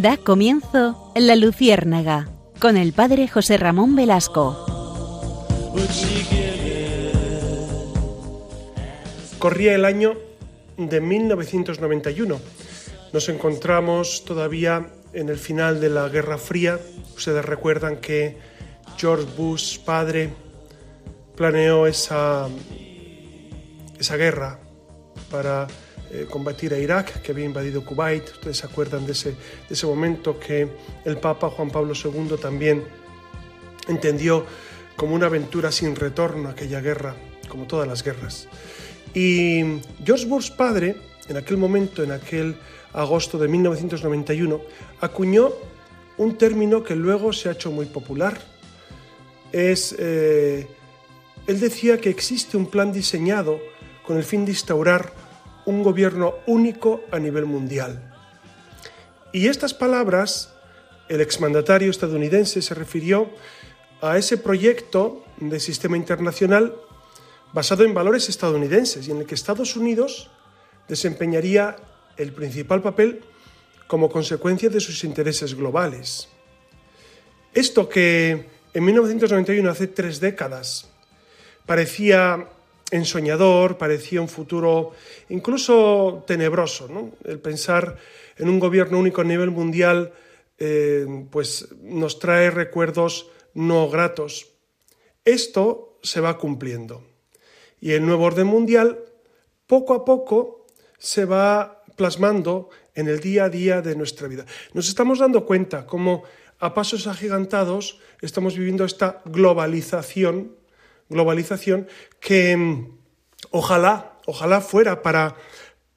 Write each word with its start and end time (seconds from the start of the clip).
Da 0.00 0.16
comienzo 0.16 1.12
La 1.16 1.34
Luciérnaga 1.34 2.28
con 2.60 2.76
el 2.76 2.92
padre 2.92 3.26
José 3.26 3.56
Ramón 3.56 3.96
Velasco. 3.96 4.64
Corría 9.40 9.74
el 9.74 9.84
año 9.84 10.14
de 10.76 11.00
1991. 11.00 12.40
Nos 13.12 13.28
encontramos 13.28 14.24
todavía 14.24 14.86
en 15.14 15.30
el 15.30 15.36
final 15.36 15.80
de 15.80 15.88
la 15.88 16.08
Guerra 16.08 16.38
Fría. 16.38 16.78
Ustedes 17.16 17.44
recuerdan 17.44 17.96
que 17.96 18.36
George 18.98 19.26
Bush, 19.36 19.80
padre, 19.80 20.30
planeó 21.34 21.88
esa, 21.88 22.46
esa 23.98 24.16
guerra 24.16 24.60
para 25.28 25.66
eh, 26.10 26.26
combatir 26.28 26.72
a 26.72 26.78
Irak, 26.78 27.20
que 27.20 27.32
había 27.32 27.44
invadido 27.44 27.84
Kuwait. 27.84 28.30
Ustedes 28.30 28.58
se 28.58 28.66
acuerdan 28.66 29.04
de 29.04 29.12
ese, 29.12 29.30
de 29.32 29.74
ese 29.74 29.86
momento 29.86 30.38
que 30.38 30.68
el 31.04 31.18
Papa 31.18 31.50
Juan 31.50 31.70
Pablo 31.70 31.92
II 31.94 32.36
también 32.40 32.84
entendió 33.88 34.46
como 34.96 35.14
una 35.14 35.26
aventura 35.26 35.70
sin 35.70 35.94
retorno 35.94 36.48
aquella 36.48 36.80
guerra, 36.80 37.14
como 37.48 37.66
todas 37.66 37.86
las 37.86 38.02
guerras. 38.02 38.48
Y 39.14 39.80
George 40.04 40.26
Bush 40.26 40.50
padre, 40.50 40.96
en 41.28 41.36
aquel 41.36 41.56
momento, 41.56 42.02
en 42.02 42.12
aquel 42.12 42.56
agosto 42.92 43.38
de 43.38 43.48
1991, 43.48 44.60
acuñó 45.00 45.52
un 46.16 46.36
término 46.36 46.82
que 46.82 46.96
luego 46.96 47.32
se 47.32 47.48
ha 47.48 47.52
hecho 47.52 47.70
muy 47.70 47.86
popular. 47.86 48.40
Es, 49.52 49.94
eh, 49.98 50.66
él 51.46 51.60
decía 51.60 52.00
que 52.00 52.10
existe 52.10 52.56
un 52.56 52.66
plan 52.66 52.92
diseñado 52.92 53.60
con 54.04 54.16
el 54.16 54.24
fin 54.24 54.44
de 54.44 54.52
instaurar 54.52 55.12
un 55.68 55.82
gobierno 55.82 56.36
único 56.46 57.04
a 57.10 57.18
nivel 57.18 57.44
mundial. 57.44 58.00
Y 59.32 59.48
estas 59.48 59.74
palabras, 59.74 60.54
el 61.10 61.20
exmandatario 61.20 61.90
estadounidense 61.90 62.62
se 62.62 62.74
refirió 62.74 63.28
a 64.00 64.16
ese 64.16 64.38
proyecto 64.38 65.26
de 65.36 65.60
sistema 65.60 65.98
internacional 65.98 66.74
basado 67.52 67.84
en 67.84 67.92
valores 67.92 68.30
estadounidenses 68.30 69.06
y 69.06 69.10
en 69.10 69.18
el 69.18 69.26
que 69.26 69.34
Estados 69.34 69.76
Unidos 69.76 70.30
desempeñaría 70.88 71.76
el 72.16 72.32
principal 72.32 72.80
papel 72.80 73.20
como 73.86 74.08
consecuencia 74.08 74.70
de 74.70 74.80
sus 74.80 75.04
intereses 75.04 75.54
globales. 75.54 76.28
Esto 77.52 77.90
que 77.90 78.48
en 78.72 78.84
1991, 78.84 79.68
hace 79.68 79.86
tres 79.86 80.18
décadas, 80.18 80.88
parecía 81.66 82.48
ensoñador, 82.90 83.78
parecía 83.78 84.20
un 84.20 84.28
futuro 84.28 84.92
incluso 85.28 86.24
tenebroso. 86.26 86.88
El 87.24 87.40
pensar 87.40 87.96
en 88.36 88.48
un 88.48 88.58
gobierno 88.58 88.98
único 88.98 89.20
a 89.20 89.24
nivel 89.24 89.50
mundial 89.50 90.12
eh, 90.58 91.06
pues 91.30 91.68
nos 91.82 92.18
trae 92.18 92.50
recuerdos 92.50 93.30
no 93.54 93.88
gratos. 93.88 94.48
Esto 95.24 95.98
se 96.02 96.20
va 96.20 96.38
cumpliendo. 96.38 97.02
Y 97.80 97.92
el 97.92 98.04
nuevo 98.04 98.24
orden 98.24 98.46
mundial, 98.46 98.98
poco 99.66 99.94
a 99.94 100.04
poco, 100.04 100.66
se 100.98 101.24
va 101.24 101.84
plasmando 101.96 102.70
en 102.94 103.08
el 103.08 103.20
día 103.20 103.44
a 103.44 103.48
día 103.48 103.82
de 103.82 103.94
nuestra 103.94 104.26
vida. 104.26 104.46
Nos 104.72 104.88
estamos 104.88 105.20
dando 105.20 105.46
cuenta 105.46 105.86
cómo 105.86 106.24
a 106.58 106.74
pasos 106.74 107.06
agigantados 107.06 108.00
estamos 108.20 108.56
viviendo 108.56 108.84
esta 108.84 109.22
globalización 109.24 110.57
globalización 111.08 111.88
que 112.20 112.56
mm, 112.56 112.98
ojalá, 113.50 114.18
ojalá 114.26 114.60
fuera 114.60 115.02
para, 115.02 115.36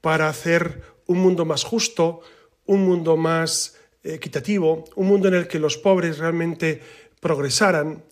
para 0.02 0.30
hacer 0.30 0.82
un 1.08 1.20
mundo 1.20 1.46
más 1.46 1.64
justo, 1.64 2.22
un 2.66 2.86
mundo 2.86 3.18
más 3.18 3.78
equitativo, 4.04 4.86
un 4.96 5.08
mundo 5.08 5.28
en 5.28 5.36
el 5.36 5.48
que 5.48 5.60
los 5.60 5.78
pobres 5.78 6.18
realmente 6.18 6.82
progresaran, 7.20 8.04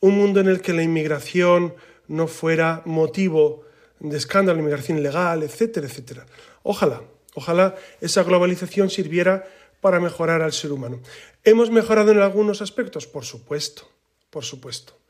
un 0.00 0.16
mundo 0.16 0.40
en 0.40 0.48
el 0.48 0.60
que 0.60 0.72
la 0.72 0.82
inmigración 0.82 1.74
no 2.08 2.26
fuera 2.26 2.82
motivo 2.84 3.64
de 4.00 4.18
escándalo, 4.18 4.58
inmigración 4.58 4.98
ilegal, 4.98 5.42
etcétera, 5.42 5.86
etcétera. 5.86 6.26
Ojalá, 6.62 7.02
ojalá 7.34 7.76
esa 8.00 8.22
globalización 8.24 8.90
sirviera 8.90 9.44
para 9.80 10.00
mejorar 10.00 10.42
al 10.42 10.52
ser 10.52 10.72
humano. 10.72 11.00
¿Hemos 11.44 11.70
mejorado 11.70 12.12
en 12.12 12.18
algunos 12.18 12.62
aspectos? 12.62 13.06
Por 13.06 13.24
supuesto, 13.24 13.88
por 14.30 14.44
supuesto 14.44 15.01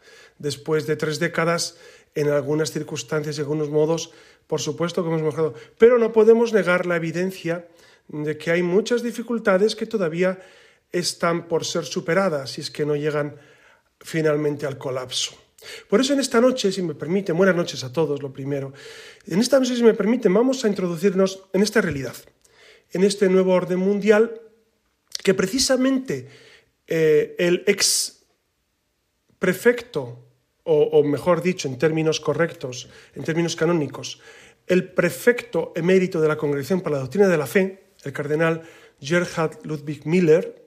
después 0.42 0.86
de 0.86 0.96
tres 0.96 1.18
décadas, 1.18 1.78
en 2.14 2.28
algunas 2.28 2.72
circunstancias 2.72 3.38
y 3.38 3.40
algunos 3.40 3.70
modos, 3.70 4.12
por 4.46 4.60
supuesto 4.60 5.02
que 5.02 5.08
hemos 5.08 5.22
mejorado. 5.22 5.54
Pero 5.78 5.98
no 5.98 6.12
podemos 6.12 6.52
negar 6.52 6.84
la 6.84 6.96
evidencia 6.96 7.68
de 8.08 8.36
que 8.36 8.50
hay 8.50 8.62
muchas 8.62 9.02
dificultades 9.02 9.74
que 9.74 9.86
todavía 9.86 10.42
están 10.90 11.48
por 11.48 11.64
ser 11.64 11.84
superadas 11.84 12.50
si 12.50 12.60
es 12.60 12.70
que 12.70 12.84
no 12.84 12.96
llegan 12.96 13.36
finalmente 14.00 14.66
al 14.66 14.76
colapso. 14.76 15.32
Por 15.88 16.00
eso 16.00 16.12
en 16.12 16.18
esta 16.18 16.40
noche, 16.40 16.72
si 16.72 16.82
me 16.82 16.94
permiten, 16.94 17.36
buenas 17.36 17.54
noches 17.54 17.84
a 17.84 17.92
todos, 17.92 18.20
lo 18.20 18.32
primero, 18.32 18.72
en 19.26 19.38
esta 19.38 19.60
noche, 19.60 19.76
si 19.76 19.82
me 19.84 19.94
permiten, 19.94 20.34
vamos 20.34 20.64
a 20.64 20.68
introducirnos 20.68 21.44
en 21.52 21.62
esta 21.62 21.80
realidad, 21.80 22.16
en 22.90 23.04
este 23.04 23.28
nuevo 23.28 23.54
orden 23.54 23.78
mundial 23.78 24.40
que 25.22 25.34
precisamente 25.34 26.28
eh, 26.88 27.36
el 27.38 27.62
ex 27.66 28.26
prefecto 29.38 30.31
o, 30.64 31.02
mejor 31.02 31.42
dicho, 31.42 31.68
en 31.68 31.78
términos 31.78 32.20
correctos, 32.20 32.88
en 33.14 33.24
términos 33.24 33.56
canónicos, 33.56 34.20
el 34.66 34.92
prefecto 34.92 35.72
emérito 35.74 36.20
de 36.20 36.28
la 36.28 36.36
Congregación 36.36 36.80
para 36.80 36.96
la 36.96 37.02
Doctrina 37.02 37.28
de 37.28 37.36
la 37.36 37.46
Fe, 37.46 37.82
el 38.04 38.12
cardenal 38.12 38.62
Gerhard 39.00 39.58
Ludwig 39.64 40.06
Miller, 40.06 40.64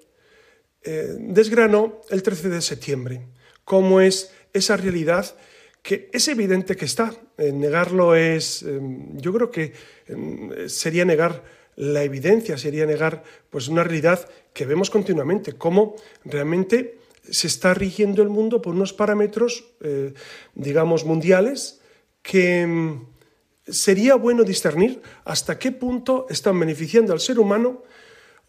eh, 0.83 1.15
desgranó 1.17 2.01
el 2.09 2.21
13 2.21 2.49
de 2.49 2.61
septiembre 2.61 3.21
cómo 3.63 4.01
es 4.01 4.31
esa 4.53 4.77
realidad 4.77 5.35
que 5.81 6.09
es 6.11 6.27
evidente 6.27 6.75
que 6.75 6.85
está. 6.85 7.13
negarlo 7.37 8.15
es, 8.15 8.63
em, 8.63 9.17
yo 9.17 9.33
creo 9.33 9.51
que 9.51 9.73
sería 10.67 11.05
negar 11.05 11.43
la 11.75 12.03
evidencia, 12.03 12.57
sería 12.57 12.85
negar 12.85 13.23
pues 13.49 13.67
una 13.67 13.83
realidad 13.83 14.27
que 14.53 14.65
vemos 14.65 14.89
continuamente, 14.89 15.53
cómo 15.53 15.95
realmente 16.23 16.97
se 17.29 17.47
está 17.47 17.73
rigiendo 17.73 18.21
el 18.21 18.29
mundo 18.29 18.61
por 18.61 18.73
unos 18.73 18.93
parámetros, 18.93 19.65
eh, 19.81 20.13
digamos, 20.53 21.05
mundiales 21.05 21.81
que 22.21 22.65
mm, 22.65 23.15
sería 23.67 24.15
bueno 24.15 24.43
discernir 24.43 25.01
hasta 25.23 25.57
qué 25.57 25.71
punto 25.71 26.25
están 26.29 26.59
beneficiando 26.59 27.13
al 27.13 27.19
ser 27.19 27.39
humano 27.39 27.83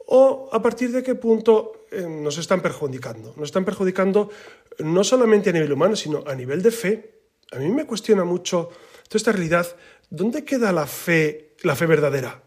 o 0.07 0.49
a 0.53 0.63
partir 0.63 0.93
de 0.93 1.03
qué 1.03 1.15
punto 1.15 1.87
eh, 1.91 2.07
nos 2.09 2.39
están 2.39 2.63
perjudicando. 2.63 3.35
Nos 3.37 3.49
están 3.49 3.65
perjudicando 3.65 4.31
no 4.79 5.03
solamente 5.05 5.51
a 5.51 5.53
nivel 5.53 5.73
humano, 5.73 5.97
sino 5.97 6.23
a 6.27 6.35
nivel 6.35 6.63
de 6.63 6.71
fe. 6.71 7.21
A 7.53 7.59
mí 7.59 7.69
me 7.69 7.87
cuestiona 7.87 8.25
mucho 8.25 8.71
toda 9.09 9.17
esta 9.17 9.33
realidad. 9.33 9.67
¿Dónde 10.11 10.45
queda 10.45 10.73
la 10.73 10.87
fe, 10.87 11.55
la 11.63 11.75
fe 11.75 11.87
verdadera? 11.87 12.43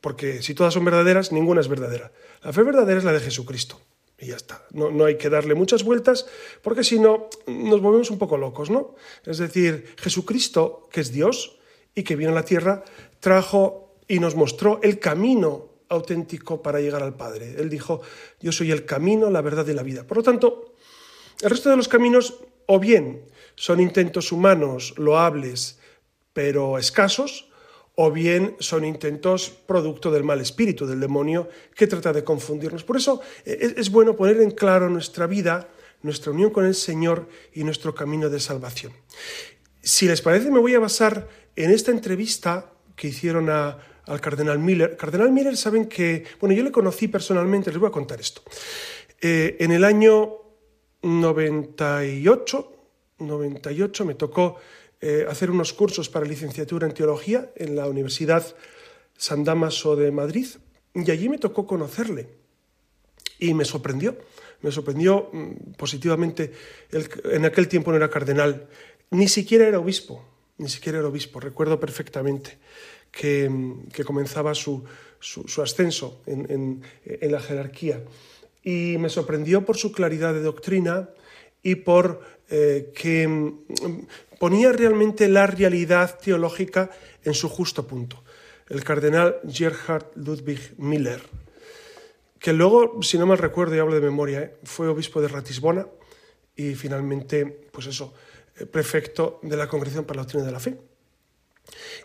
Porque 0.00 0.42
si 0.42 0.54
todas 0.54 0.74
son 0.74 0.84
verdaderas, 0.84 1.32
ninguna 1.32 1.60
es 1.60 1.68
verdadera. 1.68 2.12
La 2.42 2.52
fe 2.52 2.62
verdadera 2.62 2.98
es 2.98 3.04
la 3.04 3.12
de 3.12 3.20
Jesucristo. 3.20 3.80
Y 4.18 4.26
ya 4.26 4.36
está. 4.36 4.66
No, 4.72 4.90
no, 4.90 5.04
hay 5.04 5.18
que 5.18 5.28
darle 5.28 5.54
muchas 5.54 5.84
vueltas 5.84 6.26
porque 6.62 6.84
si 6.84 6.98
no 6.98 7.28
nos 7.46 7.80
volvemos 7.80 8.10
un 8.10 8.18
poco 8.18 8.36
locos, 8.36 8.70
¿no? 8.70 8.94
Es 9.24 9.38
decir, 9.38 9.94
Jesucristo, 9.98 10.88
que 10.90 11.02
es 11.02 11.12
Dios 11.12 11.58
y 11.94 12.02
que 12.02 12.16
vino 12.16 12.30
a 12.30 12.34
la 12.34 12.44
tierra, 12.44 12.82
trajo 13.20 13.94
y 14.08 14.18
nos 14.18 14.34
mostró 14.34 14.80
el 14.82 14.98
camino 14.98 15.68
auténtico 15.88 16.62
para 16.62 16.80
llegar 16.80 17.02
al 17.02 17.16
Padre. 17.16 17.56
Él 17.58 17.68
dijo, 17.68 18.00
yo 18.40 18.52
soy 18.52 18.70
el 18.70 18.84
camino, 18.86 19.30
la 19.30 19.42
verdad 19.42 19.66
y 19.66 19.74
la 19.74 19.82
vida. 19.82 20.06
Por 20.06 20.18
lo 20.18 20.22
tanto, 20.22 20.74
el 21.42 21.50
resto 21.50 21.70
de 21.70 21.76
los 21.76 21.88
caminos 21.88 22.38
o 22.66 22.80
bien 22.80 23.24
son 23.54 23.80
intentos 23.80 24.32
humanos 24.32 24.94
loables 24.96 25.78
pero 26.36 26.76
escasos, 26.76 27.45
o 27.96 28.12
bien 28.12 28.56
son 28.60 28.84
intentos 28.84 29.50
producto 29.50 30.10
del 30.10 30.22
mal 30.22 30.40
espíritu, 30.40 30.86
del 30.86 31.00
demonio, 31.00 31.48
que 31.74 31.86
trata 31.86 32.12
de 32.12 32.22
confundirnos. 32.22 32.84
Por 32.84 32.96
eso 32.96 33.20
eh, 33.44 33.74
es, 33.76 33.90
bueno 33.90 34.14
poner 34.14 34.40
en 34.40 34.50
claro 34.50 34.88
nuestra 34.90 35.26
vida, 35.26 35.68
nuestra 36.02 36.30
unión 36.30 36.50
con 36.50 36.66
el 36.66 36.74
Señor 36.74 37.26
y 37.54 37.64
nuestro 37.64 37.94
camino 37.94 38.28
de 38.28 38.38
salvación. 38.38 38.92
Si 39.82 40.06
les 40.06 40.20
parece, 40.20 40.50
me 40.50 40.60
voy 40.60 40.74
a 40.74 40.78
basar 40.78 41.26
en 41.56 41.70
esta 41.70 41.90
entrevista 41.90 42.70
que 42.94 43.08
hicieron 43.08 43.48
al 43.48 44.20
cardenal 44.20 44.58
Miller. 44.58 44.96
Cardenal 44.96 45.32
Miller, 45.32 45.56
saben 45.56 45.86
que, 45.86 46.24
bueno, 46.38 46.54
yo 46.54 46.62
le 46.62 46.72
conocí 46.72 47.08
personalmente, 47.08 47.70
les 47.70 47.80
voy 47.80 47.88
a 47.88 47.92
contar 47.92 48.20
esto. 48.20 48.42
Eh, 49.22 49.56
en 49.60 49.72
el 49.72 49.84
año 49.84 50.34
98, 51.00 52.72
98 53.20 54.04
me 54.04 54.14
tocó 54.14 54.56
eh, 55.00 55.26
hacer 55.28 55.50
unos 55.50 55.72
cursos 55.72 56.08
para 56.08 56.26
licenciatura 56.26 56.86
en 56.86 56.94
teología 56.94 57.50
en 57.56 57.76
la 57.76 57.86
Universidad 57.86 58.56
San 59.16 59.44
Damaso 59.44 59.96
de 59.96 60.10
Madrid 60.10 60.46
y 60.94 61.10
allí 61.10 61.28
me 61.28 61.38
tocó 61.38 61.66
conocerle 61.66 62.28
y 63.38 63.52
me 63.54 63.64
sorprendió, 63.64 64.16
me 64.62 64.70
sorprendió 64.72 65.28
mm, 65.32 65.72
positivamente. 65.76 66.52
en 67.24 67.44
aquel 67.44 67.68
tiempo 67.68 67.90
no 67.90 67.98
era 67.98 68.10
cardenal, 68.10 68.68
ni 69.10 69.28
siquiera 69.28 69.66
era 69.68 69.78
obispo, 69.78 70.24
ni 70.58 70.68
siquiera 70.68 70.98
era 70.98 71.08
obispo, 71.08 71.40
recuerdo 71.40 71.78
perfectamente 71.78 72.58
que, 73.10 74.04
comenzaba 74.04 74.54
su, 74.54 74.84
ascenso 75.62 76.22
en, 76.26 76.82
la 77.04 77.40
jerarquía. 77.40 78.02
Y 78.62 78.96
me 78.98 79.08
sorprendió 79.08 79.64
por 79.64 79.76
su 79.76 79.92
claridad 79.92 80.34
de 80.34 80.42
doctrina 80.42 81.10
y 81.62 81.76
por 81.76 82.22
eh, 82.48 82.92
que 82.94 83.26
mm, 83.26 84.06
ponía 84.38 84.72
realmente 84.72 85.28
la 85.28 85.46
realidad 85.46 86.18
teológica 86.18 86.90
en 87.24 87.34
su 87.34 87.48
justo 87.48 87.86
punto. 87.86 88.22
El 88.68 88.82
cardenal 88.84 89.40
Gerhard 89.48 90.06
Ludwig 90.16 90.74
Miller, 90.78 91.22
que 92.38 92.52
luego, 92.52 93.02
si 93.02 93.18
no 93.18 93.26
mal 93.26 93.38
recuerdo 93.38 93.76
y 93.76 93.78
hablo 93.78 93.94
de 93.94 94.00
memoria, 94.00 94.40
¿eh? 94.40 94.56
fue 94.64 94.88
obispo 94.88 95.20
de 95.20 95.28
Ratisbona 95.28 95.86
y 96.54 96.74
finalmente, 96.74 97.46
pues 97.72 97.86
eso, 97.86 98.14
eh, 98.58 98.66
prefecto 98.66 99.40
de 99.42 99.56
la 99.56 99.68
Congregación 99.68 100.04
para 100.04 100.18
la 100.18 100.22
Doctrina 100.22 100.46
de 100.46 100.52
la 100.52 100.60
Fe. 100.60 100.78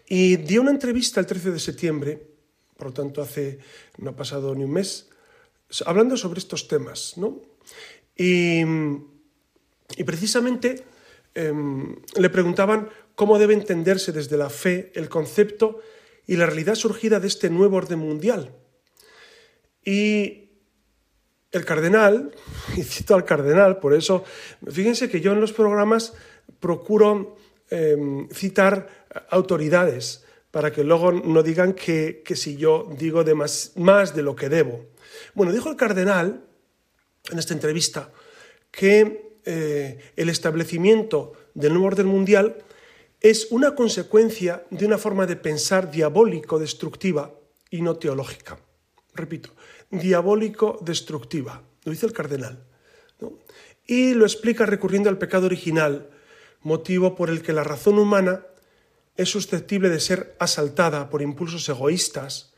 Y 0.08 0.38
dio 0.38 0.62
una 0.62 0.72
entrevista 0.72 1.20
el 1.20 1.26
13 1.26 1.52
de 1.52 1.60
septiembre, 1.60 2.28
por 2.78 2.88
lo 2.88 2.94
tanto 2.94 3.22
hace 3.22 3.60
no 3.98 4.12
ha 4.12 4.16
pasado 4.16 4.54
ni 4.56 4.64
un 4.64 4.72
mes, 4.72 5.10
hablando 5.86 6.18
sobre 6.18 6.40
estos 6.40 6.68
temas, 6.68 7.18
¿no? 7.18 7.40
Y, 8.18 8.64
precisamente 10.06 10.84
em, 11.34 11.96
le 12.16 12.30
preguntaban 12.30 12.90
cómo 13.16 13.40
debe 13.40 13.54
entenderse 13.54 14.12
desde 14.12 14.38
la 14.38 14.50
fe 14.50 14.92
el 14.96 15.10
concepto 15.10 15.80
y 16.28 16.36
la 16.36 16.46
realidad 16.46 16.76
surgida 16.76 17.20
de 17.20 17.28
este 17.28 17.50
nuevo 17.50 17.78
orden 17.78 18.00
mundial. 18.00 18.56
Y 19.84 20.50
el 21.52 21.66
cardenal, 21.66 22.34
y 22.78 22.84
cito 22.84 23.16
al 23.16 23.26
cardenal, 23.26 23.80
por 23.80 23.94
eso, 23.94 24.24
fíjense 24.70 25.10
que 25.10 25.22
yo 25.22 25.34
en 25.34 25.42
los 25.42 25.54
programas 25.54 26.14
procuro 26.60 27.38
em, 27.70 28.28
citar 28.30 29.06
autoridades 29.30 30.24
para 30.52 30.72
que 30.72 30.84
luego 30.84 31.12
no 31.12 31.44
digan 31.44 31.74
que, 31.74 32.24
si 32.36 32.58
yo 32.58 32.90
digo 32.98 33.24
más, 33.36 33.72
más 33.76 34.14
de 34.14 34.22
lo 34.22 34.36
que 34.36 34.50
debo. 34.50 34.86
Bueno, 35.34 35.54
dijo 35.54 35.70
el 35.70 35.78
cardenal 35.78 36.44
en 37.32 37.40
esta 37.40 37.54
entrevista 37.54 38.12
que 38.70 39.31
eh, 39.46 40.12
el 40.16 40.30
establecimiento 40.30 41.34
del 41.54 41.74
nuevo 41.74 41.88
orden 41.88 42.08
mundial 42.08 42.58
es 43.20 43.48
una 43.52 43.76
consecuencia 43.76 44.66
de 44.70 44.86
una 44.86 44.98
forma 44.98 45.28
de 45.28 45.36
pensar 45.36 45.92
diabólico-destructiva 45.92 47.34
y 47.70 47.82
no 47.82 47.96
teológica. 47.98 48.60
Repito, 49.14 49.52
diabólico-destructiva, 49.92 51.64
lo 51.84 51.92
dice 51.92 52.06
el 52.06 52.14
cardenal. 52.14 52.64
Y 53.86 54.14
lo 54.14 54.26
explica 54.26 54.66
recurriendo 54.66 55.10
al 55.10 55.18
pecado 55.18 55.46
original, 55.46 56.10
motivo 56.62 57.16
por 57.16 57.30
el 57.30 57.42
que 57.42 57.54
la 57.54 57.64
razón 57.64 58.00
humana 58.00 58.46
es 59.18 59.30
susceptible 59.30 59.90
de 59.90 60.00
ser 60.00 60.36
asaltada 60.40 61.10
por 61.10 61.22
impulsos 61.22 61.68
egoístas, 61.70 62.54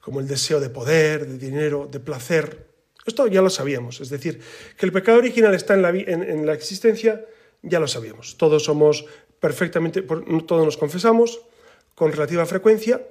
como 0.00 0.20
el 0.20 0.28
deseo 0.28 0.60
de 0.60 0.68
poder, 0.68 1.26
de 1.26 1.38
dinero, 1.38 1.88
de 1.90 2.00
placer. 2.00 2.73
Esto 3.06 3.26
ya 3.26 3.42
lo 3.42 3.50
sabíamos, 3.50 4.00
es 4.00 4.08
decir, 4.08 4.40
que 4.76 4.86
el 4.86 4.92
pecado 4.92 5.18
original 5.18 5.54
está 5.54 5.74
en 5.74 5.82
la, 5.82 5.90
en, 5.90 6.46
la 6.46 6.54
existencia, 6.54 7.24
ya 7.62 7.78
lo 7.78 7.86
sabíamos. 7.86 8.36
Todos 8.38 8.64
somos 8.64 9.04
perfectamente, 9.40 10.02
todos 10.02 10.64
nos 10.64 10.76
confesamos 10.76 11.40
con 11.94 12.12
relativa 12.12 12.46
frecuencia 12.46 13.02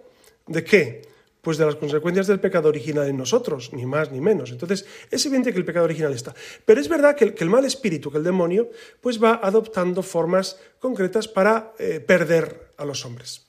de 0.47 0.63
que 0.63 1.13
pues 1.43 1.57
de 1.57 1.65
las 1.65 1.75
consecuencias 1.75 2.25
del 2.25 2.39
pecado 2.39 2.69
original 2.69 3.05
en 3.05 3.17
nosotros, 3.17 3.73
ni 3.73 3.85
más 3.85 4.09
ni 4.13 4.21
menos. 4.21 4.51
Entonces, 4.51 4.85
es 5.11 5.25
evidente 5.25 5.51
que 5.51 5.57
el 5.57 5.65
pecado 5.65 5.83
original 5.83 6.13
está. 6.13 6.33
Pero 6.63 6.79
es 6.79 6.87
verdad 6.87 7.17
que 7.17 7.35
el, 7.37 7.49
mal 7.49 7.65
espíritu, 7.65 8.09
que 8.09 8.17
el 8.17 8.23
demonio, 8.23 8.71
pues 9.01 9.21
va 9.21 9.41
adoptando 9.43 10.01
formas 10.03 10.57
concretas 10.79 11.27
para 11.27 11.73
eh, 11.79 11.99
perder 11.99 12.71
a 12.77 12.85
los 12.85 13.05
hombres. 13.05 13.45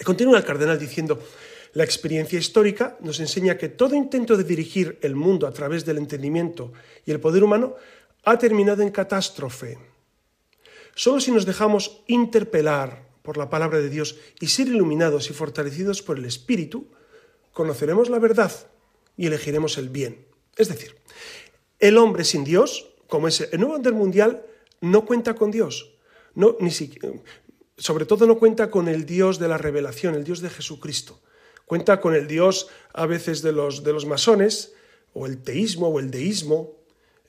Y 0.00 0.04
continúa 0.04 0.38
el 0.38 0.44
cardenal 0.44 0.78
diciendo, 0.78 1.20
la 1.72 1.84
experiencia 1.84 2.38
histórica 2.38 2.96
nos 3.00 3.20
enseña 3.20 3.56
que 3.56 3.68
todo 3.68 3.94
intento 3.94 4.36
de 4.36 4.44
dirigir 4.44 4.98
el 5.02 5.16
mundo 5.16 5.46
a 5.46 5.52
través 5.52 5.84
del 5.84 5.98
entendimiento 5.98 6.72
y 7.06 7.10
el 7.10 7.20
poder 7.20 7.44
humano 7.44 7.76
ha 8.24 8.38
terminado 8.38 8.82
en 8.82 8.90
catástrofe. 8.90 9.78
Solo 10.94 11.20
si 11.20 11.30
nos 11.30 11.46
dejamos 11.46 12.02
interpelar 12.06 13.08
por 13.22 13.38
la 13.38 13.48
palabra 13.48 13.78
de 13.78 13.88
Dios 13.88 14.18
y 14.40 14.48
ser 14.48 14.68
iluminados 14.68 15.30
y 15.30 15.32
fortalecidos 15.32 16.02
por 16.02 16.18
el 16.18 16.26
Espíritu, 16.26 16.88
conoceremos 17.52 18.10
la 18.10 18.18
verdad 18.18 18.52
y 19.16 19.26
elegiremos 19.26 19.78
el 19.78 19.88
bien. 19.88 20.26
Es 20.56 20.68
decir, 20.68 20.96
el 21.78 21.96
hombre 21.96 22.24
sin 22.24 22.44
Dios, 22.44 22.90
como 23.08 23.28
es 23.28 23.40
el 23.40 23.60
nuevo 23.60 23.76
orden 23.76 23.94
mundial, 23.94 24.44
no 24.80 25.06
cuenta 25.06 25.34
con 25.34 25.50
Dios. 25.50 25.94
No, 26.34 26.56
ni 26.60 26.70
sobre 27.76 28.04
todo 28.04 28.26
no 28.26 28.38
cuenta 28.38 28.70
con 28.70 28.88
el 28.88 29.06
Dios 29.06 29.38
de 29.38 29.48
la 29.48 29.58
revelación, 29.58 30.14
el 30.14 30.24
Dios 30.24 30.40
de 30.40 30.50
Jesucristo. 30.50 31.20
Cuenta 31.66 32.00
con 32.00 32.14
el 32.14 32.26
Dios 32.26 32.68
a 32.92 33.06
veces 33.06 33.42
de 33.42 33.52
los, 33.52 33.82
de 33.82 33.92
los 33.92 34.06
masones, 34.06 34.74
o 35.14 35.26
el 35.26 35.42
teísmo, 35.42 35.88
o 35.88 36.00
el 36.00 36.10
deísmo, 36.10 36.76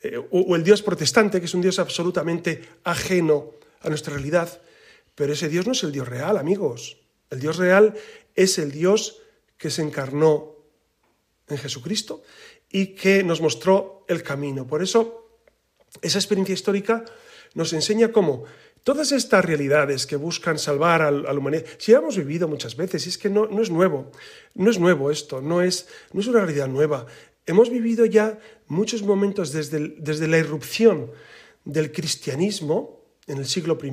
eh, 0.02 0.22
o 0.32 0.56
el 0.56 0.64
Dios 0.64 0.82
protestante, 0.82 1.40
que 1.40 1.46
es 1.46 1.54
un 1.54 1.62
Dios 1.62 1.80
absolutamente 1.80 2.62
ajeno 2.84 3.52
a 3.82 3.90
nuestra 3.90 4.14
realidad. 4.14 4.62
Pero 5.16 5.34
ese 5.34 5.50
Dios 5.50 5.66
no 5.66 5.74
es 5.74 5.84
el 5.84 5.92
Dios 5.92 6.08
real, 6.08 6.38
amigos. 6.38 6.98
El 7.30 7.40
Dios 7.40 7.58
real 7.58 7.94
es 8.36 8.58
el 8.58 8.72
Dios 8.72 9.22
que 9.58 9.70
se 9.70 9.82
encarnó 9.82 10.56
en 11.48 11.58
Jesucristo 11.58 12.24
y 12.70 12.88
que 12.88 13.24
nos 13.24 13.42
mostró 13.42 14.06
el 14.08 14.24
camino. 14.24 14.66
Por 14.66 14.82
eso, 14.82 15.30
esa 16.02 16.18
experiencia 16.18 16.54
histórica 16.54 17.06
nos 17.54 17.74
enseña 17.74 18.12
cómo 18.12 18.46
todas 18.84 19.12
estas 19.12 19.44
realidades 19.46 20.06
que 20.06 20.16
buscan 20.16 20.60
salvar 20.60 21.02
a, 21.02 21.12
la 21.12 21.34
humanidad, 21.34 21.66
si 21.78 21.94
hemos 21.94 22.18
vivido 22.18 22.48
muchas 22.48 22.76
veces, 22.76 23.08
es 23.08 23.18
que 23.18 23.30
no, 23.30 23.48
no, 23.48 23.62
es 23.62 23.70
nuevo, 23.70 24.12
no 24.56 24.70
es 24.70 24.80
nuevo 24.80 25.10
esto, 25.10 25.42
no 25.42 25.62
es, 25.62 25.88
no 26.12 26.20
es 26.20 26.28
una 26.28 26.42
realidad 26.42 26.68
nueva. 26.68 27.06
Hemos 27.46 27.70
vivido 27.70 28.06
ya 28.06 28.40
muchos 28.68 29.04
momentos 29.04 29.52
desde, 29.52 29.96
desde 29.98 30.28
la 30.28 30.38
irrupción 30.38 31.12
del 31.66 31.92
cristianismo 31.92 33.01
en 33.27 33.38
el 33.38 33.46
siglo 33.46 33.77
I. 33.82 33.92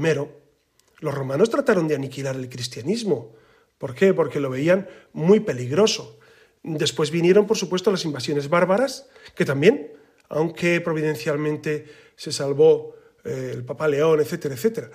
Los 0.98 1.14
romanos 1.14 1.50
trataron 1.50 1.88
de 1.88 1.94
aniquilar 1.94 2.36
el 2.36 2.48
cristianismo. 2.48 3.34
¿Por 3.78 3.94
qué? 3.94 4.12
Porque 4.12 4.40
lo 4.40 4.50
veían 4.50 4.88
muy 5.12 5.40
peligroso. 5.40 6.18
Después 6.62 7.10
vinieron, 7.10 7.46
por 7.46 7.56
supuesto, 7.56 7.90
las 7.90 8.04
invasiones 8.04 8.48
bárbaras, 8.48 9.08
que 9.34 9.46
también, 9.46 9.92
aunque 10.28 10.80
providencialmente 10.80 11.86
se 12.16 12.32
salvó 12.32 12.99
eh, 13.24 13.52
el 13.54 13.64
Papa 13.64 13.88
León, 13.88 14.20
etcétera, 14.20 14.54
etcétera. 14.54 14.90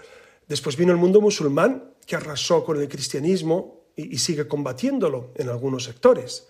Después 0.48 0.76
vino 0.76 0.92
el 0.92 0.98
mundo 0.98 1.22
musulmán, 1.22 1.96
que 2.06 2.16
arrasó 2.16 2.64
con 2.64 2.80
el 2.80 2.88
cristianismo 2.88 3.86
y, 3.96 4.18
sigue 4.18 4.48
combatiéndolo 4.48 5.32
en 5.36 5.50
algunos 5.50 5.86
sectores. 5.86 6.48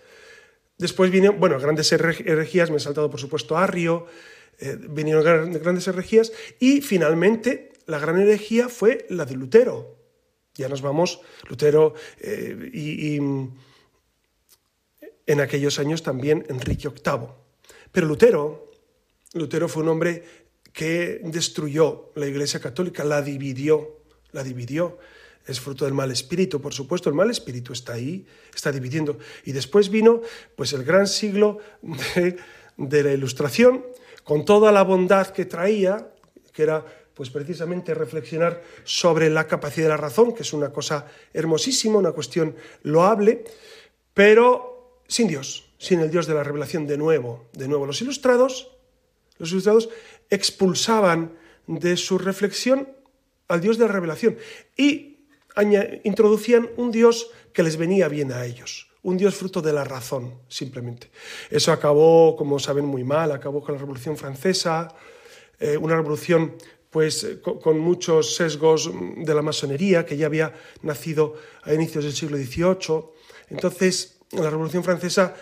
Después 0.78 1.10
vinieron, 1.10 1.40
bueno, 1.40 1.58
grandes 1.58 1.90
herejías, 1.92 2.70
me 2.70 2.76
he 2.76 2.80
saltado, 2.80 3.10
por 3.10 3.20
supuesto, 3.20 3.56
Arrio, 3.56 4.06
eh, 4.58 4.76
vinieron 4.90 5.52
grandes 5.52 5.88
herejías, 5.88 6.32
y 6.58 6.82
finalmente 6.82 7.72
la 7.86 7.98
gran 7.98 8.20
herejía 8.20 8.68
fue 8.68 9.06
la 9.08 9.24
de 9.24 9.36
Lutero, 9.36 9.96
ya 10.56 10.68
nos 10.68 10.82
vamos, 10.82 11.20
Lutero 11.48 11.94
eh, 12.20 12.70
y, 12.72 13.16
en 15.26 15.40
aquellos 15.40 15.78
años 15.78 16.02
también 16.02 16.46
Enrique 16.48 16.88
VIII. 16.88 17.28
Pero 17.92 18.06
Lutero, 18.06 18.70
Lutero 19.34 19.68
fue 19.68 19.82
un 19.82 19.88
hombre 19.88 20.24
que 20.76 21.22
destruyó 21.24 22.10
la 22.16 22.26
Iglesia 22.26 22.60
Católica, 22.60 23.02
la 23.02 23.22
dividió, 23.22 23.96
la 24.32 24.44
dividió. 24.44 24.98
Es 25.46 25.58
fruto 25.58 25.86
del 25.86 25.94
mal 25.94 26.10
espíritu, 26.10 26.60
por 26.60 26.74
supuesto, 26.74 27.08
el 27.08 27.14
mal 27.14 27.30
espíritu 27.30 27.72
está 27.72 27.94
ahí, 27.94 28.26
está 28.54 28.70
dividiendo. 28.70 29.18
Y 29.46 29.52
después 29.52 29.88
vino 29.88 30.20
pues 30.54 30.74
el 30.74 30.84
gran 30.84 31.06
siglo 31.06 31.60
de, 32.76 33.02
la 33.02 33.10
Ilustración, 33.10 33.86
con 34.22 34.44
toda 34.44 34.70
la 34.70 34.82
bondad 34.82 35.28
que 35.28 35.46
traía, 35.46 36.12
que 36.52 36.64
era 36.64 36.84
pues 37.14 37.30
precisamente 37.30 37.94
reflexionar 37.94 38.62
sobre 38.84 39.30
la 39.30 39.46
capacidad 39.46 39.86
de 39.86 39.90
la 39.90 39.96
razón, 39.96 40.34
que 40.34 40.42
es 40.42 40.52
una 40.52 40.74
cosa 40.74 41.06
hermosísima, 41.32 41.96
una 41.96 42.12
cuestión 42.12 42.54
loable, 42.82 43.44
pero 44.12 45.00
sin 45.08 45.26
Dios, 45.26 45.70
sin 45.78 46.00
el 46.00 46.10
Dios 46.10 46.26
de 46.26 46.34
la 46.34 46.44
revelación 46.44 46.86
de 46.86 46.98
nuevo. 46.98 47.46
De 47.54 47.66
nuevo, 47.66 47.86
los 47.86 48.02
ilustrados, 48.02 48.76
los 49.38 49.50
ilustrados 49.52 49.88
expulsaban 50.30 51.32
de 51.66 51.96
su 51.96 52.18
reflexión 52.18 52.88
al 53.48 53.60
Dios 53.60 53.78
de 53.78 53.86
la 53.86 53.92
revelación 53.92 54.36
y 54.76 55.16
introducían 56.04 56.68
un 56.76 56.90
Dios 56.90 57.30
que 57.52 57.62
les 57.62 57.76
venía 57.76 58.08
bien 58.08 58.32
a 58.32 58.44
ellos, 58.44 58.88
un 59.02 59.16
Dios 59.16 59.34
fruto 59.34 59.62
de 59.62 59.72
la 59.72 59.84
razón, 59.84 60.40
simplemente. 60.48 61.10
Eso 61.50 61.72
acabó, 61.72 62.36
como 62.36 62.58
saben, 62.58 62.84
muy 62.84 63.04
mal, 63.04 63.32
acabó 63.32 63.62
con 63.62 63.74
la 63.74 63.80
Revolución 63.80 64.16
Francesa, 64.16 64.94
eh, 65.58 65.76
una 65.78 65.96
revolución 65.96 66.54
pues 66.90 67.24
eh, 67.24 67.40
con, 67.40 67.78
muchos 67.78 68.36
sesgos 68.36 68.90
de 69.16 69.34
la 69.34 69.42
masonería 69.42 70.04
que 70.04 70.16
ya 70.16 70.26
había 70.26 70.54
nacido 70.82 71.34
a 71.62 71.72
inicios 71.72 72.04
del 72.04 72.12
siglo 72.12 72.36
XVIII. 72.36 73.04
Entonces, 73.50 74.18
la 74.32 74.50
Revolución 74.50 74.84
Francesa, 74.84 75.34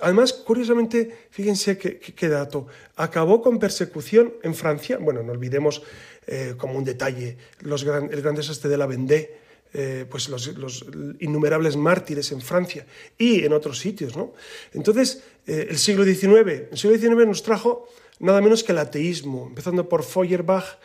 además, 0.00 0.32
curiosamente, 0.32 1.26
fíjense 1.30 1.78
qué 1.78 2.28
dato, 2.28 2.66
acabó 2.96 3.42
con 3.42 3.58
persecución 3.58 4.34
en 4.42 4.54
Francia, 4.54 4.98
bueno, 4.98 5.22
no 5.22 5.32
olvidemos 5.32 5.82
eh, 6.26 6.54
como 6.56 6.78
un 6.78 6.84
detalle 6.84 7.36
los 7.60 7.82
el 7.82 8.22
gran 8.22 8.34
desastre 8.34 8.70
de 8.70 8.78
la 8.78 8.86
Vendée, 8.86 9.36
eh, 9.74 10.06
pues 10.08 10.30
los, 10.30 10.86
innumerables 11.20 11.76
mártires 11.76 12.32
en 12.32 12.40
Francia 12.40 12.86
y 13.18 13.44
en 13.44 13.52
otros 13.52 13.78
sitios. 13.78 14.16
¿no? 14.16 14.32
Entonces, 14.72 15.22
eh, 15.46 15.66
el 15.68 15.76
siglo 15.76 16.04
XIX, 16.04 16.70
el 16.70 16.78
siglo 16.78 16.96
XIX 16.96 17.26
nos 17.26 17.42
trajo 17.42 17.88
nada 18.20 18.40
menos 18.40 18.64
que 18.64 18.72
el 18.72 18.78
ateísmo, 18.78 19.48
empezando 19.48 19.86
por 19.86 20.02
Feuerbach 20.02 20.78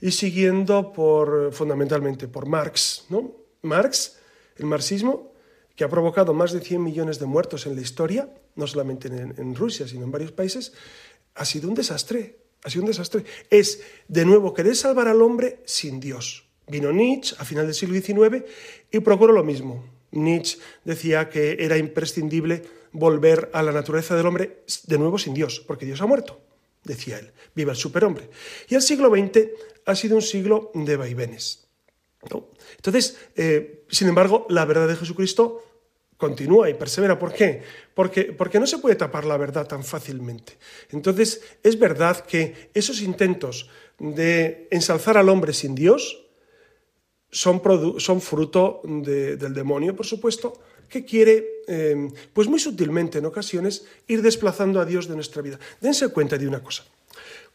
y 0.00 0.12
siguiendo 0.12 0.92
por, 0.92 1.52
fundamentalmente 1.52 2.26
por 2.26 2.46
Marx. 2.46 3.04
¿no? 3.10 3.32
Marx, 3.62 4.16
el 4.56 4.64
marxismo, 4.64 5.32
que 5.76 5.84
ha 5.84 5.88
provocado 5.88 6.32
más 6.32 6.52
de 6.52 6.60
100 6.60 6.82
millones 6.82 7.18
de 7.18 7.26
muertos 7.26 7.66
en 7.66 7.76
la 7.76 7.82
historia, 7.82 8.28
no 8.56 8.66
solamente 8.66 9.08
en, 9.08 9.54
Rusia, 9.54 9.86
sino 9.86 10.04
en 10.04 10.10
varios 10.10 10.32
países, 10.32 10.72
ha 11.34 11.44
sido 11.44 11.68
un 11.68 11.74
desastre. 11.74 12.38
Ha 12.64 12.70
sido 12.70 12.82
un 12.82 12.88
desastre. 12.88 13.24
Es, 13.50 13.82
de 14.08 14.24
nuevo, 14.24 14.54
querer 14.54 14.74
salvar 14.74 15.06
al 15.06 15.20
hombre 15.20 15.60
sin 15.66 16.00
Dios. 16.00 16.48
Vino 16.66 16.90
Nietzsche 16.90 17.36
a 17.38 17.44
final 17.44 17.66
del 17.66 17.74
siglo 17.74 18.00
XIX 18.00 18.44
y 18.90 19.00
procuró 19.00 19.32
lo 19.32 19.44
mismo. 19.44 19.84
Nietzsche 20.12 20.58
decía 20.84 21.28
que 21.28 21.58
era 21.60 21.76
imprescindible 21.76 22.62
volver 22.92 23.50
a 23.52 23.62
la 23.62 23.72
naturaleza 23.72 24.16
del 24.16 24.26
hombre 24.26 24.62
de 24.84 24.98
nuevo 24.98 25.18
sin 25.18 25.34
Dios, 25.34 25.60
porque 25.60 25.84
Dios 25.84 26.00
ha 26.00 26.06
muerto, 26.06 26.40
decía 26.82 27.18
él. 27.18 27.32
Viva 27.54 27.72
el 27.72 27.78
superhombre. 27.78 28.30
Y 28.68 28.74
el 28.74 28.82
siglo 28.82 29.10
XX 29.10 29.50
ha 29.84 29.94
sido 29.94 30.16
un 30.16 30.22
siglo 30.22 30.70
de 30.74 30.96
vaivenes. 30.96 31.66
Entonces, 32.76 33.18
eh, 33.36 33.75
sin 33.88 34.08
embargo, 34.08 34.46
la 34.48 34.64
verdad 34.64 34.88
de 34.88 34.96
Jesucristo 34.96 35.62
continúa 36.16 36.70
y 36.70 36.74
persevera. 36.74 37.18
¿Por 37.18 37.32
qué? 37.32 37.62
Porque, 37.94 38.24
porque 38.24 38.58
no 38.58 38.66
se 38.66 38.78
puede 38.78 38.96
tapar 38.96 39.24
la 39.24 39.36
verdad 39.36 39.66
tan 39.66 39.84
fácilmente. 39.84 40.56
Entonces, 40.90 41.42
es 41.62 41.78
verdad 41.78 42.24
que 42.24 42.70
esos 42.74 43.00
intentos 43.02 43.68
de 43.98 44.68
ensalzar 44.70 45.16
al 45.18 45.28
hombre 45.28 45.52
sin 45.52 45.74
Dios 45.74 46.26
son, 47.30 47.62
son 47.98 48.20
fruto 48.20 48.80
del 48.84 49.54
demonio, 49.54 49.94
por 49.94 50.06
supuesto, 50.06 50.60
que 50.88 51.04
quiere, 51.04 51.62
em, 51.66 52.10
pues 52.32 52.48
muy 52.48 52.60
sutilmente 52.60 53.18
en 53.18 53.26
ocasiones, 53.26 53.84
ir 54.06 54.22
desplazando 54.22 54.80
a 54.80 54.84
Dios 54.84 55.08
de 55.08 55.16
nuestra 55.16 55.42
vida. 55.42 55.58
Dense 55.80 56.08
cuenta 56.08 56.38
de 56.38 56.46
una 56.46 56.62
cosa. 56.62 56.84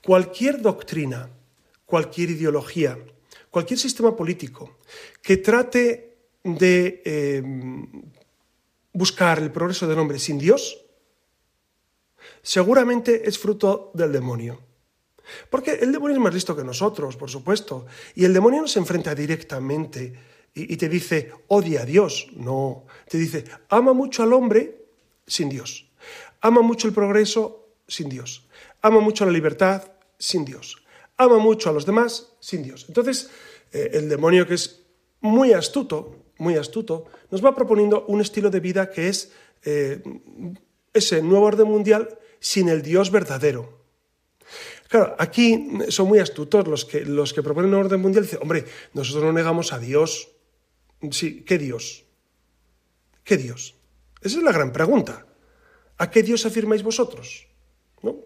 Cualquier 0.03 0.61
doctrina, 0.61 1.29
cualquier 1.85 2.31
ideología, 2.31 2.97
cualquier 3.49 3.79
sistema 3.79 4.15
político 4.15 4.77
que 5.21 5.37
trate 5.37 6.10
de 6.43 7.01
em, 7.05 7.87
buscar 8.93 9.39
el 9.39 9.51
progreso 9.51 9.87
del 9.87 9.99
hombre 9.99 10.19
sin 10.19 10.37
Dios, 10.37 10.85
seguramente 12.41 13.27
es 13.27 13.37
fruto 13.37 13.91
del 13.93 14.11
demonio. 14.11 14.59
Porque 15.49 15.71
el 15.71 15.91
demonio 15.91 16.17
es 16.17 16.23
más 16.23 16.33
listo 16.33 16.55
que 16.55 16.63
nosotros, 16.63 17.15
por 17.15 17.29
supuesto, 17.29 17.85
y 18.15 18.25
el 18.25 18.33
demonio 18.33 18.61
no 18.61 18.67
se 18.67 18.79
enfrenta 18.79 19.15
directamente 19.15 20.13
y, 20.53 20.75
te 20.75 20.89
dice, 20.89 21.31
odia 21.47 21.83
a 21.83 21.85
Dios. 21.85 22.27
No, 22.33 22.85
te 23.07 23.17
dice, 23.17 23.45
ama 23.69 23.93
mucho 23.93 24.23
al 24.23 24.33
hombre 24.33 24.85
sin 25.25 25.49
Dios. 25.49 25.89
Ama 26.41 26.61
mucho 26.61 26.87
el 26.87 26.93
progreso 26.93 27.69
sin 27.87 28.09
Dios. 28.09 28.47
Ama 28.81 28.99
mucho 28.99 29.25
la 29.25 29.31
libertad 29.31 29.91
sin 30.17 30.43
Dios. 30.43 30.83
Ama 31.17 31.37
mucho 31.37 31.69
a 31.69 31.73
los 31.73 31.85
demás 31.85 32.33
sin 32.39 32.63
Dios. 32.63 32.85
Entonces, 32.87 33.29
eh, 33.71 33.91
el 33.93 34.09
demonio 34.09 34.45
que 34.45 34.55
es 34.55 34.81
muy 35.21 35.53
astuto, 35.53 36.20
muy 36.41 36.57
astuto, 36.57 37.05
nos 37.29 37.45
va 37.45 37.53
proponiendo 37.53 38.03
un 38.07 38.19
estilo 38.19 38.49
de 38.49 38.59
vida 38.59 38.89
que 38.89 39.09
es 39.09 39.31
eh, 39.63 40.01
ese 40.91 41.21
nuevo 41.21 41.45
orden 41.45 41.67
mundial 41.67 42.17
sin 42.39 42.67
el 42.67 42.81
Dios 42.81 43.11
verdadero. 43.11 43.77
Claro, 44.89 45.15
aquí 45.19 45.69
son 45.89 46.07
muy 46.07 46.17
astutos 46.17 46.67
los 46.67 46.83
que, 46.83 47.05
los 47.05 47.31
que 47.33 47.43
proponen 47.43 47.73
un 47.73 47.85
orden 47.85 48.01
mundial. 48.01 48.25
Dicen, 48.25 48.39
hombre, 48.41 48.65
nosotros 48.93 49.23
no 49.23 49.31
negamos 49.31 49.71
a 49.71 49.79
Dios. 49.79 50.31
Sí, 51.11 51.43
¿qué 51.43 51.57
Dios? 51.59 52.05
¿Qué 53.23 53.37
Dios? 53.37 53.75
Esa 54.21 54.39
es 54.39 54.43
la 54.43 54.51
gran 54.51 54.73
pregunta. 54.73 55.27
¿A 55.97 56.09
qué 56.09 56.23
Dios 56.23 56.45
afirmáis 56.47 56.81
vosotros? 56.81 57.47
¿No? 58.01 58.17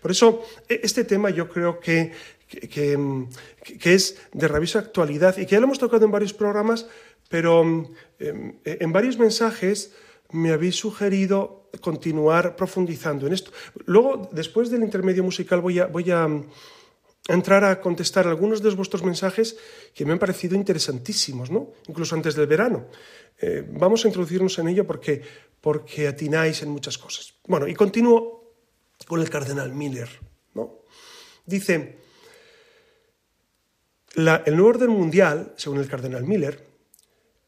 Por 0.00 0.10
eso, 0.10 0.42
e, 0.66 0.80
este 0.82 1.04
tema 1.04 1.30
yo 1.30 1.48
creo 1.48 1.78
que, 1.78 2.12
que, 2.48 3.94
es 3.94 4.18
de 4.32 4.48
rabiosa 4.48 4.80
actualidad 4.80 5.38
y 5.38 5.46
que 5.46 5.52
ya 5.52 5.60
lo 5.60 5.66
hemos 5.66 5.78
tocado 5.78 6.04
en 6.04 6.10
varios 6.10 6.32
programas, 6.32 6.86
pero 7.30 7.62
em, 8.18 8.58
en 8.64 8.92
varios 8.92 9.16
mensajes 9.16 9.94
me 10.32 10.50
habéis 10.50 10.74
sugerido 10.76 11.70
continuar 11.80 12.56
profundizando 12.56 13.26
en 13.26 13.32
esto. 13.32 13.52
Luego, 13.86 14.28
después 14.32 14.68
del 14.68 14.82
intermedio 14.82 15.22
musical, 15.22 15.60
voy 15.60 15.78
a, 15.78 16.24
a 16.24 16.28
entrar 17.28 17.62
a 17.62 17.80
contestar 17.80 18.26
algunos 18.26 18.60
de 18.62 18.70
vuestros 18.70 19.04
mensajes 19.04 19.56
que 19.94 20.04
me 20.04 20.12
han 20.12 20.18
parecido 20.18 20.56
interesantísimos, 20.56 21.50
¿no? 21.50 21.70
incluso 21.86 22.16
antes 22.16 22.34
del 22.34 22.48
verano. 22.48 22.86
Eh, 23.38 23.64
vamos 23.70 24.04
a 24.04 24.08
introducirnos 24.08 24.58
en 24.58 24.68
ello 24.68 24.86
porque, 24.86 25.22
porque 25.60 26.08
atináis 26.08 26.62
en 26.62 26.70
muchas 26.70 26.98
cosas. 26.98 27.34
Bueno, 27.46 27.68
y 27.68 27.74
continúo 27.74 28.54
con 29.06 29.20
el 29.20 29.30
cardenal 29.30 29.72
Miller. 29.72 30.08
¿no? 30.54 30.82
Dice, 31.46 31.98
el 34.16 34.56
nuevo 34.56 34.68
orden 34.68 34.90
mundial, 34.90 35.54
según 35.56 35.78
el 35.78 35.88
cardenal 35.88 36.24
Miller, 36.24 36.69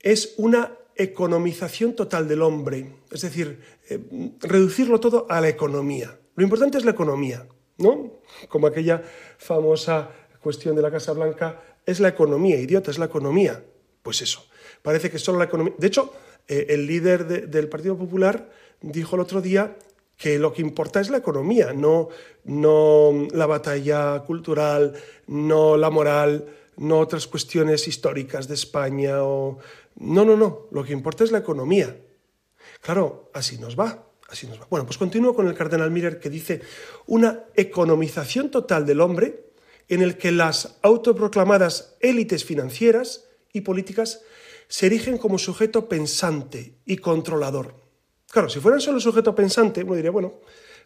es 0.02 0.34
una 0.36 0.76
economización 0.96 1.94
total 1.94 2.28
del 2.28 2.42
hombre, 2.42 2.92
es 3.10 3.22
decir, 3.22 3.60
eh, 3.88 3.98
reducirlo 4.40 5.00
todo 5.00 5.26
a 5.30 5.40
la 5.40 5.48
economía. 5.48 6.18
Lo 6.34 6.44
importante 6.44 6.78
es 6.78 6.84
la 6.84 6.90
economía, 6.90 7.46
¿no? 7.78 8.20
Como 8.48 8.66
aquella 8.66 9.02
famosa 9.38 10.10
cuestión 10.40 10.76
de 10.76 10.82
la 10.82 10.90
Casa 10.90 11.12
Blanca, 11.12 11.62
es 11.86 12.00
la 12.00 12.08
economía, 12.08 12.58
idiota, 12.58 12.90
es 12.90 12.98
la 12.98 13.06
economía. 13.06 13.64
Pues 14.02 14.20
eso, 14.22 14.44
parece 14.82 15.10
que 15.10 15.18
solo 15.18 15.38
la 15.38 15.44
economía... 15.44 15.74
De 15.78 15.86
hecho, 15.86 16.12
eh, 16.48 16.66
el 16.70 16.86
líder 16.86 17.48
del 17.48 17.68
Partido 17.68 17.96
Popular 17.96 18.50
dijo 18.80 19.16
el 19.16 19.22
otro 19.22 19.40
día 19.40 19.76
que 20.16 20.38
lo 20.38 20.52
que 20.52 20.62
importa 20.62 21.00
es 21.00 21.10
la 21.10 21.18
economía, 21.18 21.72
no, 21.72 22.08
no 22.44 23.28
la 23.32 23.46
batalla 23.46 24.20
cultural, 24.20 24.94
no 25.26 25.76
la 25.76 25.90
moral, 25.90 26.46
no 26.76 26.98
otras 26.98 27.26
cuestiones 27.26 27.88
históricas 27.88 28.48
de 28.48 28.54
España 28.54 29.22
o 29.22 29.58
no, 29.96 30.24
no, 30.24 30.36
no, 30.36 30.68
lo 30.70 30.84
que 30.84 30.92
importa 30.92 31.24
es 31.24 31.32
la 31.32 31.38
economía. 31.38 31.96
Claro, 32.80 33.30
así 33.34 33.58
nos 33.58 33.78
va, 33.78 34.06
así 34.28 34.46
nos 34.46 34.60
va. 34.60 34.66
Bueno, 34.70 34.86
pues 34.86 34.98
continúo 34.98 35.34
con 35.34 35.46
el 35.48 35.54
cardenal 35.54 35.90
Miller 35.90 36.18
que 36.18 36.30
dice 36.30 36.60
una 37.06 37.44
economización 37.54 38.50
total 38.50 38.86
del 38.86 39.00
hombre 39.00 39.52
en 39.88 40.02
el 40.02 40.16
que 40.16 40.32
las 40.32 40.78
autoproclamadas 40.82 41.96
élites 42.00 42.44
financieras 42.44 43.28
y 43.52 43.60
políticas 43.60 44.22
se 44.68 44.86
erigen 44.86 45.18
como 45.18 45.38
sujeto 45.38 45.88
pensante 45.88 46.78
y 46.86 46.96
controlador. 46.96 47.74
Claro, 48.30 48.48
si 48.48 48.60
fueran 48.60 48.80
solo 48.80 49.00
sujeto 49.00 49.34
pensante, 49.34 49.84
uno 49.84 49.94
diría, 49.94 50.10
bueno, 50.10 50.40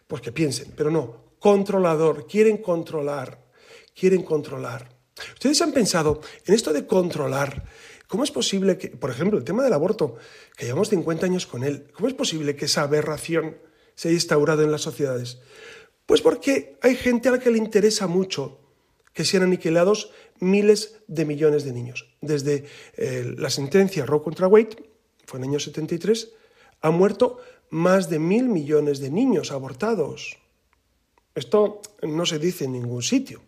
pues 0.09 0.21
que 0.21 0.33
piensen, 0.33 0.73
pero 0.77 0.91
no, 0.91 1.37
controlador, 1.39 2.27
quieren 2.27 2.59
controlar, 2.59 3.47
quieren 3.95 4.25
controlar. 4.25 4.89
Ustedes 5.35 5.63
han 5.63 5.73
pensado 5.73 6.21
en 6.45 6.55
esto 6.55 6.73
de 6.73 6.87
controlar, 6.87 7.65
¿Cómo 8.09 8.25
es 8.25 8.31
posible 8.31 8.79
que, 8.79 8.89
por 8.89 9.11
ejemplo, 9.11 9.39
el 9.39 9.45
tema 9.45 9.65
del 9.65 9.73
aborto, 9.73 10.17
que 10.57 10.67
llevamos 10.67 10.91
50 10.91 11.27
años 11.27 11.47
con 11.47 11.65
él, 11.65 11.91
¿cómo 11.93 12.09
es 12.09 12.15
posible 12.15 12.55
que 12.55 12.67
esa 12.67 12.83
aberración 12.83 13.57
se 13.95 14.09
haya 14.09 14.17
instaurado 14.17 14.63
en 14.63 14.71
las 14.71 14.83
sociedades? 14.83 15.39
Pues 16.07 16.21
porque 16.21 16.79
hay 16.83 16.95
gente 16.95 17.29
a 17.29 17.33
la 17.33 17.41
que 17.41 17.51
le 17.51 17.59
interesa 17.59 18.07
mucho 18.07 18.61
que 19.13 19.25
sean 19.25 19.43
aniquilados 19.43 20.13
miles 20.39 21.01
de 21.09 21.25
millones 21.25 21.65
de 21.65 21.73
niños. 21.73 22.15
Desde 22.21 22.67
eh, 22.97 23.35
la 23.37 23.51
sentencia 23.51 24.07
Roe 24.07 24.23
contra 24.23 24.47
Wade, 24.47 24.77
fue 25.25 25.39
en 25.39 25.45
el 25.45 25.51
año 25.51 25.59
73, 25.59 26.33
han 26.83 26.95
muerto 26.95 27.39
más 27.71 28.09
de 28.09 28.19
mil 28.19 28.49
millones 28.49 29.01
de 29.01 29.11
niños 29.11 29.51
abortados. 29.51 30.37
Esto 31.35 31.81
no 32.03 32.27
se 32.27 32.39
dice 32.39 32.67
en 32.67 32.73
ningún 32.73 33.03
sitio. 33.03 33.43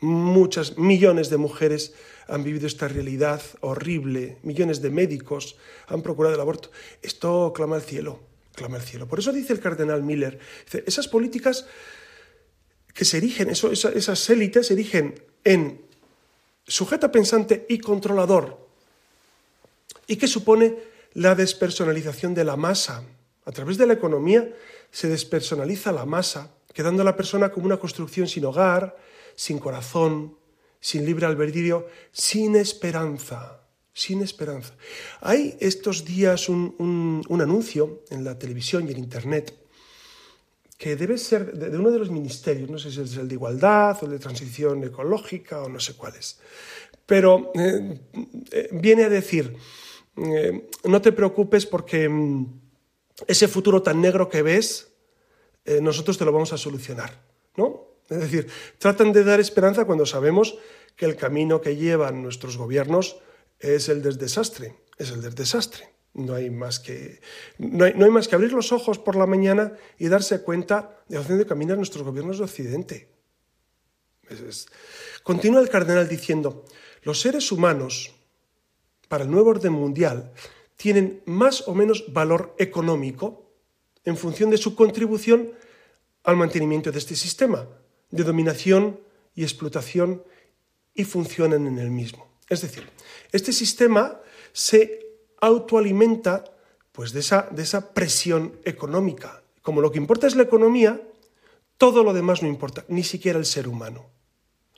Muchas 0.00 0.76
millones 0.76 1.30
de 1.30 1.38
mujeres 1.38 1.94
han 2.28 2.44
vivido 2.44 2.66
esta 2.66 2.88
realidad 2.88 3.40
horrible, 3.60 4.38
millones 4.42 4.82
de 4.82 4.90
médicos 4.90 5.56
han 5.86 6.02
procurado 6.02 6.34
el 6.34 6.40
aborto. 6.40 6.70
Esto 7.02 7.52
clama 7.54 7.76
al 7.76 7.82
cielo, 7.82 8.20
clama 8.54 8.76
al 8.76 8.82
cielo. 8.82 9.06
Por 9.06 9.20
eso 9.20 9.32
dice 9.32 9.52
el 9.52 9.60
cardenal 9.60 10.02
Miller, 10.02 10.38
esas 10.84 11.08
políticas 11.08 11.66
que 12.92 13.04
se 13.04 13.18
erigen, 13.18 13.50
esas 13.50 14.30
élites 14.30 14.66
se 14.66 14.74
erigen 14.74 15.22
en 15.44 15.80
sujeto 16.66 17.10
pensante 17.12 17.64
y 17.68 17.78
controlador, 17.78 18.66
y 20.06 20.16
que 20.16 20.26
supone 20.26 20.76
la 21.14 21.34
despersonalización 21.34 22.34
de 22.34 22.44
la 22.44 22.56
masa. 22.56 23.04
A 23.44 23.52
través 23.52 23.78
de 23.78 23.86
la 23.86 23.94
economía 23.94 24.52
se 24.90 25.08
despersonaliza 25.08 25.92
la 25.92 26.04
masa, 26.04 26.50
quedando 26.72 27.02
a 27.02 27.04
la 27.04 27.16
persona 27.16 27.50
como 27.50 27.66
una 27.66 27.78
construcción 27.78 28.26
sin 28.28 28.44
hogar, 28.44 28.96
sin 29.36 29.58
corazón, 29.58 30.36
sin 30.80 31.04
libre 31.04 31.26
albedrío, 31.26 31.86
sin 32.10 32.56
esperanza, 32.56 33.60
sin 33.92 34.22
esperanza. 34.22 34.74
Hay 35.20 35.56
estos 35.60 36.04
días 36.04 36.48
un, 36.48 37.24
anuncio 37.40 38.02
en 38.10 38.24
la 38.24 38.38
televisión 38.38 38.88
y 38.88 38.92
en 38.92 38.98
Internet 38.98 39.54
que 40.76 40.94
debe 40.94 41.16
ser 41.16 41.52
de, 41.54 41.78
uno 41.78 41.90
de 41.90 41.98
los 41.98 42.10
ministerios, 42.10 42.68
no 42.68 42.78
sé 42.78 42.90
si 42.90 43.00
es 43.00 43.16
el 43.16 43.28
de 43.28 43.34
igualdad 43.34 43.96
o 44.02 44.06
el 44.06 44.12
de 44.12 44.18
transición 44.18 44.84
ecológica 44.84 45.62
o 45.62 45.68
no 45.70 45.80
sé 45.80 45.94
cuál 45.94 46.14
es, 46.16 46.38
pero 47.06 47.52
eh, 47.54 47.98
eh, 48.50 48.68
viene 48.72 49.04
a 49.04 49.08
decir, 49.08 49.56
eh, 50.16 50.68
no 50.84 51.00
te 51.00 51.12
preocupes 51.12 51.64
porque 51.64 52.08
mm, 52.08 52.60
ese 53.26 53.48
futuro 53.48 53.82
tan 53.82 54.00
negro 54.02 54.28
que 54.28 54.42
ves, 54.42 54.92
nosotros 55.80 56.16
te 56.16 56.24
lo 56.24 56.30
vamos 56.30 56.52
a 56.52 56.58
solucionar, 56.58 57.10
¿no? 57.56 57.85
Es 58.08 58.20
decir, 58.20 58.48
tratan 58.78 59.12
de 59.12 59.24
dar 59.24 59.40
esperanza 59.40 59.84
cuando 59.84 60.06
sabemos 60.06 60.58
que 60.94 61.06
el 61.06 61.16
camino 61.16 61.60
que 61.60 61.76
llevan 61.76 62.22
nuestros 62.22 62.56
gobiernos 62.56 63.18
es 63.58 63.88
el 63.88 64.02
del 64.02 64.16
desastre, 64.16 64.76
es 64.98 65.10
el 65.10 65.22
del 65.22 65.34
desastre. 65.34 65.90
No 66.14 66.34
hay, 66.34 66.48
más 66.48 66.80
que, 66.80 67.20
no 67.58 67.84
hay, 67.84 68.10
más 68.10 68.26
que 68.26 68.34
abrir 68.34 68.52
los 68.52 68.72
ojos 68.72 68.98
por 68.98 69.16
la 69.16 69.26
mañana 69.26 69.74
y 69.98 70.08
darse 70.08 70.40
cuenta 70.42 71.02
de 71.08 71.18
hacia 71.18 71.28
dónde 71.28 71.46
caminan 71.46 71.76
nuestros 71.76 72.04
gobiernos 72.04 72.38
de 72.38 72.44
Occidente. 72.44 73.10
Continúa 75.22 75.60
el 75.60 75.68
cardenal 75.68 76.08
diciendo, 76.08 76.64
los 77.02 77.20
seres 77.20 77.52
humanos, 77.52 78.14
para 79.08 79.24
el 79.24 79.30
nuevo 79.30 79.50
orden 79.50 79.74
mundial, 79.74 80.32
tienen 80.76 81.22
más 81.26 81.68
o 81.68 81.74
menos 81.74 82.10
valor 82.12 82.54
económico 82.58 83.50
en 84.04 84.16
función 84.16 84.48
de 84.48 84.56
su 84.56 84.74
contribución 84.74 85.52
al 86.24 86.36
mantenimiento 86.36 86.90
de 86.90 86.98
este 86.98 87.14
sistema 87.14 87.68
de 88.10 88.24
dominación 88.24 89.00
y 89.34 89.42
explotación 89.42 90.22
y 90.94 91.04
funcionan 91.04 91.66
en 91.66 91.78
el 91.78 91.90
mismo. 91.90 92.26
Es 92.48 92.62
decir, 92.62 92.88
este 93.32 93.52
sistema 93.52 94.20
se 94.52 95.06
autoalimenta 95.40 96.44
pues, 96.92 97.12
de, 97.12 97.20
esa, 97.20 97.48
de 97.50 97.62
esa 97.62 97.92
presión 97.92 98.58
económica. 98.64 99.42
Como 99.62 99.80
lo 99.80 99.90
que 99.90 99.98
importa 99.98 100.26
es 100.26 100.36
la 100.36 100.44
economía, 100.44 101.00
todo 101.76 102.02
lo 102.02 102.14
demás 102.14 102.42
no 102.42 102.48
importa, 102.48 102.84
ni 102.88 103.02
siquiera 103.02 103.38
el 103.38 103.44
ser 103.44 103.68
humano. 103.68 104.06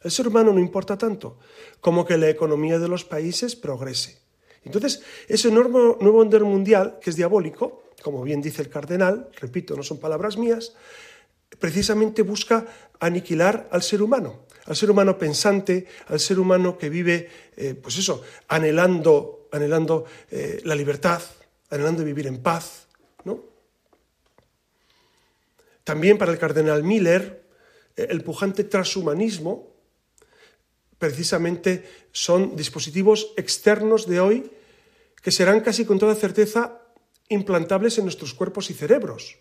El 0.02 0.10
ser 0.10 0.28
humano 0.28 0.52
no 0.52 0.60
importa 0.60 0.96
tanto 0.96 1.38
como 1.80 2.04
que 2.04 2.16
la 2.16 2.28
economía 2.28 2.78
de 2.78 2.88
los 2.88 3.04
países 3.04 3.56
progrese. 3.56 4.20
Entonces, 4.64 5.02
ese 5.28 5.50
nuevo, 5.50 5.98
orden 6.00 6.42
mundial, 6.42 6.98
que 7.00 7.10
es 7.10 7.16
diabólico, 7.16 7.84
como 8.02 8.22
bien 8.22 8.40
dice 8.40 8.62
el 8.62 8.68
cardenal, 8.68 9.30
repito, 9.40 9.76
no 9.76 9.82
son 9.82 9.98
palabras 9.98 10.36
mías, 10.36 10.74
precisamente 11.58 12.22
busca 12.22 12.66
aniquilar 13.00 13.68
al 13.70 13.82
ser 13.82 14.02
humano, 14.02 14.46
al 14.66 14.76
ser 14.76 14.90
humano 14.90 15.16
pensante, 15.16 15.86
al 16.08 16.20
ser 16.20 16.38
humano 16.38 16.76
que 16.76 16.88
vive, 16.90 17.30
eh, 17.56 17.74
pues 17.74 17.98
eso, 17.98 18.22
anhelando, 18.48 19.48
anhelando 19.52 20.04
eh, 20.30 20.60
la 20.64 20.74
libertad, 20.74 21.22
anhelando 21.70 22.04
vivir 22.04 22.26
en 22.26 22.42
paz, 22.42 22.86
¿no? 23.24 23.44
También 25.84 26.18
para 26.18 26.32
el 26.32 26.38
cardenal 26.38 26.82
Miller, 26.82 27.44
eh, 27.96 28.06
el 28.10 28.22
pujante 28.22 28.64
transhumanismo, 28.64 29.74
precisamente 30.98 31.88
son 32.12 32.56
dispositivos 32.56 33.32
externos 33.36 34.06
de 34.06 34.20
hoy 34.20 34.50
que 35.22 35.30
serán 35.30 35.60
casi 35.60 35.84
con 35.84 35.98
toda 35.98 36.14
certeza 36.14 36.82
implantables 37.28 37.98
en 37.98 38.04
nuestros 38.04 38.34
cuerpos 38.34 38.70
y 38.70 38.74
cerebros, 38.74 39.38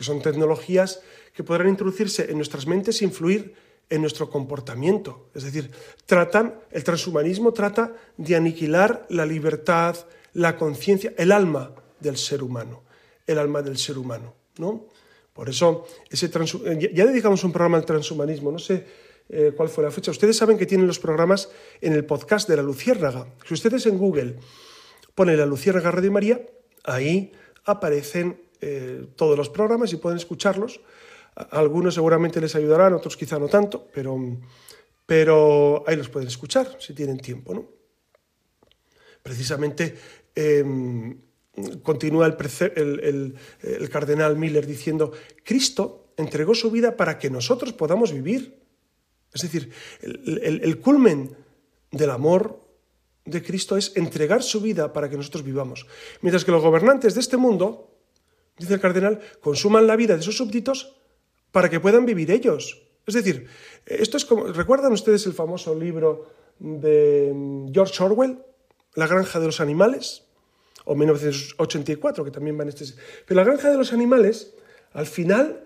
que 0.00 0.04
son 0.04 0.22
tecnologías 0.22 1.02
que 1.36 1.44
podrán 1.44 1.68
introducirse 1.68 2.30
en 2.30 2.38
nuestras 2.40 2.66
mentes 2.66 3.02
e 3.02 3.04
influir 3.04 3.52
en 3.90 4.00
nuestro 4.00 4.30
comportamiento. 4.30 5.28
Es 5.34 5.44
decir, 5.44 5.70
tratan, 6.06 6.54
el 6.70 6.82
transhumanismo 6.82 7.52
trata 7.52 7.92
de 8.16 8.34
aniquilar 8.34 9.04
la 9.10 9.26
libertad, 9.26 9.94
la 10.32 10.56
conciencia, 10.56 11.12
el 11.18 11.32
alma 11.32 11.74
del 12.00 12.16
ser 12.16 12.42
humano, 12.42 12.82
el 13.26 13.36
alma 13.36 13.60
del 13.60 13.76
ser 13.76 13.98
humano, 13.98 14.32
¿no? 14.56 14.88
Por 15.34 15.50
eso, 15.50 15.86
ese 16.08 16.30
ya 16.30 17.04
dedicamos 17.04 17.44
un 17.44 17.52
programa 17.52 17.76
al 17.76 17.84
transhumanismo, 17.84 18.50
no 18.50 18.58
sé 18.58 18.86
eh, 19.28 19.52
cuál 19.54 19.68
fue 19.68 19.84
la 19.84 19.90
fecha. 19.90 20.10
Ustedes 20.12 20.34
saben 20.34 20.56
que 20.56 20.64
tienen 20.64 20.86
los 20.86 20.98
programas 20.98 21.50
en 21.82 21.92
el 21.92 22.06
podcast 22.06 22.48
de 22.48 22.56
la 22.56 22.62
Luciérnaga. 22.62 23.26
Si 23.46 23.52
ustedes 23.52 23.84
en 23.84 23.98
Google 23.98 24.36
ponen 25.14 25.36
la 25.36 25.44
Luciérnaga 25.44 25.90
Radio 25.90 26.10
María, 26.10 26.40
ahí 26.84 27.32
aparecen 27.66 28.48
eh, 28.60 29.06
todos 29.16 29.36
los 29.36 29.48
programas 29.48 29.92
y 29.92 29.96
pueden 29.96 30.18
escucharlos 30.18 30.80
algunos 31.50 31.94
seguramente 31.94 32.40
les 32.40 32.54
ayudarán, 32.54 32.92
otros 32.94 33.16
quizá 33.16 33.38
no 33.38 33.48
tanto, 33.48 33.88
pero, 33.92 34.18
pero 35.06 35.84
ahí 35.86 35.96
los 35.96 36.08
pueden 36.08 36.28
escuchar 36.28 36.76
si 36.78 36.94
tienen 36.94 37.18
tiempo. 37.18 37.54
¿no? 37.54 37.68
Precisamente 39.22 39.96
em, 40.34 41.18
continúa 41.82 42.26
el, 42.26 43.34
el, 43.62 43.90
cardenal 43.90 44.36
Miller 44.36 44.66
diciendo, 44.66 45.12
Cristo 45.44 46.12
entregó 46.16 46.54
su 46.54 46.70
vida 46.70 46.96
para 46.96 47.18
que 47.18 47.30
nosotros 47.30 47.72
podamos 47.72 48.12
vivir. 48.12 48.60
Es 49.32 49.42
decir, 49.42 49.70
el, 50.02 50.80
culmen 50.80 51.36
del 51.92 52.10
amor 52.10 52.68
de 53.24 53.42
Cristo 53.42 53.76
es 53.76 53.96
entregar 53.96 54.42
su 54.42 54.60
vida 54.60 54.92
para 54.92 55.08
que 55.08 55.16
nosotros 55.16 55.44
vivamos. 55.44 55.86
Mientras 56.20 56.44
que 56.44 56.50
los 56.50 56.62
gobernantes 56.62 57.14
de 57.14 57.20
este 57.20 57.36
mundo, 57.36 57.89
dice 58.60 58.74
el 58.74 58.80
cardenal, 58.80 59.20
consuman 59.40 59.86
la 59.86 59.96
vida 59.96 60.16
de 60.16 60.22
sus 60.22 60.36
súbditos 60.36 60.96
para 61.50 61.68
que 61.68 61.80
puedan 61.80 62.06
vivir 62.06 62.30
ellos. 62.30 62.82
Es 63.06 63.14
decir, 63.14 63.48
esto 63.86 64.16
es 64.16 64.24
como, 64.24 64.46
¿recuerdan 64.46 64.92
ustedes 64.92 65.26
el 65.26 65.32
famoso 65.32 65.74
libro 65.74 66.30
de 66.58 67.32
mm, 67.34 67.72
George 67.72 68.02
Orwell, 68.02 68.38
La 68.94 69.06
granja 69.06 69.40
de 69.40 69.46
los 69.46 69.60
animales? 69.60 70.24
O 70.84 70.94
1984, 70.94 72.24
que 72.24 72.30
también 72.30 72.58
va 72.58 72.62
en 72.62 72.68
este... 72.70 72.84
Pero 73.26 73.40
la 73.40 73.44
granja 73.44 73.70
de 73.70 73.76
los 73.76 73.92
animales, 73.92 74.54
al 74.92 75.06
final, 75.06 75.64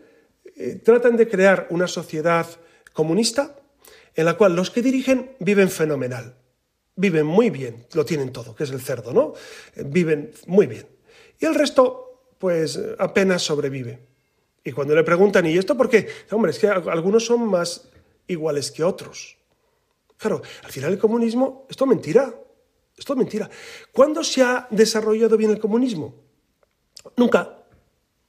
eh, 0.57 0.81
tratan 0.83 1.17
de 1.17 1.29
crear 1.29 1.67
una 1.71 1.87
sociedad 1.87 2.47
comunista 2.93 3.57
en 4.15 4.25
la 4.25 4.37
cual 4.37 4.55
los 4.55 4.71
que 4.71 4.83
dirigen 4.83 5.35
viven 5.41 5.69
fenomenal, 5.69 6.37
viven 6.97 7.27
muy 7.27 7.51
bien, 7.51 7.87
lo 7.95 8.05
tienen 8.05 8.33
todo, 8.33 8.55
que 8.55 8.65
es 8.65 8.71
el 8.71 8.81
cerdo, 8.81 9.13
¿no? 9.13 9.35
Eh, 9.75 9.83
viven 9.85 10.33
muy 10.47 10.67
bien. 10.67 10.87
Y 11.41 11.47
el 11.47 11.55
resto, 11.55 12.04
pues 12.45 12.79
apenas 12.99 13.41
sobrevive. 13.41 13.99
Y 14.63 14.73
cuando 14.73 14.95
le 14.95 15.03
preguntan, 15.03 15.47
¿y 15.47 15.57
esto 15.57 15.75
por 15.79 15.89
qué? 15.89 16.07
Hombre, 16.31 16.51
es 16.51 16.59
que 16.59 16.67
algunos 16.69 17.25
son 17.25 17.49
más 17.49 17.89
iguales 18.27 18.71
que 18.71 18.85
otros. 18.85 19.39
Claro, 20.19 20.43
al 20.63 20.71
final 20.71 20.93
el 20.93 20.99
comunismo, 20.99 21.67
esto 21.71 21.85
es 21.87 21.89
mentira. 21.89 22.35
Esto 22.99 23.15
es 23.15 23.19
mentira. 23.19 23.49
¿Cuándo 23.93 24.23
se 24.23 24.43
ha 24.43 24.69
desarrollado 24.71 25.39
bien 25.39 25.53
el 25.53 25.59
comunismo? 25.59 26.17
Nunca. 27.17 27.65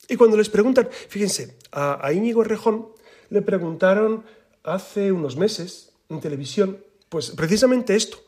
Y 0.08 0.16
cuando 0.16 0.38
les 0.38 0.48
preguntan, 0.48 0.88
fíjense, 1.10 1.58
a, 1.74 2.10
Íñigo 2.14 2.42
Rejón 2.46 2.88
le 3.30 3.42
preguntaron 3.42 4.24
hace 4.64 5.12
unos 5.12 5.36
meses 5.36 5.92
en 6.08 6.22
televisión, 6.22 6.82
pues 7.10 7.32
precisamente 7.32 7.98
esto, 7.98 8.20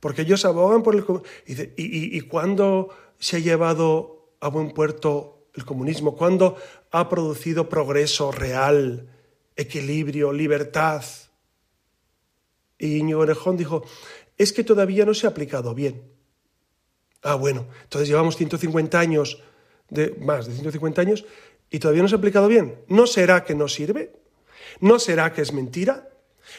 porque 0.00 0.22
ellos 0.22 0.46
abogan 0.46 0.82
por 0.82 0.94
el 0.94 1.04
y, 1.46 1.52
y, 1.76 2.16
y 2.16 2.20
cuándo 2.22 2.88
se 3.18 3.36
ha 3.36 3.40
llevado 3.40 4.13
a 4.44 4.48
buen 4.48 4.72
puerto 4.72 5.48
el 5.54 5.64
comunismo, 5.64 6.14
cuando 6.14 6.56
ha 6.90 7.08
producido 7.08 7.66
progreso 7.66 8.30
real, 8.30 9.08
equilibrio, 9.56 10.34
libertad. 10.34 11.02
Y 12.78 12.98
Íñigo 12.98 13.20
Orejón 13.20 13.56
dijo, 13.56 13.82
es 14.36 14.52
que 14.52 14.62
todavía 14.62 15.06
no 15.06 15.14
se 15.14 15.26
ha 15.26 15.30
aplicado 15.30 15.74
bien. 15.74 16.02
Ah, 17.22 17.36
bueno, 17.36 17.68
entonces 17.84 18.06
llevamos 18.06 18.36
150 18.36 19.00
años, 19.00 19.42
de, 19.88 20.10
más 20.20 20.46
de 20.46 20.52
150 20.52 21.00
años, 21.00 21.24
y 21.70 21.78
todavía 21.78 22.02
no 22.02 22.08
se 22.08 22.16
ha 22.16 22.18
aplicado 22.18 22.46
bien. 22.46 22.84
¿No 22.88 23.06
será 23.06 23.44
que 23.44 23.54
no 23.54 23.66
sirve? 23.66 24.12
¿No 24.78 24.98
será 24.98 25.32
que 25.32 25.40
es 25.40 25.54
mentira? 25.54 26.10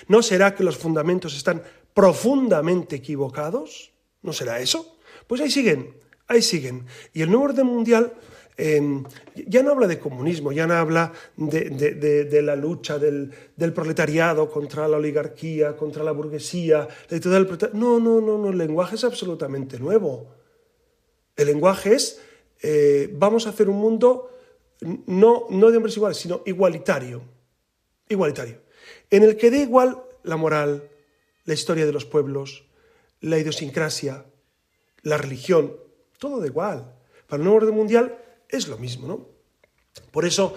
¿No 0.08 0.24
será 0.24 0.56
que 0.56 0.64
los 0.64 0.78
fundamentos 0.78 1.38
están 1.38 1.62
profundamente 1.94 2.96
equivocados? 2.96 3.92
¿No 4.24 4.34
será 4.34 4.60
eso? 4.60 4.98
Pues 5.28 5.40
ahí 5.40 5.52
siguen, 5.52 5.94
ahí 6.28 6.42
siguen. 6.42 6.86
Y 7.14 7.22
el 7.22 7.30
nuevo 7.30 7.46
orden 7.46 7.66
mundial 7.66 8.14
Em, 8.58 9.04
ya 9.36 9.62
no 9.64 9.72
habla 9.72 9.88
de 9.88 10.00
comunismo, 10.00 10.54
ya 10.54 10.66
no 10.66 10.76
habla 10.76 11.12
de, 11.36 12.42
la 12.42 12.56
lucha 12.56 12.98
del, 12.98 13.34
proletariado 13.74 14.50
contra 14.50 14.88
la 14.88 14.96
oligarquía, 14.96 15.76
contra 15.76 16.04
la 16.04 16.12
burguesía, 16.12 16.88
no, 17.74 18.00
no, 18.00 18.22
no, 18.22 18.38
no, 18.38 18.50
el 18.50 18.58
lenguaje 18.58 18.96
es 18.96 19.04
absolutamente 19.04 19.78
nuevo. 19.78 20.34
El 21.36 21.48
lenguaje 21.48 21.96
es, 21.96 22.22
eh, 22.62 23.10
vamos 23.14 23.46
a 23.46 23.50
hacer 23.50 23.68
un 23.68 23.78
mundo 23.78 24.32
no, 25.06 25.48
no 25.50 25.72
de 25.72 25.78
hombres 25.78 25.98
iguales, 25.98 26.18
sino 26.18 26.42
igualitario, 26.46 27.24
igualitario, 28.08 28.62
en 29.10 29.24
el 29.24 29.36
que 29.36 29.52
dé 29.52 29.60
igual 29.60 30.02
la 30.24 30.38
moral, 30.38 30.90
la 31.44 31.54
historia 31.54 31.86
de 31.86 31.92
los 31.92 32.06
pueblos, 32.06 32.64
la 33.20 33.38
idiosincrasia, 33.38 34.26
la 35.02 35.18
religión, 35.18 35.76
todo 36.18 36.40
da 36.40 36.48
igual. 36.48 36.94
Para 37.28 37.42
el 37.42 37.44
nuevo 37.44 37.58
orden 37.58 37.76
mundial 37.76 38.18
es 38.50 38.68
lo 38.68 38.78
mismo, 38.78 39.08
¿no? 39.08 39.28
Por 40.12 40.26
eso, 40.26 40.56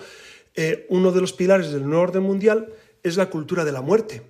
eh, 0.54 0.86
uno 0.90 1.12
de 1.12 1.20
los 1.20 1.32
pilares 1.32 1.72
del 1.72 1.86
nuevo 1.86 2.02
orden 2.02 2.22
mundial 2.22 2.72
es 3.02 3.16
la 3.16 3.30
cultura 3.30 3.64
de 3.64 3.72
la 3.72 3.80
muerte, 3.80 4.22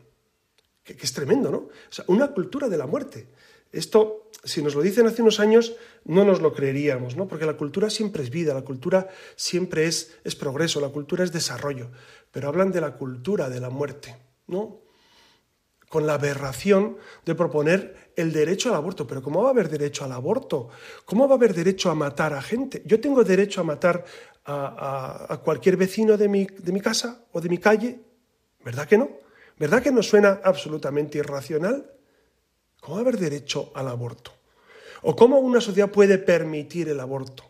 que, 0.84 0.94
es 0.94 1.12
tremendo, 1.12 1.50
¿no? 1.50 1.58
O 1.58 1.70
sea, 1.90 2.04
una 2.08 2.32
cultura 2.32 2.68
de 2.68 2.78
la 2.78 2.86
muerte. 2.86 3.28
Esto, 3.72 4.30
si 4.44 4.62
nos 4.62 4.74
lo 4.74 4.82
dicen 4.82 5.06
hace 5.06 5.22
unos 5.22 5.40
años, 5.40 5.76
no 6.04 6.24
nos 6.24 6.40
lo 6.40 6.52
creeríamos, 6.54 7.16
¿no? 7.16 7.28
Porque 7.28 7.46
la 7.46 7.56
cultura 7.56 7.90
siempre 7.90 8.22
es 8.22 8.30
vida, 8.30 8.54
la 8.54 8.62
cultura 8.62 9.08
siempre 9.36 9.86
es, 9.86 10.16
es 10.24 10.34
progreso, 10.34 10.80
la 10.80 10.88
cultura 10.88 11.24
es 11.24 11.32
desarrollo. 11.32 11.90
Pero 12.30 12.48
hablan 12.48 12.72
de 12.72 12.80
la 12.80 12.96
cultura 12.96 13.48
de 13.48 13.60
la 13.60 13.70
muerte, 13.70 14.16
¿no? 14.46 14.80
Con 15.88 16.06
la 16.06 16.14
aberración 16.14 16.98
de 17.24 17.34
proponer 17.34 18.07
el 18.18 18.32
derecho 18.32 18.68
al 18.68 18.74
aborto. 18.74 19.06
Pero 19.06 19.22
¿cómo 19.22 19.42
va 19.42 19.48
a 19.48 19.52
haber 19.52 19.68
derecho 19.68 20.04
al 20.04 20.12
aborto? 20.12 20.68
¿Cómo 21.04 21.28
va 21.28 21.34
a 21.34 21.38
haber 21.38 21.54
derecho 21.54 21.88
a 21.90 21.94
matar 21.94 22.34
a 22.34 22.42
gente? 22.42 22.82
Yo 22.84 23.00
tengo 23.00 23.22
derecho 23.22 23.60
a 23.60 23.64
matar 23.64 24.04
a, 24.44 25.40
cualquier 25.44 25.76
vecino 25.76 26.16
de 26.16 26.28
mi, 26.28 26.44
de 26.44 26.72
mi 26.72 26.80
casa 26.80 27.24
o 27.32 27.40
de 27.40 27.48
mi 27.48 27.58
calle. 27.58 28.00
¿Verdad 28.64 28.88
que 28.88 28.98
no? 28.98 29.08
¿Verdad 29.56 29.82
que 29.82 29.92
nos 29.92 30.08
suena 30.08 30.40
absolutamente 30.42 31.18
irracional? 31.18 31.92
¿Cómo 32.80 32.96
va 32.96 33.00
a 33.00 33.02
haber 33.02 33.18
derecho 33.18 33.70
al 33.74 33.88
aborto? 33.88 34.32
¿O 35.02 35.14
cómo 35.14 35.38
una 35.38 35.60
sociedad 35.60 35.90
puede 35.90 36.18
permitir 36.18 36.88
el 36.88 36.98
aborto? 36.98 37.44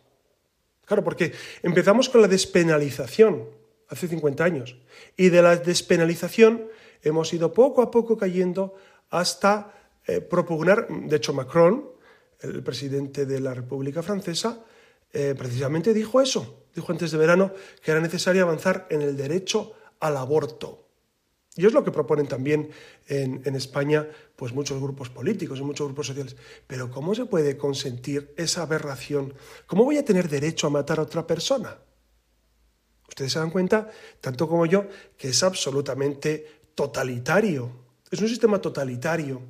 Claro, 0.85 1.03
porque 1.03 1.33
empezamos 1.63 2.09
con 2.09 2.21
la 2.21 2.29
despenalización 2.29 3.49
hace 3.89 4.07
50 4.09 4.45
años 4.45 4.77
y 5.17 5.31
de 5.31 5.41
la 5.41 5.57
despenalización 5.57 6.69
hemos 7.03 7.33
ido 7.33 7.55
poco 7.55 7.81
a 7.81 7.91
poco 7.91 8.19
cayendo 8.19 8.75
hasta 9.11 9.78
eh, 10.09 10.23
propugnar, 10.23 10.89
de 10.89 11.17
hecho 11.17 11.35
Macron, 11.35 11.85
el 12.41 12.63
presidente 12.63 13.27
de 13.27 13.41
la 13.41 13.53
República 13.53 14.03
Francesa, 14.03 14.65
eh, 15.13 15.35
precisamente 15.37 15.93
dijo 15.93 16.23
eso, 16.23 16.65
dijo 16.75 16.91
antes 16.93 17.11
de 17.11 17.19
verano 17.19 17.53
que 17.83 17.91
era 17.91 18.01
necesario 18.01 18.43
avanzar 18.43 18.87
en 18.89 19.03
el 19.03 19.19
derecho 19.19 19.75
al 20.01 20.17
aborto. 20.17 20.87
Y 21.57 21.67
es 21.67 21.75
lo 21.75 21.85
que 21.85 21.91
proponen 21.91 22.27
también 22.27 22.71
en, 23.07 23.55
España 23.55 24.09
pues 24.35 24.55
muchos 24.55 24.81
grupos 24.81 25.11
políticos 25.11 25.59
y 25.59 25.63
muchos 25.63 25.89
grupos 25.89 26.07
sociales. 26.07 26.37
Pero 26.67 26.91
¿cómo 26.91 27.15
se 27.15 27.27
puede 27.27 27.59
consentir 27.59 28.33
esa 28.37 28.63
aberración? 28.63 29.35
¿Cómo 29.67 29.85
voy 29.85 29.99
a 29.99 30.05
tener 30.05 30.29
derecho 30.29 30.69
a 30.69 30.71
matar 30.71 31.01
a 31.01 31.03
otra 31.03 31.27
persona? 31.27 31.77
Ustedes 33.09 33.33
se 33.33 33.41
dan 33.41 33.51
cuenta, 33.51 33.91
tanto 34.21 34.49
como 34.49 34.65
yo, 34.65 34.87
que 35.19 35.31
es 35.31 35.43
absolutamente 35.43 36.63
totalitario. 36.77 37.88
Es 38.11 38.21
un 38.21 38.29
sistema 38.29 38.61
totalitario. 38.61 39.43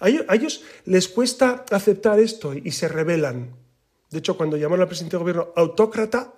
A 0.00 0.08
ellos, 0.08 0.62
les 0.84 1.08
cuesta 1.08 1.64
aceptar 1.70 2.20
esto 2.20 2.54
y 2.54 2.70
se 2.70 2.88
rebelan. 2.88 3.54
De 4.10 4.18
hecho, 4.18 4.36
cuando 4.36 4.56
llamaron 4.56 4.82
al 4.82 4.88
presidente 4.88 5.16
de 5.16 5.20
gobierno 5.20 5.52
autócrata, 5.56 6.32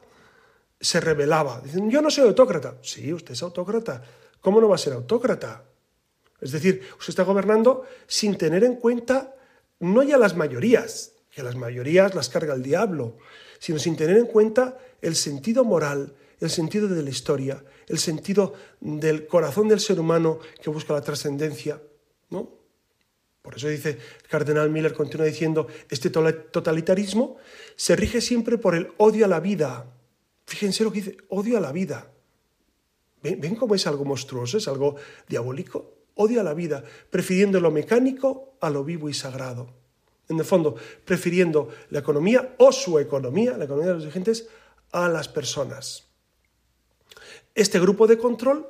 se 0.81 1.01
rebelaba. 1.01 1.61
Dicen, 1.61 1.91
yo 1.91 2.01
no 2.01 2.11
soy 2.11 2.25
autócrata. 2.29 2.79
Sí, 2.83 3.13
usted 3.13 3.33
es 3.33 3.43
autócrata 3.43 4.03
¿Cómo 4.47 4.61
no 4.61 4.69
va 4.69 4.77
a 4.77 4.79
ser 4.79 4.93
autócrata? 4.93 5.65
Es 6.41 6.53
decir, 6.53 6.81
usted 7.01 7.09
está 7.09 7.25
gobernando 7.25 7.85
sin 8.07 8.39
tener 8.39 8.63
en 8.63 8.77
cuenta 8.77 9.35
no 9.81 10.05
ya 10.05 10.19
las 10.19 10.37
mayorías, 10.37 11.15
que 11.33 11.43
las 11.43 11.57
mayorías 11.57 12.15
las 12.15 12.29
carga 12.29 12.55
el 12.55 12.63
diablo, 12.63 13.17
sino 13.59 13.81
sin 13.81 13.97
tener 13.97 14.17
en 14.17 14.27
cuenta 14.27 14.79
el 15.03 15.17
sentido 15.17 15.65
moral, 15.65 16.15
el 16.41 16.51
sentido 16.51 16.89
de 16.89 17.03
la 17.03 17.11
historia, 17.11 17.65
el 17.89 17.99
sentido 17.99 18.55
del 18.81 19.27
corazón 19.27 19.69
del 19.69 19.81
ser 19.81 19.99
humano 20.01 20.39
que 20.63 20.71
busca 20.71 20.93
la 20.93 21.01
trascendencia, 21.01 21.81
¿no? 22.31 22.57
Por 23.43 23.57
eso 23.57 23.69
dice 23.69 23.91
el 23.91 24.29
cardenal 24.29 24.71
Miller, 24.71 24.93
continúa 24.93 25.27
diciendo, 25.27 25.69
este 25.89 26.11
totalitarismo 26.11 27.37
se 27.77 27.95
rige 27.95 28.21
siempre 28.21 28.59
por 28.59 28.75
el 28.75 28.93
odio 28.97 29.25
a 29.25 29.29
la 29.29 29.39
vida. 29.39 29.87
Fíjense 30.47 30.83
lo 30.83 30.91
que 30.91 31.01
dice, 31.01 31.17
odio 31.29 31.57
a 31.57 31.61
la 31.61 31.71
vida. 31.71 32.11
¿Ven, 33.23 33.55
cómo 33.55 33.75
es 33.75 33.87
algo 33.87 34.05
monstruoso, 34.05 34.59
es 34.59 34.69
algo 34.69 34.97
diabólico? 35.29 35.95
Odia 36.15 36.43
la 36.43 36.55
vida, 36.55 36.83
prefiriendo 37.11 37.61
lo 37.61 37.71
mecánico 37.71 38.57
a 38.61 38.71
lo 38.71 38.85
vivo 38.85 39.09
y 39.09 39.15
sagrado. 39.15 39.69
En 40.29 40.39
el 40.39 40.45
fondo, 40.45 40.75
prefiriendo 41.05 41.69
la 41.91 42.01
economía 42.01 42.57
o 42.59 42.73
su 42.73 42.99
economía, 42.99 43.57
la 43.57 43.65
economía 43.65 43.89
de 43.89 43.95
los 43.95 44.03
dirigentes, 44.03 44.49
a 44.91 45.09
las 45.09 45.29
personas. 45.29 46.06
Este 47.57 47.81
grupo 47.81 48.07
de 48.07 48.19
control 48.19 48.69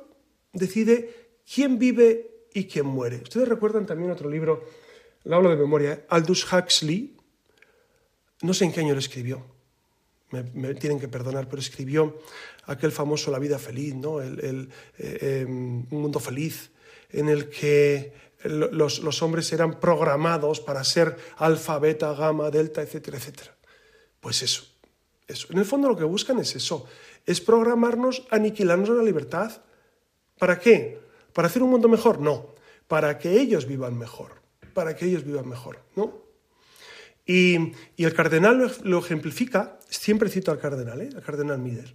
decide 0.53 1.35
quién 1.53 1.77
vive 1.77 2.47
y 2.53 2.67
quién 2.67 2.85
muere. 2.85 3.17
Ustedes 3.17 3.47
recuerdan 3.47 3.85
también 3.85 4.11
otro 4.11 4.29
libro, 4.29 4.63
lo 5.25 5.35
hablo 5.35 5.49
de 5.49 5.57
memoria. 5.57 6.05
Aldous 6.07 6.47
Huxley, 6.51 7.17
no 8.41 8.53
sé 8.53 8.63
en 8.63 8.71
qué 8.71 8.79
año 8.79 8.93
lo 8.93 8.99
escribió, 8.99 9.45
me, 10.31 10.73
tienen 10.75 11.01
que 11.01 11.09
perdonar, 11.09 11.49
pero 11.49 11.61
escribió 11.61 12.17
aquel 12.65 12.93
famoso 12.93 13.29
La 13.29 13.39
vida 13.39 13.59
feliz, 13.59 13.93
¿no? 13.93 14.21
el, 14.21 14.69
eh, 14.97 15.43
em, 15.43 15.85
un 15.91 16.01
mundo 16.01 16.21
feliz, 16.21 16.71
en 17.09 17.27
el 17.27 17.49
que 17.49 18.13
los, 18.43 18.99
los, 18.99 19.21
hombres 19.21 19.51
eran 19.51 19.81
programados 19.81 20.61
para 20.61 20.83
ser 20.85 21.17
alfa, 21.37 21.77
beta, 21.79 22.13
gamma, 22.13 22.51
delta, 22.51 22.81
etcétera, 22.81 23.17
etcétera. 23.17 23.53
Pues 24.21 24.43
eso, 24.43 24.63
eso. 25.27 25.47
En 25.51 25.57
el 25.57 25.65
fondo 25.65 25.89
lo 25.89 25.97
que 25.97 26.05
buscan 26.05 26.39
es 26.39 26.55
eso, 26.55 26.87
es 27.27 27.41
programarnos, 27.41 28.25
aniquilarnos 28.31 28.89
la 28.89 29.03
libertad. 29.03 29.61
¿Para 30.39 30.59
qué? 30.59 30.99
¿Para 31.33 31.47
hacer 31.47 31.61
un 31.61 31.69
mundo 31.69 31.87
mejor? 31.87 32.19
No, 32.19 32.55
para 32.87 33.19
que 33.19 33.39
ellos 33.39 33.67
vivan 33.67 33.97
mejor, 33.97 34.41
para 34.73 34.95
que 34.95 35.05
ellos 35.05 35.23
vivan 35.23 35.47
mejor, 35.47 35.83
¿no? 35.95 36.25
Y, 37.25 37.73
el 37.97 38.13
cardenal 38.13 38.71
lo, 38.83 38.99
ejemplifica, 38.99 39.77
siempre 39.89 40.29
cito 40.29 40.49
al 40.49 40.59
cardenal, 40.59 41.01
¿eh? 41.01 41.09
al 41.13 41.21
cardenal 41.21 41.59
Mider. 41.59 41.93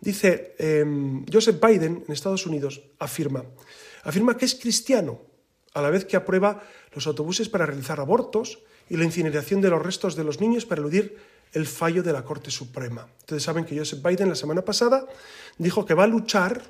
Dice, 0.00 0.54
em, 0.58 1.26
Joseph 1.30 1.60
Biden 1.60 2.04
en 2.06 2.12
Estados 2.12 2.46
Unidos 2.46 2.80
afirma, 2.98 3.44
afirma 4.02 4.38
que 4.38 4.46
es 4.46 4.54
cristiano, 4.54 5.20
a 5.74 5.82
la 5.82 5.90
vez 5.90 6.06
que 6.06 6.16
aprueba 6.16 6.62
los 6.94 7.06
autobuses 7.06 7.50
para 7.50 7.66
realizar 7.66 8.00
abortos 8.00 8.60
y 8.88 8.96
la 8.96 9.04
incineración 9.04 9.60
de 9.60 9.68
los 9.68 9.82
restos 9.82 10.16
de 10.16 10.24
los 10.24 10.40
niños 10.40 10.64
para 10.64 10.80
eludir 10.80 11.18
el 11.52 11.66
fallo 11.66 12.02
de 12.02 12.12
la 12.12 12.24
Corte 12.24 12.50
Suprema. 12.50 13.08
Ustedes 13.18 13.42
saben 13.42 13.64
que 13.64 13.76
Joseph 13.76 14.02
Biden 14.02 14.28
la 14.28 14.34
semana 14.34 14.62
pasada 14.62 15.06
dijo 15.58 15.84
que 15.84 15.94
va 15.94 16.04
a 16.04 16.06
luchar 16.06 16.62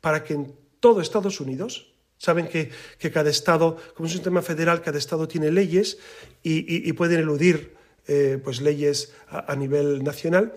para 0.00 0.24
que 0.24 0.34
en 0.34 0.54
todo 0.80 1.00
Estados 1.00 1.40
Unidos 1.40 1.96
Saben 2.18 2.48
que, 2.48 2.70
cada 3.12 3.28
Estado, 3.28 3.76
como 3.94 4.06
es 4.06 4.12
un 4.12 4.18
sistema 4.18 4.40
federal, 4.40 4.80
cada 4.80 4.98
Estado 4.98 5.28
tiene 5.28 5.50
leyes 5.50 5.98
y, 6.42 6.92
pueden 6.94 7.20
eludir 7.20 7.76
eh, 8.06 8.40
pues 8.42 8.60
leyes 8.60 9.12
a, 9.28 9.54
nivel 9.54 10.02
nacional, 10.02 10.54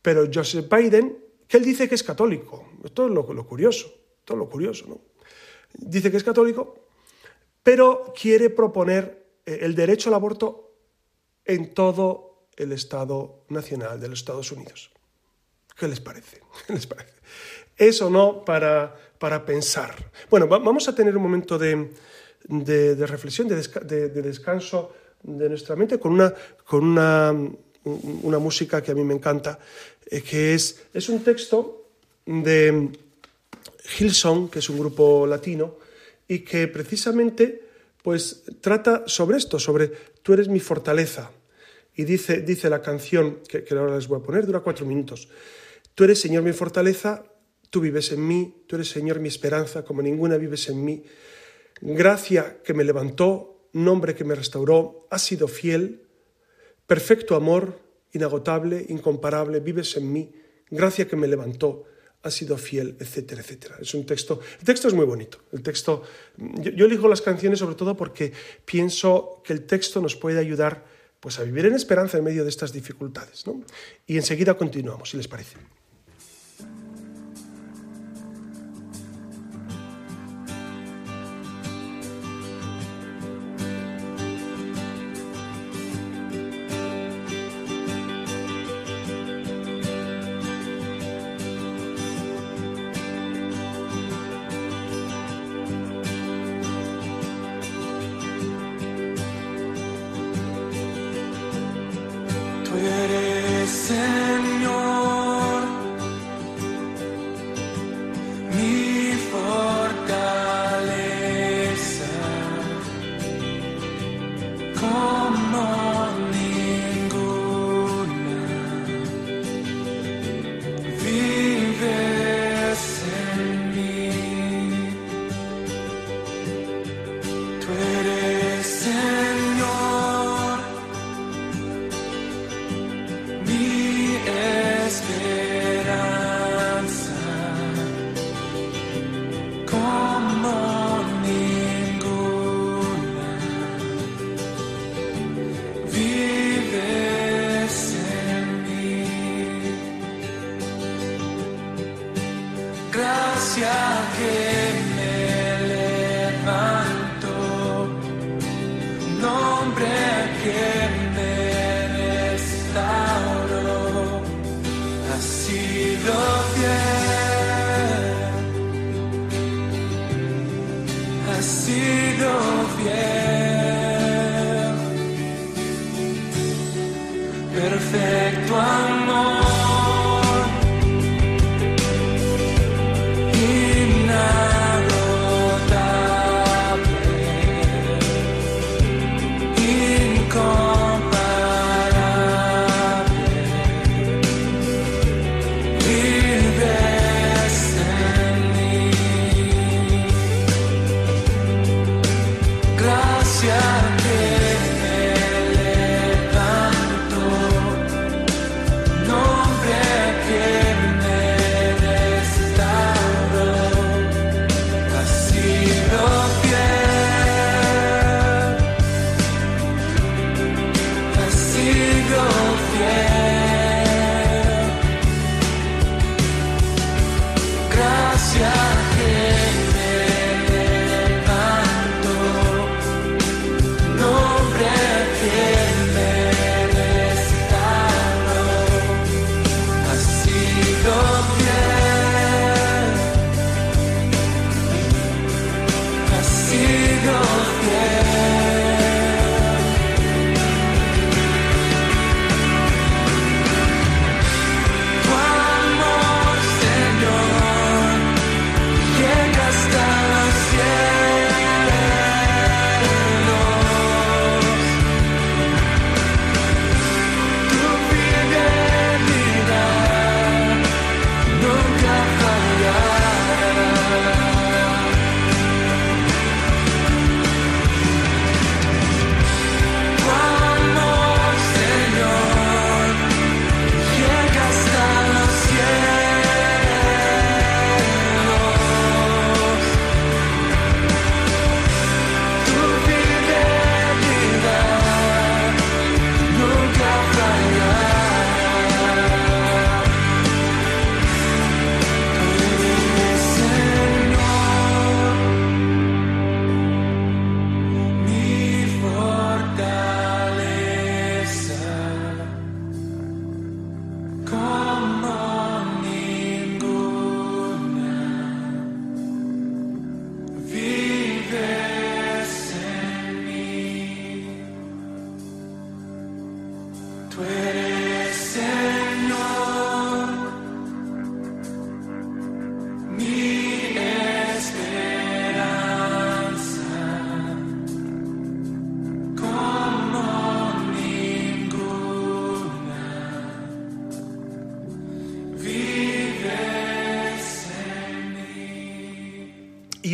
pero 0.00 0.26
Joseph 0.32 0.66
Biden, 0.70 1.18
que 1.46 1.58
él 1.58 1.64
dice 1.64 1.88
que 1.88 1.94
es 1.94 2.02
católico, 2.02 2.68
esto 2.84 3.06
es 3.06 3.12
lo, 3.12 3.46
curioso, 3.46 3.92
todo 4.24 4.38
lo 4.38 4.48
curioso, 4.48 4.86
¿no? 4.88 5.00
Dice 5.74 6.10
que 6.10 6.16
es 6.16 6.24
católico, 6.24 6.86
pero 7.62 8.14
quiere 8.18 8.48
proponer 8.48 9.26
eh, 9.44 9.58
el 9.62 9.74
derecho 9.74 10.08
al 10.08 10.14
aborto 10.14 10.72
en 11.44 11.74
todo 11.74 12.33
el 12.56 12.72
Estado 12.72 13.44
nacional 13.48 14.00
de 14.00 14.08
los 14.08 14.20
Estados 14.20 14.52
Unidos. 14.52 14.90
¿Qué 15.76 15.88
les 15.88 16.00
parece? 16.00 16.40
¿Qué 16.66 16.74
parece? 16.86 17.14
Eso 17.76 18.08
no 18.08 18.44
para 18.44 18.94
para 19.24 19.42
pensar. 19.42 19.94
Bueno, 20.28 20.46
vamos 20.46 20.86
a 20.86 20.94
tener 20.94 21.16
un 21.16 21.22
momento 21.22 21.56
de, 21.56 21.88
reflexión, 23.06 23.48
de, 23.48 24.08
descanso 24.20 24.92
de 25.22 25.48
nuestra 25.48 25.76
mente 25.76 25.98
con 25.98 26.12
una, 26.12 26.34
con 26.66 26.84
una, 26.84 27.32
una 27.84 28.38
música 28.38 28.82
que 28.82 28.92
a 28.92 28.94
mí 28.94 29.02
me 29.02 29.14
encanta, 29.14 29.58
eh, 30.10 30.20
que 30.20 30.52
es, 30.52 30.84
es 30.92 31.08
un 31.08 31.24
texto 31.24 31.88
de 32.26 32.90
Hillsong, 33.98 34.50
que 34.50 34.58
es 34.58 34.68
un 34.68 34.78
grupo 34.78 35.26
latino, 35.26 35.78
y 36.28 36.40
que 36.40 36.68
precisamente 36.68 37.62
pues, 38.02 38.42
trata 38.60 39.04
sobre 39.06 39.38
esto, 39.38 39.58
sobre 39.58 39.88
tú 40.22 40.34
eres 40.34 40.48
mi 40.48 40.60
fortaleza. 40.60 41.30
Y 41.94 42.04
dice, 42.04 42.42
dice 42.42 42.68
la 42.68 42.82
canción, 42.82 43.40
que, 43.48 43.64
ahora 43.70 43.96
les 43.96 44.08
voy 44.08 44.20
a 44.20 44.22
poner, 44.22 44.46
dura 44.46 44.60
cuatro 44.60 44.84
minutos. 44.86 45.28
Tú 45.94 46.04
eres, 46.04 46.20
Señor, 46.20 46.42
mi 46.42 46.52
fortaleza, 46.52 47.24
Tú 47.74 47.80
vives 47.80 48.12
en 48.12 48.24
mí, 48.24 48.62
tú 48.68 48.76
eres 48.76 48.88
Señor 48.88 49.18
mi 49.18 49.26
esperanza, 49.26 49.84
como 49.84 50.00
ninguna 50.00 50.36
vives 50.36 50.68
en 50.68 50.84
mí. 50.84 51.02
Gracia 51.80 52.62
que 52.62 52.72
me 52.72 52.84
levantó, 52.84 53.68
nombre 53.72 54.14
que 54.14 54.22
me 54.22 54.36
restauró, 54.36 55.08
has 55.10 55.22
sido 55.22 55.48
fiel, 55.48 56.06
perfecto 56.86 57.34
amor, 57.34 57.80
inagotable, 58.12 58.86
incomparable, 58.90 59.58
vives 59.58 59.96
en 59.96 60.12
mí. 60.12 60.32
Gracia 60.70 61.08
que 61.08 61.16
me 61.16 61.26
levantó, 61.26 61.82
has 62.22 62.34
sido 62.34 62.56
fiel, 62.58 62.96
etcétera, 63.00 63.40
etcétera. 63.40 63.78
Es 63.80 63.92
un 63.92 64.06
texto, 64.06 64.38
el 64.60 64.64
texto 64.64 64.86
es 64.86 64.94
muy 64.94 65.04
bonito. 65.04 65.38
El 65.50 65.64
texto, 65.64 66.04
yo, 66.36 66.86
elijo 66.86 67.08
las 67.08 67.22
canciones 67.22 67.58
sobre 67.58 67.74
todo 67.74 67.96
porque 67.96 68.32
pienso 68.64 69.42
que 69.42 69.52
el 69.52 69.66
texto 69.66 70.00
nos 70.00 70.14
puede 70.14 70.38
ayudar 70.38 70.84
pues 71.24 71.38
a 71.38 71.42
vivir 71.42 71.64
en 71.64 71.72
esperanza 71.72 72.18
en 72.18 72.24
medio 72.24 72.42
de 72.44 72.50
estas 72.50 72.70
dificultades. 72.70 73.46
Y 74.06 74.16
enseguida 74.18 74.58
continuamos, 74.58 75.08
si 75.08 75.16
les 75.16 75.26
parece. 75.26 75.56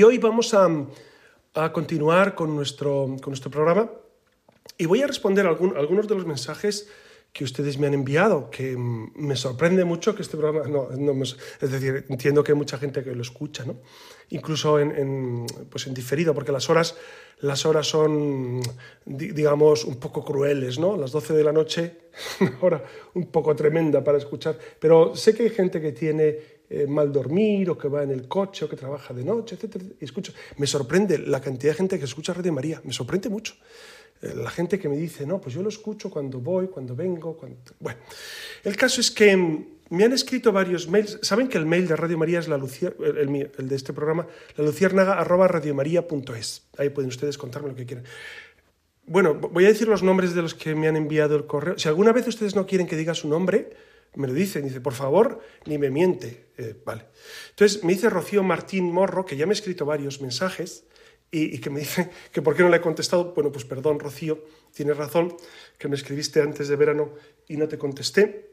Hoy 0.03 0.19
vamos 0.19 0.55
a, 0.55 1.73
continuar 1.73 2.35
con 2.35 2.55
nuestro, 2.55 3.17
con 3.21 3.31
nuestro 3.31 3.51
programa 3.51 3.91
y 4.79 4.87
voy 4.87 5.03
a 5.03 5.07
responder 5.07 5.47
algunos 5.47 6.09
de 6.09 6.15
los 6.15 6.27
mensajes 6.27 6.89
que 7.33 7.45
ustedes 7.45 7.79
me 7.79 7.87
han 7.87 7.95
enviado, 7.95 8.51
que 8.51 8.77
me 8.77 9.37
sorprende 9.37 9.85
mucho 9.85 10.15
que 10.15 10.23
este 10.23 10.37
programa, 10.37 10.67
no, 10.69 11.23
es 11.23 11.37
decir, 11.61 12.07
entiendo 12.09 12.43
que 12.43 12.53
hay 12.53 12.59
mucha 12.59 12.79
gente 12.79 13.05
que 13.05 13.15
lo 13.15 13.23
escucha, 13.23 13.65
¿no? 13.65 13.81
incluso 14.31 14.79
en, 14.79 15.47
pues 15.69 15.87
en 15.87 15.95
diferido, 15.95 16.35
porque 16.35 16.53
las 16.53 16.71
horas, 16.71 16.97
las 17.41 17.67
horas 17.67 17.87
son, 17.87 18.61
digamos, 19.05 19.85
un 19.85 19.97
poco 19.97 20.25
crueles, 20.25 20.79
¿no? 20.79 20.97
Las 20.97 21.13
12 21.13 21.35
de 21.35 21.45
la 21.45 21.53
noche, 21.53 21.97
una 22.41 22.59
hora 22.61 22.85
un 23.15 23.27
poco 23.27 23.55
tremenda 23.55 24.03
para 24.03 24.19
escuchar, 24.19 24.59
pero 24.79 25.15
sé 25.15 25.35
que 25.35 25.45
hay 25.45 25.51
gente 25.51 25.81
que 25.81 25.93
tiene 25.93 26.60
eh, 26.73 26.87
mal 26.87 27.11
dormir 27.11 27.69
o 27.69 27.77
que 27.77 27.89
va 27.89 28.05
en 28.05 28.13
el 28.13 28.29
coche 28.29 28.65
o 28.65 28.69
que 28.69 28.77
trabaja 28.77 29.13
de 29.13 29.25
noche, 29.25 29.59
etc. 29.59 29.83
Y 30.01 30.07
me 30.57 30.69
sorprende 30.69 31.19
la 31.19 31.41
cantidad 31.41 31.73
de 31.73 31.79
gente 31.79 31.99
que 31.99 32.05
escucha 32.05 32.33
Radio 32.33 32.53
María, 32.53 32.81
me 32.85 32.93
sorprende 32.93 33.29
mucho. 33.29 33.55
Eh, 34.23 34.35
la 34.37 34.51
gente 34.51 34.79
que 34.79 34.89
me 34.89 34.97
dice, 34.97 35.27
no, 35.27 35.41
pues 35.41 35.53
yo 35.53 35.63
lo 35.63 35.69
escucho 35.69 36.09
cuando 36.11 36.39
voy, 36.39 36.69
cuando 36.69 36.95
vengo, 36.95 37.37
cuando... 37.37 37.59
Bueno, 37.81 37.99
el 38.63 38.77
caso 38.77 39.01
es 39.01 39.11
que 39.11 39.37
me 39.91 40.05
han 40.05 40.13
escrito 40.13 40.53
varios 40.53 40.89
mails. 40.89 41.19
Saben 41.23 41.49
que 41.49 41.59
el 41.59 41.67
mail 41.67 41.89
de 41.89 41.97
Radio 41.97 42.17
María 42.17 42.39
es 42.39 42.47
la 42.47 42.55
el, 42.55 43.69
de 43.69 43.75
este 43.75 43.93
programa, 43.93 44.29
la 44.57 44.65
luciérnaga 44.65 45.25
radiomaria.es. 45.25 46.69
Ahí 46.79 46.91
pueden 46.91 47.09
ustedes 47.09 47.37
contarme 47.37 47.71
lo 47.71 47.75
que 47.75 47.87
quieran. 47.87 48.05
bueno, 49.07 49.35
voy 49.35 49.65
a 49.65 49.69
decir 49.69 49.89
los 49.89 50.05
nombres 50.05 50.35
de 50.35 50.43
los 50.43 50.55
que 50.55 50.77
me 50.77 50.87
han 50.87 50.95
enviado 50.95 51.35
el 51.35 51.47
correo. 51.47 51.77
Si 51.79 51.89
alguna 51.89 52.13
vez 52.13 52.29
ustedes 52.29 52.55
no 52.55 52.65
quieren 52.65 52.87
que 52.87 52.95
diga 52.95 53.15
su 53.15 53.29
nombre, 53.29 53.71
me 54.15 54.27
lo 54.27 54.35
dicen. 54.35 54.65
Dice, 54.65 54.81
por 54.81 54.95
favor, 54.95 55.41
ni 55.67 55.79
me 55.79 55.91
miente. 55.91 56.47
Eh, 56.59 56.75
vale. 56.85 57.07
Entonces 57.51 57.85
me 57.85 57.93
dice 57.93 58.11
Rocío 58.11 58.43
Martín 58.43 58.93
Morro, 58.93 59.25
que 59.25 59.37
ya 59.37 59.47
me 59.47 59.53
ha 59.53 59.55
escrito 59.55 59.87
varios 59.87 60.21
mensajes 60.21 60.85
y, 61.31 61.59
que 61.59 61.71
me 61.71 61.81
dice 61.81 62.11
que 62.33 62.43
por 62.43 62.57
qué 62.57 62.63
no 62.63 62.69
le 62.69 62.79
he 62.79 62.81
contestado. 62.81 63.33
Bueno, 63.35 63.53
pues 63.53 63.65
perdón, 63.65 64.01
Rocío, 64.01 64.45
tienes 64.75 64.97
razón, 64.97 65.37
que 65.79 65.89
me 65.89 65.97
escribiste 65.97 66.41
antes 66.41 66.69
de 66.69 66.77
verano 66.77 67.15
y 67.49 67.57
no 67.57 67.69
te 67.69 67.79
contesté. 67.79 68.50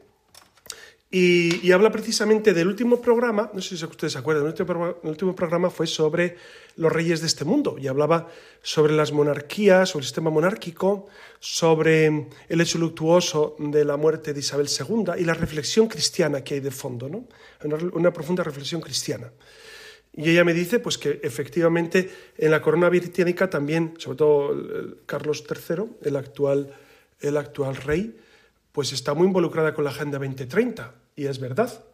Y, 1.10 1.72
habla 1.72 1.90
precisamente 1.90 2.52
del 2.52 2.68
último 2.68 3.00
programa, 3.00 3.50
no 3.54 3.62
sé 3.62 3.78
si 3.78 3.84
ustedes 3.84 4.12
se 4.12 4.18
acuerdan, 4.18 4.44
el 4.44 4.50
último, 4.50 4.96
el 5.02 5.08
último 5.08 5.34
programa 5.34 5.70
fue 5.70 5.86
sobre 5.86 6.36
los 6.76 6.92
reyes 6.92 7.22
de 7.22 7.28
este 7.28 7.46
mundo 7.46 7.76
y 7.78 7.86
hablaba 7.86 8.28
sobre 8.60 8.92
las 8.92 9.10
monarquías, 9.10 9.88
sobre 9.88 10.02
el 10.02 10.06
sistema 10.06 10.28
monárquico, 10.28 11.06
sobre 11.40 12.28
el 12.48 12.60
hecho 12.60 12.76
luctuoso 12.76 13.56
de 13.58 13.86
la 13.86 13.96
muerte 13.96 14.34
de 14.34 14.40
Isabel 14.40 14.68
II 14.68 15.12
y 15.18 15.24
la 15.24 15.32
reflexión 15.32 15.88
cristiana 15.88 16.44
que 16.44 16.54
hay 16.54 16.60
de 16.60 16.70
fondo, 16.70 17.08
¿no? 17.08 17.24
una, 17.94 18.12
profunda 18.12 18.44
reflexión 18.44 18.82
cristiana. 18.82 19.32
Y 20.12 20.28
ella 20.28 20.44
me 20.44 20.52
dice 20.52 20.78
pues, 20.78 20.98
que 20.98 21.20
efectivamente 21.22 22.10
en 22.36 22.50
la 22.50 22.60
corona 22.60 22.90
británica 22.90 23.48
también, 23.48 23.94
sobre 23.96 24.18
todo 24.18 24.96
Carlos 25.06 25.42
III, 25.48 25.84
el 26.02 26.16
actual, 26.16 26.74
el 27.20 27.36
actual 27.38 27.76
rey, 27.76 28.14
pues 28.78 28.92
está 28.92 29.14
muy 29.14 29.26
involucrada 29.26 29.74
con 29.74 29.82
la 29.82 29.90
Agenda 29.90 30.18
2030, 30.18 30.94
y 31.18 31.26
es 31.26 31.40
verdad. 31.40 31.84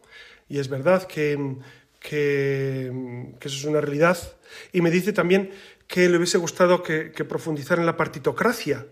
Y 0.49 0.59
es 0.59 0.69
verdad 0.69 1.05
que, 1.05 1.57
que, 1.99 2.93
eso 3.41 3.57
es 3.57 3.65
una 3.65 3.81
realidad. 3.81 4.19
Y 4.73 4.83
me 4.83 4.91
dice 4.91 5.13
también 5.15 5.51
que 5.89 6.09
le 6.09 6.19
hubiese 6.19 6.39
gustado 6.39 6.83
que, 6.83 7.11
profundizar 7.27 7.79
en 7.79 7.87
la 7.87 7.97
partitocracia. 7.97 8.87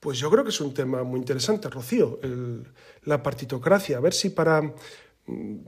Pues 0.00 0.18
yo 0.18 0.30
creo 0.30 0.44
que 0.44 0.50
es 0.50 0.60
un 0.60 0.72
tema 0.72 1.02
muy 1.02 1.18
interesante, 1.20 1.68
Rocío, 1.68 2.18
la 3.02 3.22
partitocracia. 3.22 3.98
A 3.98 4.00
ver 4.00 4.14
si 4.14 4.30
para 4.30 4.74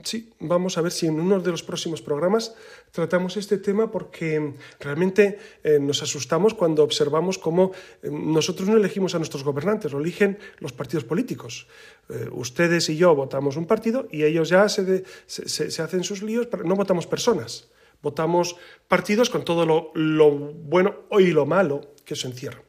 sí, 0.03 0.31
vamos 0.39 0.77
a 0.77 0.81
ver 0.81 0.91
si 0.91 1.07
en 1.07 1.19
uno 1.19 1.39
de 1.39 1.51
los 1.51 1.63
próximos 1.63 2.01
programas 2.01 2.55
tratamos 2.91 3.35
este 3.37 3.57
tema 3.57 3.91
porque 3.91 4.53
realmente 4.79 5.37
eh, 5.63 5.79
nos 5.79 6.01
asustamos 6.01 6.53
cuando 6.53 6.83
observamos 6.83 7.37
cómo 7.37 7.71
eh, 8.01 8.09
nosotros 8.11 8.69
no 8.69 8.77
elegimos 8.77 9.15
a 9.15 9.17
nuestros 9.17 9.43
gobernantes, 9.43 9.91
lo 9.91 9.99
eligen 9.99 10.39
los 10.59 10.71
partidos 10.71 11.03
políticos. 11.03 11.67
Eh, 12.09 12.29
ustedes 12.31 12.89
y 12.89 12.97
yo 12.97 13.15
votamos 13.15 13.57
un 13.57 13.65
partido 13.65 14.07
y 14.11 14.23
ellos 14.23 14.49
ya 14.49 14.69
se, 14.69 15.03
se, 15.25 15.81
hacen 15.81 16.03
sus 16.03 16.23
líos, 16.23 16.47
pero 16.47 16.63
no 16.63 16.75
votamos 16.75 17.05
personas, 17.05 17.69
votamos 18.01 18.55
partidos 18.87 19.29
con 19.29 19.43
todo 19.43 19.65
lo, 19.65 19.91
lo 19.93 20.31
bueno 20.31 21.03
y 21.11 21.31
lo 21.31 21.45
malo 21.45 21.93
que 22.05 22.13
eso 22.13 22.27
encierra. 22.27 22.68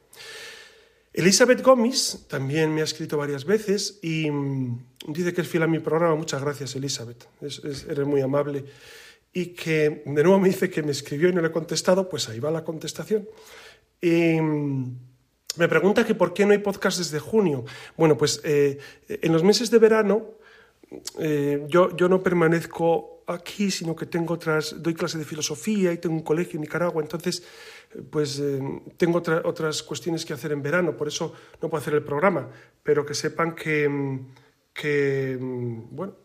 Elizabeth 1.13 1.61
Gomis 1.61 2.25
también 2.29 2.73
me 2.73 2.81
ha 2.81 2.85
escrito 2.85 3.17
varias 3.17 3.43
veces 3.43 3.99
y 4.01 4.31
mm, 4.31 4.85
dice 5.07 5.33
que 5.33 5.41
es 5.41 5.47
fiel 5.47 5.63
a 5.63 5.67
mi 5.67 5.79
programa. 5.79 6.15
Muchas 6.15 6.41
gracias, 6.41 6.75
Elizabeth. 6.75 7.27
eres 7.41 8.07
muy 8.07 8.21
amable. 8.21 8.63
Y 9.33 9.47
que 9.47 10.03
de 10.05 10.23
nuevo 10.23 10.39
me 10.39 10.49
dice 10.49 10.69
que 10.69 10.83
me 10.83 10.91
escribió 10.91 11.29
y 11.29 11.33
no 11.33 11.41
le 11.41 11.47
he 11.47 11.51
contestado. 11.51 12.07
Pues 12.07 12.29
ahí 12.29 12.39
va 12.39 12.49
la 12.49 12.63
contestación. 12.63 13.27
Y 14.01 14.39
mm, 14.39 14.99
me 15.57 15.67
pregunta 15.67 16.05
que 16.05 16.15
por 16.15 16.33
qué 16.33 16.45
no 16.45 16.53
hay 16.53 16.59
podcast 16.59 16.97
desde 16.97 17.19
junio. 17.19 17.65
Bueno, 17.97 18.17
pues 18.17 18.39
eh, 18.45 18.77
en 19.07 19.33
los 19.33 19.43
meses 19.43 19.69
de 19.69 19.79
verano 19.79 20.35
eh, 21.19 21.65
yo, 21.67 21.95
yo 21.95 22.07
no 22.07 22.21
permanezco 22.23 23.23
aquí, 23.27 23.71
sino 23.71 23.95
que 23.95 24.05
tengo 24.05 24.33
otras, 24.33 24.81
doy 24.81 24.93
clase 24.93 25.17
de 25.17 25.25
filosofía 25.25 25.91
y 25.91 25.97
tengo 25.97 26.15
un 26.15 26.23
colegio 26.23 26.57
en 26.57 26.61
Nicaragua. 26.61 27.01
Entonces 27.01 27.43
pues 28.09 28.39
eh, 28.39 28.61
tengo 28.97 29.21
otras 29.43 29.83
cuestiones 29.83 30.25
que 30.25 30.33
hacer 30.33 30.51
en 30.51 30.61
verano, 30.61 30.95
por 30.95 31.07
eso 31.07 31.33
no 31.61 31.69
puedo 31.69 31.81
hacer 31.81 31.93
el 31.93 32.03
programa, 32.03 32.49
pero 32.83 33.05
que 33.05 33.13
sepan 33.13 33.53
que, 33.53 35.37
bueno, 35.39 36.15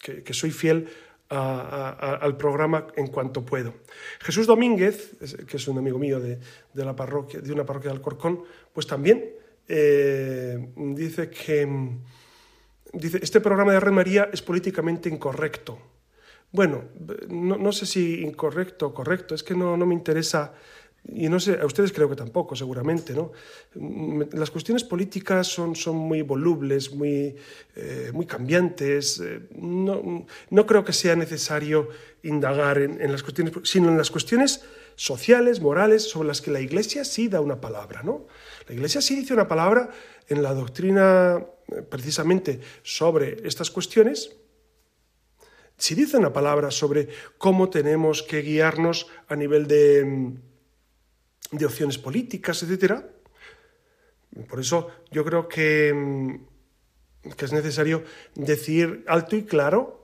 que, 0.00 0.34
soy 0.34 0.50
fiel 0.50 0.88
al 1.28 2.36
programa 2.36 2.86
en 2.96 3.06
cuanto 3.08 3.44
puedo. 3.44 3.74
Jesús 4.20 4.46
Domínguez, 4.46 5.16
que 5.46 5.56
es 5.56 5.68
un 5.68 5.78
amigo 5.78 5.98
mío 5.98 6.20
de, 6.20 6.38
la 6.74 6.96
parroquia, 6.96 7.40
de 7.40 7.52
una 7.52 7.64
parroquia 7.64 7.90
de 7.90 7.96
Alcorcón, 7.96 8.42
pues 8.72 8.86
también 8.86 9.30
eh, 9.68 10.72
dice 10.76 11.30
que 11.30 11.68
dice, 12.92 13.18
este 13.22 13.40
programa 13.40 13.72
de 13.72 13.80
Red 13.80 13.92
María 13.92 14.30
es 14.32 14.42
políticamente 14.42 15.08
incorrecto. 15.08 15.91
Bueno, 16.52 16.84
no, 17.28 17.72
sé 17.72 17.86
si 17.86 18.20
incorrecto 18.22 18.88
o 18.88 18.94
correcto, 18.94 19.34
es 19.34 19.42
que 19.42 19.54
no, 19.54 19.76
no 19.76 19.86
me 19.86 19.94
interesa 19.94 20.52
y 21.08 21.28
no 21.28 21.40
sé, 21.40 21.58
a 21.60 21.66
ustedes 21.66 21.92
creo 21.92 22.08
que 22.08 22.14
tampoco, 22.14 22.54
seguramente, 22.54 23.12
¿no? 23.12 23.32
Las 24.32 24.52
cuestiones 24.52 24.84
políticas 24.84 25.48
son, 25.48 25.74
son 25.74 25.96
muy 25.96 26.22
volubles, 26.22 26.94
muy, 26.94 27.34
eh, 27.74 28.10
muy 28.12 28.24
cambiantes. 28.24 29.18
Eh, 29.18 29.48
no, 29.56 30.24
no, 30.50 30.66
creo 30.66 30.84
que 30.84 30.92
sea 30.92 31.16
necesario 31.16 31.88
indagar 32.22 32.78
en, 32.78 33.00
en, 33.00 33.10
las 33.10 33.24
cuestiones, 33.24 33.52
sino 33.64 33.88
en 33.88 33.98
las 33.98 34.12
cuestiones 34.12 34.62
sociales, 34.94 35.60
morales, 35.60 36.08
sobre 36.08 36.28
las 36.28 36.40
que 36.40 36.52
la 36.52 36.60
Iglesia 36.60 37.04
sí 37.04 37.26
da 37.26 37.40
una 37.40 37.60
palabra, 37.60 38.04
¿no? 38.04 38.28
La 38.68 38.74
Iglesia 38.74 39.00
sí 39.00 39.16
dice 39.16 39.34
una 39.34 39.48
palabra 39.48 39.90
en 40.28 40.42
la 40.42 40.54
doctrina, 40.54 41.44
eh, 41.66 41.82
precisamente, 41.82 42.60
sobre 42.84 43.38
estas 43.44 43.72
cuestiones, 43.72 44.36
si 45.76 45.94
dice 45.94 46.16
una 46.16 46.32
palabra 46.32 46.70
sobre 46.70 47.08
cómo 47.38 47.70
tenemos 47.70 48.22
que 48.22 48.42
guiarnos 48.42 49.08
a 49.28 49.36
nivel 49.36 49.66
de, 49.66 50.04
mm, 50.04 50.36
de 51.52 51.66
opciones 51.66 51.98
políticas, 51.98 52.62
etc., 52.62 53.02
por 54.48 54.60
eso 54.60 54.88
yo 55.10 55.24
creo 55.24 55.46
que, 55.46 55.92
mm, 55.94 57.30
que, 57.36 57.44
es 57.44 57.52
necesario 57.52 58.02
decir 58.34 59.04
alto 59.06 59.36
y 59.36 59.44
claro 59.44 60.02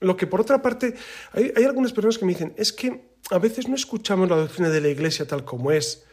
lo 0.00 0.16
que 0.16 0.26
por 0.26 0.40
otra 0.40 0.62
parte 0.62 0.94
hay, 1.32 1.52
algunas 1.64 1.92
personas 1.92 2.18
que 2.18 2.26
me 2.26 2.32
dicen 2.32 2.54
es 2.56 2.72
que 2.72 3.14
a 3.30 3.38
veces 3.38 3.68
no 3.68 3.74
escuchamos 3.74 4.28
la 4.28 4.36
doctrina 4.36 4.68
de 4.68 4.80
la 4.80 4.88
Iglesia 4.88 5.26
tal 5.26 5.44
como 5.44 5.72
es. 5.72 6.04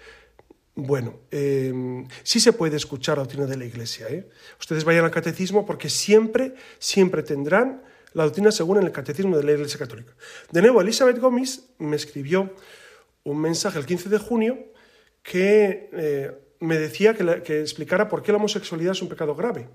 Bueno, 0.76 1.20
em, 1.30 2.08
sí 2.24 2.40
se 2.40 2.54
puede 2.54 2.78
escuchar 2.78 3.18
la 3.18 3.24
doctrina 3.24 3.46
de 3.46 3.58
la 3.58 3.66
Iglesia. 3.66 4.08
¿eh? 4.10 4.30
Ustedes 4.60 4.86
vayan 4.86 5.04
al 5.04 5.12
catecismo 5.12 5.66
porque 5.66 5.90
siempre, 5.90 6.56
siempre 6.80 7.24
tendrán 7.24 7.84
la 8.14 8.24
doctrina 8.24 8.52
según 8.52 8.78
el 8.78 8.92
Catecismo 8.92 9.38
de 9.38 9.44
la 9.44 9.54
Iglesia 9.54 9.80
Católica. 9.80 10.14
De 10.52 10.62
nuevo, 10.62 10.82
Elizabeth 10.82 11.20
Gómez 11.20 11.70
me 11.78 11.96
escribió 11.96 12.54
un 13.24 13.40
mensaje 13.40 13.80
el 13.80 13.86
15 13.86 14.10
de 14.10 14.18
junio 14.18 14.60
que 15.24 15.90
eh, 15.94 16.32
me 16.60 16.78
decía 16.78 17.14
que, 17.14 17.62
explicara 17.62 18.08
por 18.10 18.22
qué 18.22 18.32
la 18.32 18.38
homosexualidad 18.38 18.94
es 18.94 19.02
un 19.02 19.10
pecado 19.10 19.36
grave 19.36 19.68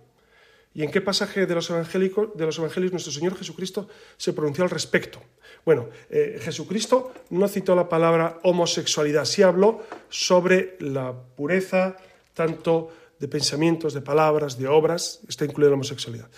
y 0.75 0.83
en 0.83 0.91
qué 0.91 1.01
pasaje 1.01 1.47
de 1.47 1.55
los, 1.55 1.71
evangelios 1.71 2.93
nuestro 2.93 3.13
Señor 3.13 3.37
Jesucristo 3.37 3.89
se 4.19 4.35
pronunció 4.35 4.63
al 4.63 4.71
respecto. 4.71 5.23
Bueno, 5.65 5.89
eh, 6.11 6.39
Jesucristo 6.43 7.15
no 7.31 7.49
citó 7.49 7.75
la 7.75 7.89
palabra 7.89 8.39
homosexualidad, 8.43 9.25
sí 9.25 9.43
habló 9.43 9.83
sobre 10.11 10.77
la 10.81 11.15
pureza 11.15 11.97
tanto 12.35 12.93
de 13.19 13.29
pensamientos, 13.29 13.95
de 13.95 14.03
palabras, 14.03 14.59
de 14.59 14.69
obras, 14.69 15.21
está 15.27 15.47
incluida 15.47 15.71
la 15.71 15.77
homosexualidad. 15.77 16.29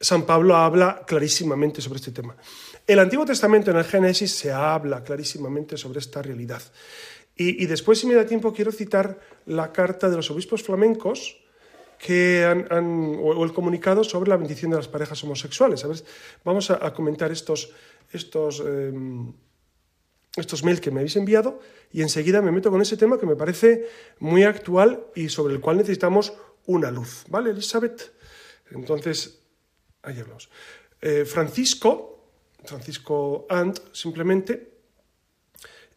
San 0.00 0.26
Pablo 0.26 0.56
habla 0.56 1.02
clarísimamente 1.06 1.80
sobre 1.80 1.98
este 1.98 2.12
tema. 2.12 2.36
El 2.86 2.98
Antiguo 2.98 3.24
Testamento 3.24 3.70
en 3.70 3.78
el 3.78 3.84
Génesis 3.84 4.34
se 4.34 4.52
habla 4.52 5.02
clarísimamente 5.02 5.76
sobre 5.76 6.00
esta 6.00 6.20
realidad. 6.20 6.62
Y, 7.36 7.66
después, 7.66 7.98
si 7.98 8.06
me 8.06 8.14
da 8.14 8.24
tiempo, 8.24 8.52
quiero 8.52 8.70
citar 8.70 9.18
la 9.46 9.72
carta 9.72 10.08
de 10.08 10.16
los 10.16 10.30
obispos 10.30 10.62
flamencos 10.62 11.36
que 11.98 12.44
han, 12.44 13.18
o 13.20 13.44
el 13.44 13.52
comunicado 13.52 14.04
sobre 14.04 14.30
la 14.30 14.36
bendición 14.36 14.70
de 14.70 14.76
las 14.76 14.86
parejas 14.86 15.24
homosexuales. 15.24 15.84
Vamos 16.44 16.70
a, 16.70 16.92
comentar 16.92 17.32
estos, 17.32 17.72
estos, 18.12 18.60
em, 18.60 19.32
estos 20.36 20.62
mails 20.62 20.80
que 20.80 20.92
me 20.92 21.00
habéis 21.00 21.16
enviado 21.16 21.58
y 21.90 22.02
enseguida 22.02 22.40
me 22.40 22.52
meto 22.52 22.70
con 22.70 22.80
ese 22.80 22.96
tema 22.96 23.18
que 23.18 23.26
me 23.26 23.34
parece 23.34 23.88
muy 24.20 24.44
actual 24.44 25.04
y 25.16 25.28
sobre 25.28 25.54
el 25.54 25.60
cual 25.60 25.78
necesitamos 25.78 26.34
una 26.66 26.92
luz. 26.92 27.24
¿Vale, 27.28 27.50
Elizabeth? 27.50 28.12
Entonces, 28.70 29.43
ahí 30.04 30.20
hablamos. 30.20 30.48
Eh, 31.00 31.24
Francisco, 31.24 32.30
Francisco 32.64 33.46
Ant, 33.50 33.78
simplemente, 33.92 34.72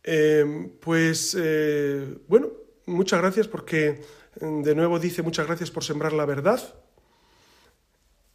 eh, 0.03 0.71
pues 0.79 1.35
eh, 1.39 2.17
bueno, 2.27 2.49
muchas 2.85 3.21
gracias 3.21 3.47
porque 3.47 4.01
de 4.39 4.75
nuevo 4.75 4.99
dice 4.99 5.21
muchas 5.23 5.47
gracias 5.47 5.71
por 5.71 5.83
sembrar 5.83 6.13
la 6.13 6.25
verdad 6.25 6.61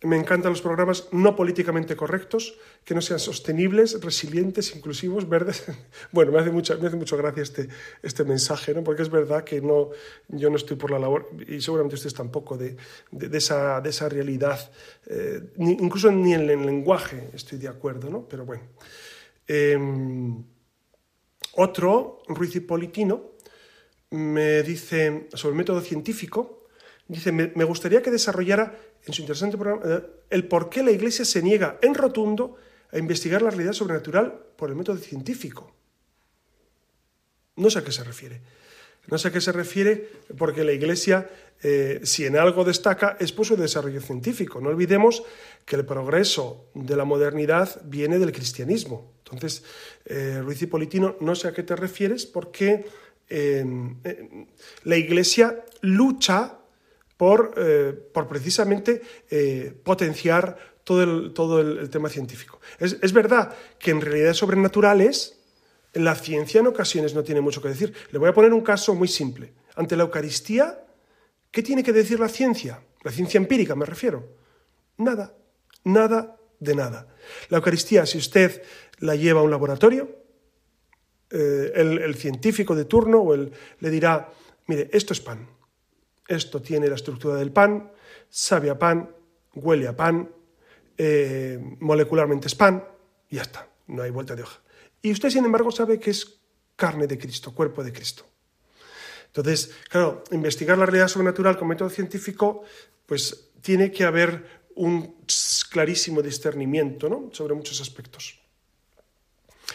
me 0.02 0.16
encantan 0.16 0.52
los 0.52 0.62
programas 0.62 1.08
no 1.12 1.36
políticamente 1.36 1.96
correctos, 1.96 2.58
que 2.84 2.94
no 2.94 3.00
sean 3.00 3.20
sostenibles, 3.20 4.00
resilientes, 4.00 4.74
inclusivos, 4.74 5.28
verdes. 5.28 5.64
Bueno, 6.12 6.32
me 6.32 6.40
hace 6.40 6.50
mucha, 6.50 6.76
me 6.76 6.88
hace 6.88 6.96
mucho 6.96 7.16
gracia 7.16 7.42
este, 7.42 7.68
este 8.02 8.24
mensaje, 8.24 8.74
¿no? 8.74 8.82
porque 8.82 9.02
es 9.02 9.10
verdad 9.10 9.44
que 9.44 9.60
no, 9.60 9.90
yo 10.28 10.50
no 10.50 10.56
estoy 10.56 10.76
por 10.76 10.90
la 10.90 10.98
labor, 10.98 11.30
y 11.46 11.60
seguramente 11.60 11.94
ustedes 11.94 12.14
tampoco, 12.14 12.56
de, 12.56 12.76
de, 13.10 13.38
esa, 13.38 13.80
de 13.80 13.90
esa, 13.90 14.08
realidad. 14.08 14.58
Eh, 15.06 15.40
incluso 15.58 16.10
ni 16.10 16.34
en 16.34 16.50
el 16.50 16.66
lenguaje 16.66 17.30
estoy 17.32 17.58
de 17.58 17.68
acuerdo, 17.68 18.10
¿no? 18.10 18.28
pero 18.28 18.44
bueno. 18.44 18.62
Em, 19.46 20.42
otro, 21.54 22.22
Ruiz 22.28 22.54
Hipolitino, 22.56 23.32
me 24.10 24.62
dice 24.62 25.28
sobre 25.34 25.52
el 25.52 25.58
método 25.58 25.80
científico, 25.80 26.61
dice, 27.12 27.30
me, 27.30 27.64
gustaría 27.64 28.02
que 28.02 28.10
desarrollara 28.10 28.74
en 29.04 29.12
su 29.12 29.20
interesante 29.20 29.58
programa 29.58 29.82
eh, 29.84 30.02
el 30.30 30.48
por 30.48 30.70
qué 30.70 30.82
la 30.82 30.90
Iglesia 30.90 31.24
se 31.24 31.42
niega 31.42 31.78
en 31.82 31.94
rotundo 31.94 32.56
a 32.90 32.98
investigar 32.98 33.42
la 33.42 33.50
realidad 33.50 33.74
sobrenatural 33.74 34.32
por 34.56 34.70
el 34.70 34.76
método 34.76 34.96
científico. 34.96 35.74
No 37.56 37.68
sé 37.68 37.80
a 37.80 37.84
qué 37.84 37.92
se 37.92 38.02
refiere. 38.02 38.40
No 39.08 39.18
sé 39.18 39.28
a 39.28 39.32
qué 39.32 39.40
se 39.40 39.52
refiere 39.52 40.08
porque 40.38 40.64
la 40.64 40.72
Iglesia, 40.72 41.28
eh, 41.62 42.00
si 42.04 42.24
en 42.24 42.36
algo 42.36 42.64
destaca, 42.64 43.16
es 43.20 43.32
por 43.32 43.44
su 43.44 43.56
desarrollo 43.56 44.00
científico. 44.00 44.60
No 44.60 44.70
olvidemos 44.70 45.22
que 45.66 45.76
el 45.76 45.84
progreso 45.84 46.70
de 46.74 46.96
la 46.96 47.04
modernidad 47.04 47.82
viene 47.84 48.18
del 48.18 48.32
cristianismo. 48.32 49.12
Entonces, 49.24 49.64
eh, 50.06 50.40
Ruiz 50.42 50.66
Politino, 50.66 51.16
no 51.20 51.34
sé 51.34 51.48
a 51.48 51.52
qué 51.52 51.62
te 51.62 51.76
refieres 51.76 52.26
porque 52.26 52.86
la 54.84 54.96
Iglesia 54.96 55.64
lucha 55.80 56.58
por, 57.22 57.54
por 58.12 58.26
precisamente 58.26 59.00
potenciar 59.84 60.58
todo 60.82 61.04
el, 61.04 61.32
todo 61.32 61.60
el, 61.60 61.88
tema 61.88 62.08
científico. 62.08 62.60
Es, 62.80 62.98
es 63.00 63.12
verdad 63.12 63.54
que 63.78 63.92
en 63.92 64.00
realidades 64.00 64.38
sobrenaturales 64.38 65.38
la 65.92 66.16
ciencia 66.16 66.58
en 66.58 66.66
ocasiones 66.66 67.14
no 67.14 67.22
tiene 67.22 67.40
mucho 67.40 67.62
que 67.62 67.68
decir. 67.68 67.94
Le 68.10 68.18
voy 68.18 68.28
a 68.28 68.34
poner 68.34 68.52
un 68.52 68.62
caso 68.62 68.96
muy 68.96 69.06
simple. 69.06 69.52
Ante 69.76 69.94
la 69.94 70.02
Eucaristía, 70.02 70.84
¿qué 71.52 71.62
tiene 71.62 71.84
que 71.84 71.92
decir 71.92 72.18
la 72.18 72.28
ciencia? 72.28 72.82
La 73.04 73.12
ciencia 73.12 73.38
empírica 73.38 73.76
me 73.76 73.86
refiero. 73.86 74.26
Nada, 74.96 75.32
nada 75.84 76.36
de 76.58 76.74
nada. 76.74 77.06
La 77.50 77.58
Eucaristía, 77.58 78.04
si 78.04 78.18
usted 78.18 78.64
la 78.98 79.14
lleva 79.14 79.42
a 79.42 79.44
un 79.44 79.50
laboratorio, 79.52 80.10
eh, 81.30 81.70
el, 81.76 82.16
científico 82.16 82.74
de 82.74 82.84
turno 82.84 83.18
o 83.20 83.32
el, 83.34 83.52
le 83.78 83.90
dirá, 83.90 84.28
mire, 84.66 84.90
esto 84.92 85.12
es 85.12 85.20
pan, 85.20 85.46
esto 86.36 86.60
tiene 86.60 86.88
la 86.88 86.94
estructura 86.94 87.36
del 87.36 87.52
pan, 87.52 87.90
sabe 88.28 88.70
a 88.70 88.78
pan, 88.78 89.14
huele 89.54 89.86
a 89.88 89.96
pan, 89.96 90.30
eh, 90.96 91.58
molecularmente 91.80 92.48
es 92.48 92.54
pan, 92.54 92.84
y 93.28 93.36
ya 93.36 93.42
está, 93.42 93.68
no 93.88 94.02
hay 94.02 94.10
vuelta 94.10 94.34
de 94.34 94.42
hoja. 94.42 94.60
Y 95.00 95.12
usted, 95.12 95.30
sin 95.30 95.44
embargo, 95.44 95.70
sabe 95.70 95.98
que 95.98 96.10
es 96.10 96.40
carne 96.76 97.06
de 97.06 97.18
Cristo, 97.18 97.54
cuerpo 97.54 97.82
de 97.82 97.92
Cristo. 97.92 98.24
Entonces, 99.26 99.72
claro, 99.88 100.24
investigar 100.30 100.76
la 100.76 100.84
realidad 100.84 101.08
sobrenatural 101.08 101.58
con 101.58 101.68
método 101.68 101.88
científico, 101.88 102.64
pues 103.06 103.50
tiene 103.62 103.90
que 103.90 104.04
haber 104.04 104.62
un 104.74 105.16
clarísimo 105.70 106.22
discernimiento 106.22 107.08
¿no? 107.08 107.30
sobre 107.32 107.54
muchos 107.54 107.80
aspectos. 107.80 108.38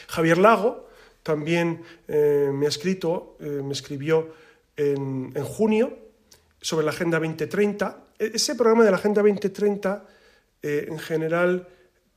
Javier 0.07 0.37
Lago 0.37 0.87
también 1.23 1.83
eh, 2.07 2.51
me 2.53 2.67
ha 2.67 2.69
escrito, 2.69 3.35
eh, 3.39 3.61
me 3.63 3.73
escribió 3.73 4.33
en, 4.75 5.31
en, 5.35 5.43
junio 5.43 5.97
sobre 6.61 6.85
la 6.85 6.91
Agenda 6.91 7.19
2030. 7.19 8.05
E-, 8.19 8.31
ese 8.33 8.55
programa 8.55 8.83
de 8.83 8.91
la 8.91 8.97
Agenda 8.97 9.21
2030, 9.21 10.05
eh, 10.61 10.85
en 10.89 10.99
general, 10.99 11.67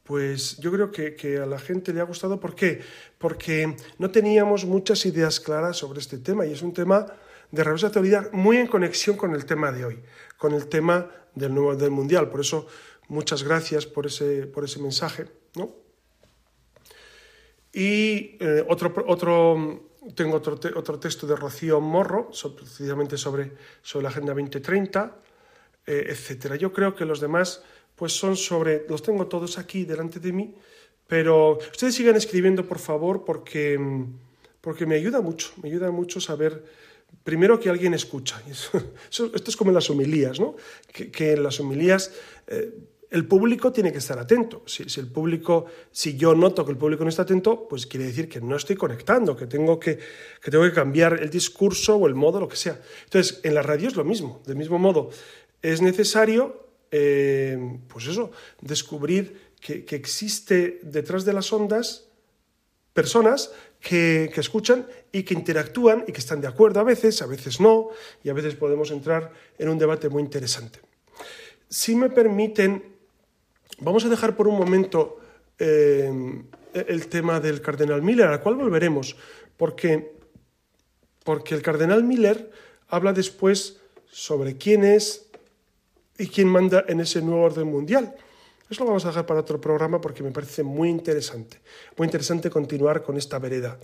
pues 0.04 0.56
yo 0.58 0.72
creo 0.72 0.90
que, 0.90 1.38
a 1.38 1.46
la 1.46 1.58
gente 1.58 1.92
le 1.92 2.00
ha 2.00 2.04
gustado. 2.04 2.40
¿Por 2.40 2.54
qué? 2.54 2.80
Porque 3.18 3.76
no 3.98 4.10
teníamos 4.10 4.64
muchas 4.64 5.06
ideas 5.06 5.40
claras 5.40 5.76
sobre 5.76 6.00
este 6.00 6.18
tema 6.18 6.46
y 6.46 6.52
es 6.52 6.62
un 6.62 6.72
tema 6.72 7.06
de 7.50 7.64
rabiosa 7.64 7.88
actualidad 7.88 8.32
muy 8.32 8.56
en 8.56 8.66
conexión 8.66 9.16
con 9.16 9.34
el 9.34 9.44
tema 9.44 9.72
de 9.72 9.84
hoy, 9.84 9.98
con 10.38 10.52
el 10.52 10.68
tema 10.68 11.10
del 11.34 11.54
nuevo 11.54 11.76
del 11.76 11.90
mundial. 11.90 12.28
Por 12.28 12.40
eso, 12.40 12.66
muchas 13.08 13.42
gracias 13.42 13.86
por 13.86 14.06
ese, 14.06 14.46
por 14.46 14.64
ese 14.64 14.80
mensaje. 14.80 15.26
¿no? 15.54 15.74
Y 17.72 18.36
eh, 18.40 18.64
otro, 18.68 18.92
otro, 19.06 19.89
tengo 20.14 20.36
otro, 20.36 20.58
otro, 20.76 20.98
texto 20.98 21.26
de 21.26 21.36
Rocío 21.36 21.80
Morro, 21.80 22.30
precisamente 22.56 23.16
sobre, 23.16 23.52
sobre 23.82 24.04
la 24.04 24.08
Agenda 24.08 24.32
2030, 24.32 25.16
eh, 25.86 26.06
etc. 26.08 26.54
Yo 26.54 26.72
creo 26.72 26.94
que 26.94 27.04
los 27.04 27.20
demás 27.20 27.62
pues 27.96 28.12
son 28.12 28.36
sobre, 28.36 28.86
los 28.88 29.02
tengo 29.02 29.26
todos 29.26 29.58
aquí 29.58 29.84
delante 29.84 30.20
de 30.20 30.32
mí, 30.32 30.54
pero 31.06 31.58
ustedes 31.58 31.94
sigan 31.94 32.16
escribiendo, 32.16 32.66
por 32.66 32.78
favor, 32.78 33.24
porque, 33.24 33.78
porque 34.60 34.86
me 34.86 34.94
ayuda 34.94 35.20
mucho, 35.20 35.52
me 35.62 35.68
ayuda 35.68 35.90
mucho 35.90 36.18
saber, 36.18 36.64
primero, 37.22 37.60
que 37.60 37.68
alguien 37.68 37.92
escucha. 37.92 38.40
esto 39.10 39.30
es 39.34 39.56
como 39.56 39.70
en 39.70 39.74
las 39.74 39.90
homilías, 39.90 40.40
¿no? 40.40 40.56
Que, 40.92 41.32
en 41.32 41.42
las 41.42 41.60
homilías... 41.60 42.12
Eh, 42.46 42.72
el 43.10 43.26
público 43.26 43.72
tiene 43.72 43.92
que 43.92 43.98
estar 43.98 44.18
atento. 44.18 44.62
Si, 44.66 44.84
el 45.00 45.08
público, 45.08 45.66
si 45.90 46.16
yo 46.16 46.34
noto 46.34 46.64
que 46.64 46.72
el 46.72 46.78
público 46.78 47.02
no 47.02 47.10
está 47.10 47.22
atento, 47.22 47.66
pues 47.68 47.86
quiere 47.86 48.06
decir 48.06 48.28
que 48.28 48.40
no 48.40 48.56
estoy 48.56 48.76
conectando, 48.76 49.36
que 49.36 49.46
tengo 49.46 49.78
que, 49.78 49.98
que 50.42 50.50
tengo 50.50 50.64
que 50.64 50.72
cambiar 50.72 51.20
el 51.20 51.30
discurso 51.30 51.96
o 51.96 52.06
el 52.06 52.14
modo, 52.14 52.40
lo 52.40 52.48
que 52.48 52.56
sea. 52.56 52.80
Entonces, 53.04 53.40
en 53.42 53.54
la 53.54 53.62
radio 53.62 53.88
es 53.88 53.96
lo 53.96 54.04
mismo. 54.04 54.42
Del 54.46 54.56
mismo 54.56 54.78
modo, 54.78 55.10
es 55.60 55.82
necesario 55.82 56.70
eh, 56.90 57.78
pues 57.86 58.06
eso, 58.06 58.32
descubrir 58.60 59.52
que, 59.60 59.84
existe 59.94 60.80
detrás 60.82 61.24
de 61.24 61.32
las 61.32 61.52
ondas 61.52 62.08
personas 62.92 63.52
que, 63.80 64.32
escuchan 64.36 64.86
y 65.12 65.22
que 65.22 65.34
interactúan 65.34 66.04
y 66.08 66.12
que 66.12 66.18
están 66.18 66.40
de 66.40 66.48
acuerdo 66.48 66.80
a 66.80 66.84
veces, 66.84 67.22
a 67.22 67.26
veces 67.26 67.60
no, 67.60 67.90
y 68.24 68.28
a 68.28 68.32
veces 68.32 68.56
podemos 68.56 68.90
entrar 68.90 69.32
en 69.58 69.68
un 69.68 69.78
debate 69.78 70.08
muy 70.08 70.22
interesante. 70.22 70.80
Si 71.68 71.94
me 71.94 72.10
permiten, 72.10 72.96
vamos 73.80 74.04
a 74.04 74.08
dejar 74.08 74.36
por 74.36 74.48
un 74.48 74.56
momento 74.56 75.18
eh, 75.58 76.12
el 76.72 77.06
tema 77.08 77.40
del 77.40 77.60
cardenal 77.60 78.02
Miller, 78.02 78.28
al 78.28 78.40
cual 78.40 78.56
volveremos, 78.56 79.16
porque, 79.56 80.16
porque 81.24 81.54
el 81.54 81.62
cardenal 81.62 82.04
Miller 82.04 82.50
habla 82.88 83.12
después 83.12 83.80
sobre 84.10 84.56
quién 84.56 84.84
es, 84.84 85.30
y 86.20 86.28
quién 86.28 86.48
manda 86.48 86.84
en 86.86 87.00
ese 87.00 87.22
nuevo 87.22 87.42
orden 87.42 87.66
mundial. 87.66 88.14
Eso 88.68 88.84
lo 88.84 88.88
vamos 88.88 89.04
a 89.06 89.08
dejar 89.08 89.24
para 89.24 89.40
otro 89.40 89.58
programa 89.58 90.00
porque 90.00 90.22
me 90.22 90.30
parece 90.30 90.62
muy 90.62 90.90
interesante. 90.90 91.58
Muy 91.96 92.06
interesante 92.06 92.50
continuar 92.50 93.02
con 93.02 93.16
esta 93.16 93.38
vereda, 93.38 93.80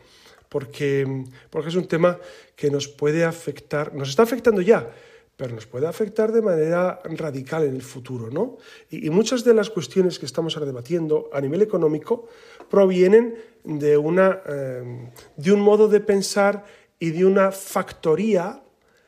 porque, 0.51 1.25
porque 1.49 1.71
es 1.71 1.75
un 1.75 1.89
tema 1.89 2.19
que 2.55 2.71
nos 2.71 2.89
puede 2.89 3.25
afectar, 3.25 3.95
nos 3.95 4.11
está 4.11 4.23
afectando 4.23 4.61
ya, 4.61 4.91
pero 5.37 5.55
nos 5.55 5.67
puede 5.67 5.87
afectar 5.87 6.33
de 6.33 6.43
manera 6.43 7.01
radical 7.05 7.65
en 7.65 7.75
el 7.75 7.83
futuro. 7.83 8.31
¿no? 8.31 8.57
Y, 8.91 9.11
muchas 9.11 9.45
de 9.45 9.55
las 9.55 9.71
cuestiones 9.71 10.19
que 10.19 10.27
estamos 10.27 10.57
ahora 10.57 10.67
debatiendo 10.67 11.29
a 11.33 11.41
nivel 11.41 11.63
económico 11.63 12.29
provienen 12.71 13.37
de, 13.65 13.97
una, 13.97 14.41
eh, 14.47 15.11
de 15.37 15.53
un 15.53 15.61
modo 15.61 15.89
de 15.89 16.01
pensar 16.01 16.65
y 16.99 17.11
de 17.11 17.25
una 17.25 17.53
factoría 17.53 18.63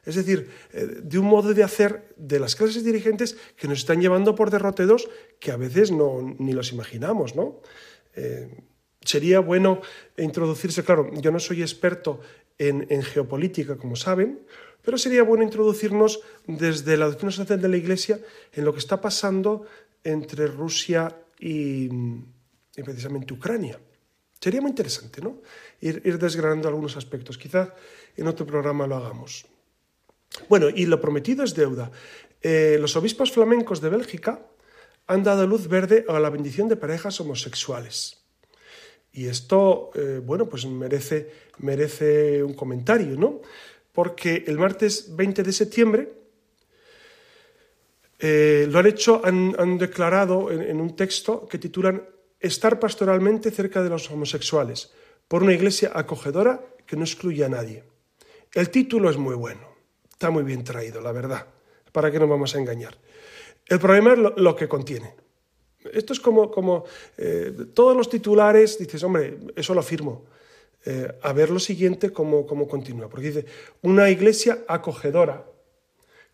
es 0.04 0.14
decir, 0.14 0.50
eh, 0.72 0.86
de 1.02 1.18
un 1.18 1.26
modo 1.26 1.52
de 1.52 1.62
hacer 1.62 2.14
de 2.16 2.40
las 2.40 2.56
clases 2.56 2.82
dirigentes 2.82 3.36
que 3.56 3.68
nos 3.68 3.80
están 3.80 4.00
llevando 4.00 4.34
por 4.34 4.50
derroteros 4.50 5.10
que 5.38 5.50
a 5.50 5.58
veces 5.58 5.92
no, 5.92 6.34
ni 6.38 6.54
los 6.54 6.72
imaginamos, 6.72 7.36
¿no? 7.36 7.60
Eh, 8.14 8.48
sería 9.02 9.40
bueno 9.40 9.82
introducirse, 10.16 10.82
claro, 10.82 11.10
yo 11.20 11.30
no 11.30 11.38
soy 11.38 11.60
experto 11.60 12.20
en, 12.58 13.02
geopolítica, 13.02 13.76
como 13.76 13.96
saben, 13.96 14.40
pero 14.88 14.96
sería 14.96 15.22
bueno 15.22 15.44
introducirnos 15.44 16.20
desde 16.46 16.96
la 16.96 17.04
doctrina 17.04 17.30
social 17.30 17.60
de 17.60 17.68
la 17.68 17.76
Iglesia 17.76 18.18
en 18.54 18.64
lo 18.64 18.72
que 18.72 18.78
está 18.78 18.98
pasando 18.98 19.66
entre 20.02 20.46
Rusia 20.46 21.14
y, 21.38 21.90
precisamente 22.72 23.34
Ucrania. 23.34 23.78
Sería 24.40 24.62
muy 24.62 24.70
interesante, 24.70 25.20
¿no? 25.20 25.42
Ir, 25.82 26.18
desgranando 26.18 26.68
algunos 26.68 26.96
aspectos. 26.96 27.36
Quizás 27.36 27.68
en 28.16 28.28
otro 28.28 28.46
programa 28.46 28.86
lo 28.86 28.96
hagamos. 28.96 29.44
Bueno, 30.48 30.70
y 30.70 30.86
lo 30.86 30.98
prometido 31.02 31.44
es 31.44 31.54
deuda. 31.54 31.90
Eh, 32.40 32.78
los 32.80 32.96
obispos 32.96 33.30
flamencos 33.30 33.82
de 33.82 33.90
Bélgica 33.90 34.40
han 35.06 35.22
dado 35.22 35.46
luz 35.46 35.68
verde 35.68 36.06
a 36.08 36.18
la 36.18 36.30
bendición 36.30 36.66
de 36.66 36.76
parejas 36.76 37.20
homosexuales. 37.20 38.24
Y 39.12 39.26
esto, 39.26 39.90
eh, 39.94 40.22
bueno, 40.24 40.48
pues 40.48 40.64
merece 40.64 42.42
un 42.42 42.54
comentario, 42.54 43.18
¿no? 43.18 43.42
Porque 43.98 44.44
el 44.46 44.58
martes 44.58 45.16
20 45.16 45.42
de 45.42 45.52
septiembre 45.52 46.08
eh, 48.20 48.68
lo 48.70 48.78
han 48.78 48.86
hecho, 48.86 49.20
han, 49.24 49.76
declarado 49.76 50.52
en, 50.52 50.80
un 50.80 50.94
texto 50.94 51.48
que 51.48 51.58
titulan 51.58 52.06
Estar 52.38 52.78
pastoralmente 52.78 53.50
cerca 53.50 53.82
de 53.82 53.90
los 53.90 54.08
homosexuales, 54.08 54.92
por 55.26 55.42
una 55.42 55.52
iglesia 55.52 55.90
acogedora 55.92 56.64
que 56.86 56.94
no 56.94 57.02
excluye 57.02 57.44
a 57.44 57.48
nadie. 57.48 57.82
El 58.54 58.70
título 58.70 59.10
es 59.10 59.16
muy 59.16 59.34
bueno. 59.34 59.66
Está 60.08 60.30
muy 60.30 60.44
bien 60.44 60.62
traído, 60.62 61.00
la 61.00 61.10
verdad. 61.10 61.48
¿Para 61.90 62.12
qué 62.12 62.20
nos 62.20 62.28
vamos 62.28 62.54
a 62.54 62.60
engañar? 62.60 62.96
El 63.66 63.80
problema 63.80 64.12
es 64.12 64.18
lo, 64.36 64.54
que 64.54 64.68
contiene. 64.68 65.16
Esto 65.92 66.12
es 66.12 66.20
como, 66.20 66.52
como 66.52 66.84
eh, 67.16 67.52
todos 67.74 67.96
los 67.96 68.08
titulares, 68.08 68.78
dices, 68.78 69.02
hombre, 69.02 69.38
eso 69.56 69.74
lo 69.74 69.80
afirmo. 69.80 70.37
Eh, 70.90 71.18
a 71.20 71.34
ver 71.34 71.50
lo 71.50 71.60
siguiente 71.60 72.14
cómo, 72.14 72.46
continúa. 72.46 73.10
Porque 73.10 73.26
dice, 73.26 73.44
una 73.82 74.08
iglesia 74.08 74.64
acogedora 74.66 75.44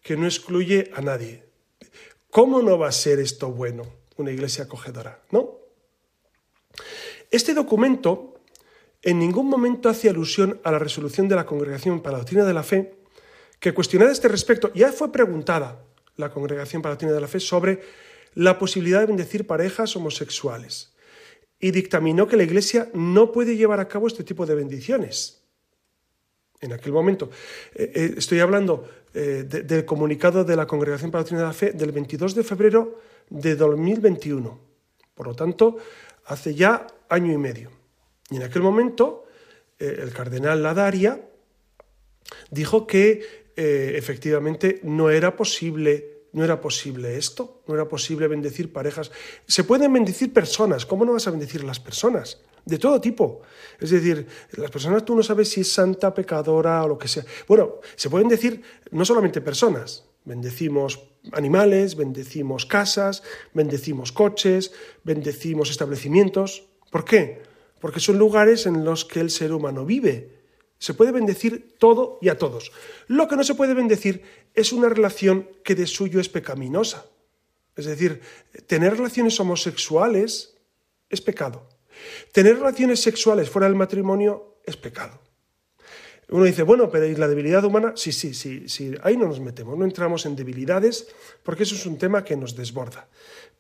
que 0.00 0.16
no 0.16 0.26
excluye 0.26 0.92
a 0.94 1.00
nadie. 1.00 1.42
¿Cómo 2.30 2.62
no 2.62 2.78
va 2.78 2.86
a 2.86 2.92
ser 2.92 3.18
esto 3.18 3.50
bueno, 3.50 3.82
una 4.16 4.30
iglesia 4.30 4.62
acogedora? 4.62 5.20
¿No? 5.32 5.59
Este 7.32 7.52
documento 7.52 8.34
en 9.02 9.18
ningún 9.18 9.48
momento 9.48 9.88
hace 9.88 10.09
alusión 10.09 10.61
a 10.62 10.70
la 10.70 10.78
resolución 10.78 11.26
de 11.26 11.34
la 11.34 11.46
Congregación 11.46 12.00
para 12.00 12.12
la 12.12 12.18
Doctrina 12.18 12.44
de 12.44 12.55
la 12.55 12.62
Fe, 12.62 12.94
que 13.59 13.74
cuestionada 13.74 14.12
este 14.12 14.28
respecto 14.28 14.72
ya 14.72 14.92
fue 14.92 15.11
preguntada 15.11 15.84
la 16.14 16.30
Congregación 16.30 16.80
para 16.80 16.90
la 16.90 16.94
Doctrina 16.94 17.14
de 17.14 17.20
la 17.20 17.26
Fe 17.26 17.40
sobre 17.40 17.80
la 18.34 18.57
posibilidad 18.57 19.00
de 19.00 19.07
bendecir 19.07 19.48
parejas 19.48 19.96
homosexuales 19.96 20.93
y 21.64 21.70
dictaminó 21.70 22.28
que 22.28 22.36
la 22.36 22.42
Iglesia 22.42 22.90
no 22.92 23.32
puede 23.32 23.56
llevar 23.56 23.80
a 23.80 23.88
cabo 23.88 24.06
este 24.06 24.22
tipo 24.22 24.44
de 24.44 24.54
bendiciones. 24.54 25.40
En 26.60 26.74
aquel 26.74 26.92
momento, 26.92 27.30
eh, 27.74 27.90
eh, 27.94 28.14
estoy 28.18 28.40
hablando 28.40 28.86
eh, 29.14 29.44
del 29.48 29.86
comunicado 29.86 30.44
de 30.44 30.56
la 30.56 30.66
Congregación 30.66 31.10
para 31.10 31.20
la 31.20 31.22
Doctrina 31.22 31.40
de 31.40 31.46
la 31.46 31.54
Fe 31.54 31.72
del 31.72 31.90
22 31.90 32.34
de 32.34 32.44
febrero 32.44 33.00
de 33.30 33.56
2021. 33.56 34.60
Por 35.14 35.26
lo 35.26 35.34
tanto, 35.34 35.78
hace 36.26 36.54
ya 36.54 36.86
año 37.08 37.32
y 37.32 37.38
medio. 37.38 37.70
Y 38.28 38.36
en 38.36 38.42
aquel 38.42 38.60
momento, 38.60 39.24
el 39.78 40.12
cardenal 40.12 40.62
Ladaria 40.62 41.18
dijo 42.50 42.86
que 42.86 43.22
efectivamente 43.56 44.80
no 44.82 45.08
era 45.08 45.34
posible 45.34 46.13
no 46.35 46.45
era 46.45 46.61
posible 46.61 47.16
esto, 47.16 47.62
no 47.66 47.74
era 47.74 47.89
posible 47.89 48.28
bendecir 48.28 48.72
parejas. 48.72 49.11
Se 49.47 49.64
pueden 49.64 49.93
bendecir 49.93 50.32
personas, 50.32 50.85
¿cómo 50.85 51.05
no 51.05 51.12
vas 51.12 51.26
a 51.28 51.30
bendecir 51.30 51.62
a 51.62 51.64
las 51.64 51.80
personas? 51.80 52.41
De 52.64 52.76
todo 52.76 53.01
tipo. 53.01 53.43
Es 53.78 53.91
decir, 53.91 54.26
las 54.57 54.70
personas 54.70 55.05
tú 55.05 55.14
no 55.14 55.22
sabes 55.22 55.49
si 55.49 55.61
es 55.61 55.72
santa, 55.72 56.12
pecadora 56.12 56.82
o 56.85 56.89
lo 56.89 56.99
que 56.99 57.09
sea. 57.09 57.24
Bueno, 57.47 57.76
se 57.95 58.11
pueden 58.11 58.28
decir 58.28 58.62
no 58.91 59.05
solamente 59.05 59.41
personas, 59.41 60.05
bendecimos 60.24 61.05
animales, 61.32 61.95
bendecimos 61.95 62.66
casas, 62.66 63.22
bendecimos 63.53 64.11
coches, 64.11 64.72
bendecimos 65.05 65.70
establecimientos. 65.70 66.66
¿Por 66.91 67.05
qué? 67.05 67.43
Porque 67.80 68.01
son 68.01 68.18
lugares 68.18 68.66
en 68.66 68.85
los 68.85 69.05
que 69.05 69.20
el 69.20 69.30
ser 69.30 69.53
humano 69.53 69.85
vive 69.85 70.43
se 70.79 70.95
puede 70.95 71.12
bendecir 71.12 71.77
todo 71.79 72.18
y 72.20 72.29
a 72.29 72.39
todos. 72.39 72.72
Lo 73.07 73.29
que 73.29 73.37
no 73.37 73.45
se 73.45 73.55
puede 73.55 73.75
bendecir 73.75 74.22
es 74.55 74.72
una 74.72 74.89
relación 74.89 75.49
que 75.64 75.75
de 75.75 75.87
suyo 75.87 76.20
es 76.20 76.29
pecaminosa. 76.29 77.07
Es 77.77 77.87
decir, 77.87 78.20
tener 78.66 78.97
relaciones 78.97 79.39
homosexuales 79.41 80.57
es 81.09 81.20
pecado. 81.20 81.68
Tener 82.33 82.59
relaciones 82.59 83.01
sexuales 83.01 83.51
fuera 83.51 83.66
del 83.66 83.77
matrimonio 83.77 84.59
es 84.64 84.77
pecado. 84.77 85.20
Uno 86.31 86.45
dice, 86.45 86.62
bueno, 86.62 86.91
pero 86.91 87.07
¿y 87.07 87.14
la 87.14 87.29
debilidad 87.29 87.64
humana? 87.64 87.93
Sí, 87.97 88.11
sí, 88.11 88.35
sí, 88.35 88.68
sí, 88.68 88.95
ahí 89.03 89.16
no 89.16 89.27
nos 89.27 89.41
metemos, 89.41 89.77
no 89.77 89.85
entramos 89.85 90.25
en 90.25 90.35
debilidades, 90.37 91.09
porque 91.43 91.64
eso 91.64 91.75
es 91.75 91.85
un 91.85 91.99
tema 91.99 92.25
que 92.25 92.37
nos 92.37 92.57
desborda. 92.57 93.09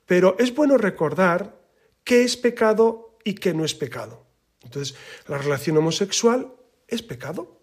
Pero 0.06 0.36
es 0.38 0.54
bueno 0.54 0.78
recordar 0.78 1.60
qué 2.04 2.22
es 2.22 2.36
pecado 2.36 3.18
y 3.22 3.34
qué 3.34 3.52
no 3.52 3.64
es 3.64 3.74
pecado. 3.74 4.24
Entonces, 4.62 4.96
la 5.28 5.38
relación 5.38 5.76
homosexual 5.76 6.54
es 6.88 7.02
pecado. 7.02 7.60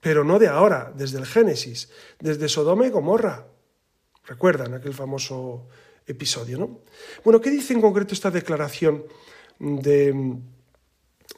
Pero 0.00 0.24
no 0.24 0.38
de 0.38 0.48
ahora, 0.48 0.92
desde 0.94 1.18
el 1.18 1.26
Génesis, 1.26 1.90
desde 2.20 2.48
Sodoma 2.48 2.86
y 2.86 2.90
Gomorra. 2.90 3.48
Recuerdan 4.26 4.74
aquel 4.74 4.94
famoso 4.94 5.68
episodio, 6.06 6.58
¿no? 6.58 6.80
Bueno, 7.24 7.40
¿qué 7.40 7.50
dice 7.50 7.74
en 7.74 7.80
concreto 7.80 8.14
esta 8.14 8.30
declaración 8.30 9.04
de, 9.58 10.36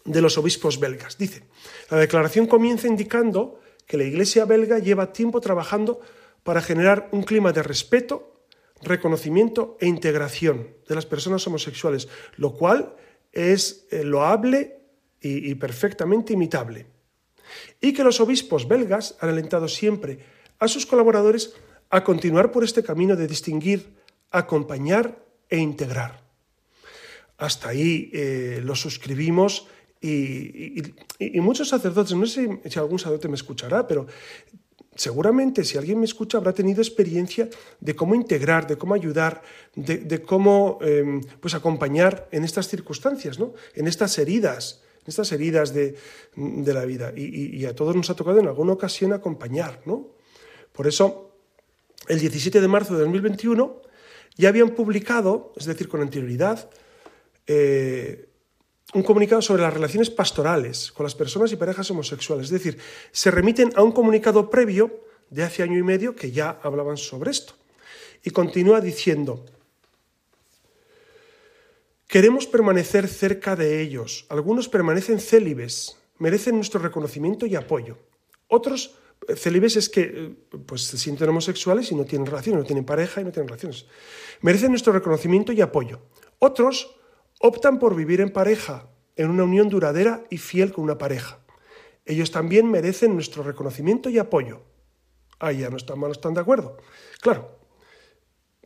de 0.04 0.20
los 0.20 0.36
obispos 0.36 0.78
belgas? 0.78 1.16
Dice, 1.16 1.44
la 1.90 1.98
declaración 1.98 2.46
comienza 2.46 2.86
indicando 2.86 3.60
que 3.86 3.96
la 3.96 4.04
Iglesia 4.04 4.44
belga 4.44 4.78
lleva 4.78 5.12
tiempo 5.12 5.40
trabajando 5.40 6.00
para 6.42 6.60
generar 6.60 7.08
un 7.12 7.22
clima 7.22 7.52
de 7.52 7.62
respeto, 7.62 8.44
reconocimiento 8.82 9.76
e 9.80 9.86
integración 9.86 10.74
de 10.86 10.94
las 10.94 11.06
personas 11.06 11.46
homosexuales, 11.46 12.08
lo 12.36 12.54
cual 12.54 12.94
es 13.32 13.86
eh, 13.90 14.04
loable 14.04 14.76
y 15.22 15.54
perfectamente 15.56 16.32
imitable 16.32 16.86
y 17.80 17.92
que 17.92 18.04
los 18.04 18.20
obispos 18.20 18.68
belgas 18.68 19.16
han 19.20 19.30
alentado 19.30 19.68
siempre 19.68 20.18
a 20.58 20.68
sus 20.68 20.86
colaboradores 20.86 21.54
a 21.90 22.04
continuar 22.04 22.52
por 22.52 22.64
este 22.64 22.82
camino 22.82 23.16
de 23.16 23.26
distinguir, 23.26 23.94
acompañar 24.30 25.24
e 25.48 25.58
integrar. 25.58 26.22
Hasta 27.36 27.70
ahí 27.70 28.10
eh, 28.12 28.60
lo 28.62 28.76
suscribimos 28.76 29.66
y, 30.00 30.82
muchos 31.40 31.68
sacerdotes, 31.68 32.16
no 32.16 32.26
sé 32.26 32.60
si 32.64 32.78
algún 32.78 32.98
sacerdote 32.98 33.28
me 33.28 33.34
escuchará, 33.34 33.86
pero 33.86 34.06
seguramente 34.94 35.64
si 35.64 35.76
alguien 35.76 35.98
me 35.98 36.04
escucha 36.06 36.38
habrá 36.38 36.52
tenido 36.52 36.80
experiencia 36.80 37.48
de 37.80 37.94
cómo 37.94 38.14
integrar, 38.14 38.66
de 38.66 38.76
cómo 38.76 38.94
ayudar, 38.94 39.42
de, 39.74 40.22
cómo 40.22 40.78
em, 40.80 41.20
pues 41.40 41.54
acompañar 41.54 42.28
en 42.32 42.44
estas 42.44 42.68
circunstancias, 42.68 43.38
¿no? 43.38 43.52
en 43.74 43.88
estas 43.88 44.18
heridas, 44.18 44.82
estas 45.10 45.30
heridas 45.32 45.74
de, 45.74 45.94
la 46.36 46.84
vida. 46.84 47.12
Y, 47.14 47.64
a 47.66 47.74
todos 47.74 47.94
nos 47.94 48.08
ha 48.10 48.16
tocado 48.16 48.40
en 48.40 48.48
alguna 48.48 48.72
ocasión 48.72 49.12
acompañar, 49.12 49.82
¿no? 49.84 50.08
Por 50.72 50.86
eso, 50.86 51.36
el 52.08 52.18
17 52.18 52.60
de 52.60 52.68
marzo 52.68 52.94
de 52.94 53.00
2021 53.00 53.82
ya 54.36 54.48
habían 54.48 54.70
publicado, 54.70 55.52
es 55.56 55.66
decir, 55.66 55.88
con 55.88 56.00
anterioridad, 56.00 56.70
eh, 57.46 58.28
un 58.94 59.02
comunicado 59.02 59.42
sobre 59.42 59.62
las 59.62 59.74
relaciones 59.74 60.10
pastorales 60.10 60.90
con 60.92 61.04
las 61.04 61.14
personas 61.14 61.52
y 61.52 61.56
parejas 61.56 61.90
homosexuales. 61.90 62.46
Es 62.46 62.52
decir, 62.52 62.78
se 63.12 63.30
remiten 63.30 63.72
a 63.76 63.82
un 63.82 63.92
comunicado 63.92 64.50
previo 64.50 65.04
de 65.30 65.42
hace 65.42 65.62
año 65.62 65.78
y 65.78 65.82
medio 65.82 66.16
que 66.16 66.32
ya 66.32 66.58
hablaban 66.62 66.96
sobre 66.96 67.30
esto. 67.30 67.54
Y 68.22 68.30
continúa 68.30 68.80
diciendo, 68.80 69.44
Queremos 72.10 72.48
permanecer 72.48 73.06
cerca 73.06 73.54
de 73.54 73.80
ellos. 73.80 74.26
Algunos 74.30 74.68
permanecen 74.68 75.20
célibes, 75.20 75.96
merecen 76.18 76.56
nuestro 76.56 76.80
reconocimiento 76.80 77.46
y 77.46 77.54
apoyo. 77.54 77.98
Otros 78.48 78.98
eh, 79.28 79.36
célibes 79.36 79.76
es 79.76 79.88
que 79.88 80.00
eh, 80.02 80.34
pues, 80.66 80.82
se 80.82 80.98
sienten 80.98 81.28
homosexuales 81.28 81.92
y 81.92 81.94
no 81.94 82.04
tienen 82.04 82.26
relaciones, 82.26 82.62
no 82.62 82.66
tienen 82.66 82.84
pareja 82.84 83.20
y 83.20 83.24
no 83.24 83.30
tienen 83.30 83.46
relaciones. 83.46 83.86
Merecen 84.40 84.70
nuestro 84.70 84.92
reconocimiento 84.92 85.52
y 85.52 85.60
apoyo. 85.60 86.00
Otros 86.40 86.96
optan 87.38 87.78
por 87.78 87.94
vivir 87.94 88.20
en 88.20 88.32
pareja, 88.32 88.90
en 89.14 89.30
una 89.30 89.44
unión 89.44 89.68
duradera 89.68 90.24
y 90.30 90.38
fiel 90.38 90.72
con 90.72 90.82
una 90.82 90.98
pareja. 90.98 91.38
Ellos 92.04 92.32
también 92.32 92.68
merecen 92.68 93.14
nuestro 93.14 93.44
reconocimiento 93.44 94.10
y 94.10 94.18
apoyo. 94.18 94.62
Ah, 95.38 95.52
ya 95.52 95.70
no 95.70 95.76
están, 95.76 96.00
no 96.00 96.10
están 96.10 96.34
de 96.34 96.40
acuerdo. 96.40 96.76
Claro, 97.20 97.56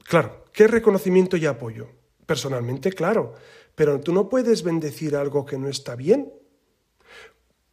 claro, 0.03 0.47
¿qué 0.51 0.66
reconocimiento 0.66 1.36
y 1.36 1.45
apoyo? 1.45 1.90
Personalmente, 2.27 2.93
claro, 2.93 3.35
pero 3.75 4.01
tú 4.01 4.12
no 4.12 4.29
puedes 4.29 4.62
bendecir 4.62 5.16
algo 5.16 5.45
que 5.45 5.59
no 5.59 5.68
está 5.68 5.97
bien. 5.97 6.33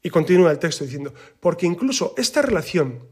Y 0.03 0.09
continúa 0.09 0.51
el 0.51 0.59
texto 0.59 0.83
diciendo, 0.83 1.13
porque 1.39 1.65
incluso 1.65 2.13
esta 2.17 2.41
relación, 2.41 3.07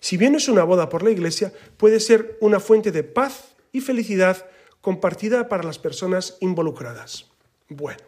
si 0.00 0.16
bien 0.16 0.34
es 0.34 0.48
una 0.48 0.64
boda 0.64 0.88
por 0.88 1.02
la 1.02 1.10
Iglesia, 1.10 1.52
puede 1.76 2.00
ser 2.00 2.38
una 2.40 2.60
fuente 2.60 2.92
de 2.92 3.04
paz 3.04 3.56
y 3.72 3.80
felicidad 3.80 4.46
compartida 4.80 5.48
para 5.48 5.62
las 5.62 5.78
personas 5.78 6.38
involucradas. 6.40 7.26
Bueno, 7.68 8.00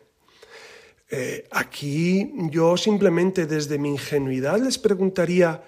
eh, 1.11 1.47
aquí 1.51 2.33
yo 2.51 2.79
simplemente 2.79 3.47
desde 3.47 3.79
mi 3.79 3.91
ingenuidad 3.91 4.59
les 4.59 4.79
preguntaría, 4.79 5.63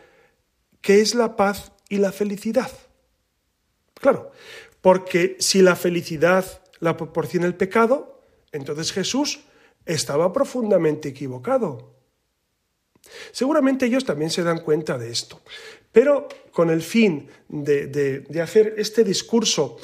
¿qué 0.81 1.03
es 1.03 1.15
la 1.15 1.37
paz 1.37 1.73
y 1.91 1.99
la 1.99 2.13
felicidad? 2.13 2.73
Claro, 4.01 4.33
porque 4.81 5.37
si 5.39 5.61
la 5.61 5.77
felicidad 5.77 6.64
la 6.85 6.97
proporciona 6.99 7.47
el 7.47 7.55
pecado, 7.55 8.21
entonces 8.53 8.93
Jesús 8.93 9.41
estaba 9.87 10.33
profundamente 10.33 11.09
equivocado. 11.09 11.95
Seguramente 13.33 13.87
ellos 13.87 14.05
también 14.05 14.31
se 14.31 14.43
dan 14.43 14.61
cuenta 14.61 14.99
de 14.99 15.11
esto, 15.11 15.41
pero 15.91 16.29
con 16.53 16.69
el 16.69 16.83
fin 16.83 17.27
de, 17.49 18.25
hacer 18.43 18.75
este 18.77 19.03
discurso, 19.03 19.79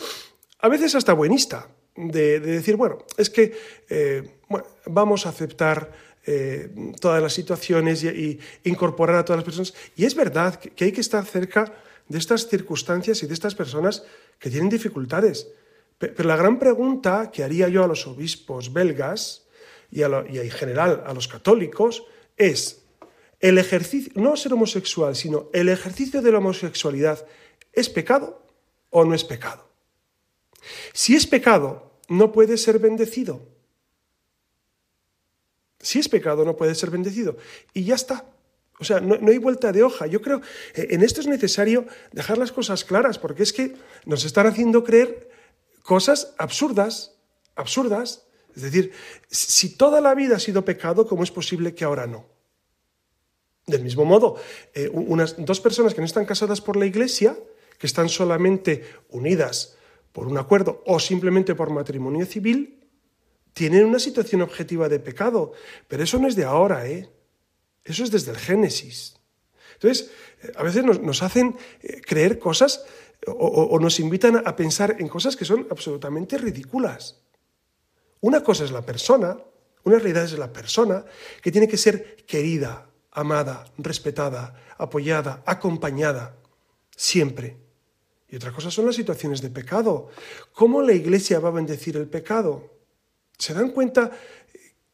a 0.58 0.68
veces 0.68 0.94
hasta 0.94 1.14
buenista, 1.14 1.68
de, 1.96 2.38
decir, 2.38 2.76
bueno, 2.76 2.98
es 3.16 3.30
que 3.30 3.56
eh, 3.88 4.38
vamos 4.86 5.24
a 5.24 5.30
aceptar 5.30 5.90
eh, 6.26 6.68
todas 7.00 7.22
las 7.22 7.32
situaciones 7.32 8.04
y, 8.04 8.38
incorporar 8.64 9.16
a 9.16 9.24
todas 9.24 9.38
las 9.38 9.44
personas. 9.44 9.74
Y 9.96 10.04
es 10.04 10.14
verdad 10.14 10.60
que 10.60 10.84
hay 10.84 10.92
que 10.92 11.00
estar 11.00 11.24
cerca 11.24 11.72
de 12.08 12.18
estas 12.18 12.46
circunstancias 12.46 13.22
y 13.22 13.26
de 13.26 13.34
estas 13.34 13.54
personas 13.54 14.04
que 14.38 14.50
tienen 14.50 14.68
dificultades. 14.68 15.48
Pero 16.00 16.24
la 16.24 16.36
gran 16.36 16.58
pregunta 16.58 17.30
que 17.30 17.44
haría 17.44 17.68
yo 17.68 17.84
a 17.84 17.86
los 17.86 18.06
obispos 18.06 18.72
belgas 18.72 19.46
y, 19.90 20.00
en 20.02 20.50
general 20.50 21.04
a 21.06 21.12
los 21.12 21.28
católicos 21.28 22.04
es, 22.38 22.84
el 23.38 23.58
ejercicio, 23.58 24.10
no 24.16 24.34
ser 24.38 24.54
homosexual, 24.54 25.14
sino 25.14 25.50
el 25.52 25.68
ejercicio 25.68 26.22
de 26.22 26.32
la 26.32 26.38
homosexualidad, 26.38 27.26
¿es 27.74 27.90
pecado 27.90 28.42
o 28.88 29.04
no 29.04 29.14
es 29.14 29.24
pecado? 29.24 29.68
Si 30.94 31.14
es 31.14 31.26
pecado, 31.26 31.92
no 32.08 32.32
puede 32.32 32.56
ser 32.56 32.78
bendecido. 32.78 33.42
Si 35.80 35.98
es 35.98 36.08
pecado, 36.08 36.46
no 36.46 36.56
puede 36.56 36.74
ser 36.76 36.88
bendecido. 36.88 37.36
Y 37.74 37.84
ya 37.84 37.96
está. 37.96 38.24
O 38.78 38.84
sea, 38.84 39.00
no, 39.00 39.18
no, 39.18 39.30
hay 39.30 39.38
vuelta 39.38 39.70
de 39.70 39.82
hoja. 39.82 40.06
Yo 40.06 40.22
creo, 40.22 40.40
eh, 40.74 40.88
en 40.90 41.02
esto 41.02 41.20
es 41.20 41.26
necesario 41.26 41.86
dejar 42.12 42.38
las 42.38 42.52
cosas 42.52 42.86
claras, 42.86 43.18
porque 43.18 43.42
es 43.42 43.52
que 43.52 43.74
nos 44.06 44.24
están 44.24 44.46
haciendo 44.46 44.82
creer 44.82 45.29
cosas 45.82 46.34
absurdas, 46.38 47.16
absurdas, 47.54 48.26
Es 48.54 48.62
decir, 48.62 48.92
si 49.30 49.76
toda 49.76 50.00
la 50.00 50.14
vida 50.14 50.36
ha 50.36 50.40
sido 50.40 50.64
pecado, 50.64 51.06
¿cómo 51.06 51.22
es 51.22 51.30
posible 51.30 51.72
que 51.72 51.84
ahora 51.84 52.08
no? 52.08 52.26
Del 53.66 53.84
mismo 53.84 54.04
modo, 54.04 54.36
eh, 54.74 54.90
unas 54.92 55.36
dos 55.38 55.60
personas 55.60 55.94
que 55.94 56.00
no 56.00 56.06
están 56.06 56.26
casadas 56.26 56.60
por 56.60 56.76
la 56.76 56.86
iglesia, 56.86 57.38
que 57.78 57.86
están 57.86 58.08
solamente 58.08 58.84
unidas 59.08 59.76
por 60.12 60.26
un 60.26 60.36
acuerdo 60.36 60.82
o 60.86 60.98
simplemente 60.98 61.54
por 61.54 61.70
matrimonio 61.70 62.26
civil, 62.26 62.80
tienen 63.54 63.84
una 63.84 63.98
situación 63.98 64.42
objetiva 64.42 64.88
de 64.88 64.98
pecado. 64.98 65.52
Pero 65.88 66.02
eso 66.02 66.18
no 66.18 66.26
es 66.26 66.34
de 66.34 66.44
ahora, 66.44 66.88
¿eh? 66.88 67.08
Eso 67.84 68.04
es 68.04 68.10
desde 68.10 68.32
el 68.32 68.38
Génesis. 68.38 69.16
Entonces, 69.74 70.10
eh, 70.42 70.52
a 70.56 70.62
veces 70.62 70.84
nos, 70.84 71.22
hacen 71.22 71.56
eh, 71.82 72.00
creer 72.02 72.38
cosas 72.38 72.84
o, 73.26 73.78
nos 73.78 74.00
invitan 74.00 74.42
a 74.44 74.56
pensar 74.56 74.96
en 74.98 75.08
cosas 75.08 75.36
que 75.36 75.44
son 75.44 75.66
absolutamente 75.70 76.38
ridículas. 76.38 77.20
Una 78.20 78.42
cosa 78.42 78.64
es 78.64 78.70
la 78.70 78.84
persona, 78.84 79.36
una 79.84 79.96
realidad 79.96 80.24
es 80.24 80.38
la 80.38 80.52
persona 80.52 81.04
que 81.42 81.52
tiene 81.52 81.68
que 81.68 81.76
ser 81.76 82.24
querida, 82.26 82.88
amada, 83.12 83.70
respetada, 83.78 84.54
apoyada, 84.78 85.42
acompañada, 85.46 86.36
siempre. 86.94 87.56
Y 88.28 88.36
otra 88.36 88.52
cosa 88.52 88.70
son 88.70 88.86
las 88.86 88.96
situaciones 88.96 89.42
de 89.42 89.50
pecado. 89.50 90.08
¿Cómo 90.52 90.82
la 90.82 90.92
Iglesia 90.92 91.40
va 91.40 91.48
a 91.48 91.52
bendecir 91.52 91.96
el 91.96 92.08
pecado? 92.08 92.70
¿Se 93.36 93.54
dan 93.54 93.70
cuenta 93.70 94.12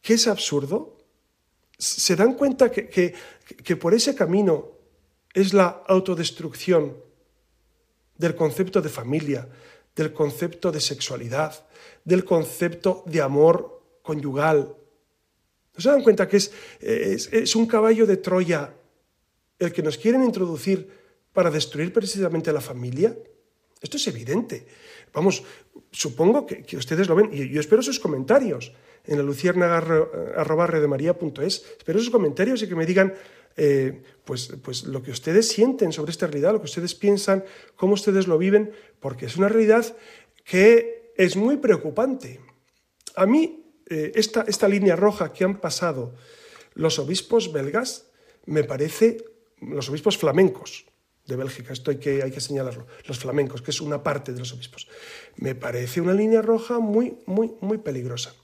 que 0.00 0.14
es 0.14 0.26
absurdo? 0.26 0.96
¿Se 1.78 2.16
dan 2.16 2.34
cuenta 2.34 2.70
que, 2.70 2.88
que 2.88 3.76
por 3.76 3.92
ese 3.92 4.14
camino 4.14 4.72
es 5.34 5.52
la 5.52 5.82
autodestrucción 5.86 7.05
del 8.18 8.34
concepto 8.34 8.80
de 8.80 8.88
familia, 8.88 9.48
del 9.94 10.12
concepto 10.12 10.70
de 10.70 10.80
sexualidad, 10.80 11.66
del 12.04 12.24
concepto 12.24 13.02
de 13.06 13.20
amor 13.20 13.82
conyugal. 14.02 14.74
¿No 15.74 15.80
se 15.80 15.90
dan 15.90 16.02
cuenta 16.02 16.28
que 16.28 16.36
es, 16.36 16.52
es, 16.80 17.56
un 17.56 17.66
caballo 17.66 18.06
de 18.06 18.16
Troya 18.16 18.72
el 19.58 19.72
que 19.72 19.82
nos 19.82 19.98
quieren 19.98 20.22
introducir 20.22 20.88
para 21.32 21.50
destruir 21.50 21.92
precisamente 21.92 22.52
la 22.52 22.60
familia? 22.60 23.16
Esto 23.80 23.96
es 23.96 24.06
evidente. 24.06 24.66
Vamos, 25.12 25.42
supongo 25.90 26.46
que, 26.46 26.76
ustedes 26.76 27.08
lo 27.08 27.14
ven, 27.14 27.30
y 27.32 27.48
yo 27.48 27.60
espero 27.60 27.82
sus 27.82 28.00
comentarios 28.00 28.72
en 29.04 29.18
la. 29.18 29.24
Espero 31.78 31.98
sus 31.98 32.10
comentarios 32.10 32.62
y 32.62 32.68
que 32.68 32.74
me 32.74 32.86
digan 32.86 33.14
eh, 33.57 34.02
pues, 34.24 34.52
pues 34.62 34.84
lo 34.84 35.02
que 35.02 35.11
ustedes 35.11 35.48
sienten 35.48 35.92
sobre 35.92 36.11
esta 36.11 36.26
realidad, 36.26 36.52
lo 36.52 36.61
que 36.61 36.66
ustedes 36.66 36.94
piensan, 36.94 37.44
cómo 37.74 37.94
ustedes 37.94 38.26
lo 38.26 38.38
viven, 38.38 38.72
porque 39.00 39.26
es 39.26 39.36
una 39.36 39.48
realidad 39.48 39.96
que 40.44 41.12
es 41.16 41.36
muy 41.36 41.57
preocupante. 41.57 42.40
A 43.14 43.24
mí, 43.24 43.64
eh, 43.88 44.12
esta, 44.14 44.44
esta 44.46 44.68
línea 44.68 44.96
roja 44.96 45.32
que 45.32 45.44
han 45.44 45.61
pasado 45.61 46.14
los 46.74 46.98
obispos 46.98 47.52
belgas, 47.52 48.11
me 48.44 48.64
parece, 48.64 49.24
los 49.61 49.88
obispos 49.88 50.18
flamencos, 50.18 50.86
de 51.26 51.34
Bélgica, 51.34 51.72
esto 51.72 51.90
hay 51.90 51.96
que, 51.96 52.22
hay 52.22 52.30
que 52.30 52.40
señalarlo, 52.40 52.86
los 53.07 53.18
flamencos, 53.18 53.61
que 53.61 53.72
es 53.72 53.80
una 53.80 54.02
parte 54.02 54.32
de 54.32 54.38
los 54.38 54.52
obispos. 54.52 54.86
Me 55.36 55.54
parece 55.54 56.00
una 56.00 56.14
línea 56.14 56.40
roja 56.40 56.78
muy, 56.78 57.18
muy, 57.26 57.54
muy 57.61 57.78
peligrosa. 57.78 58.34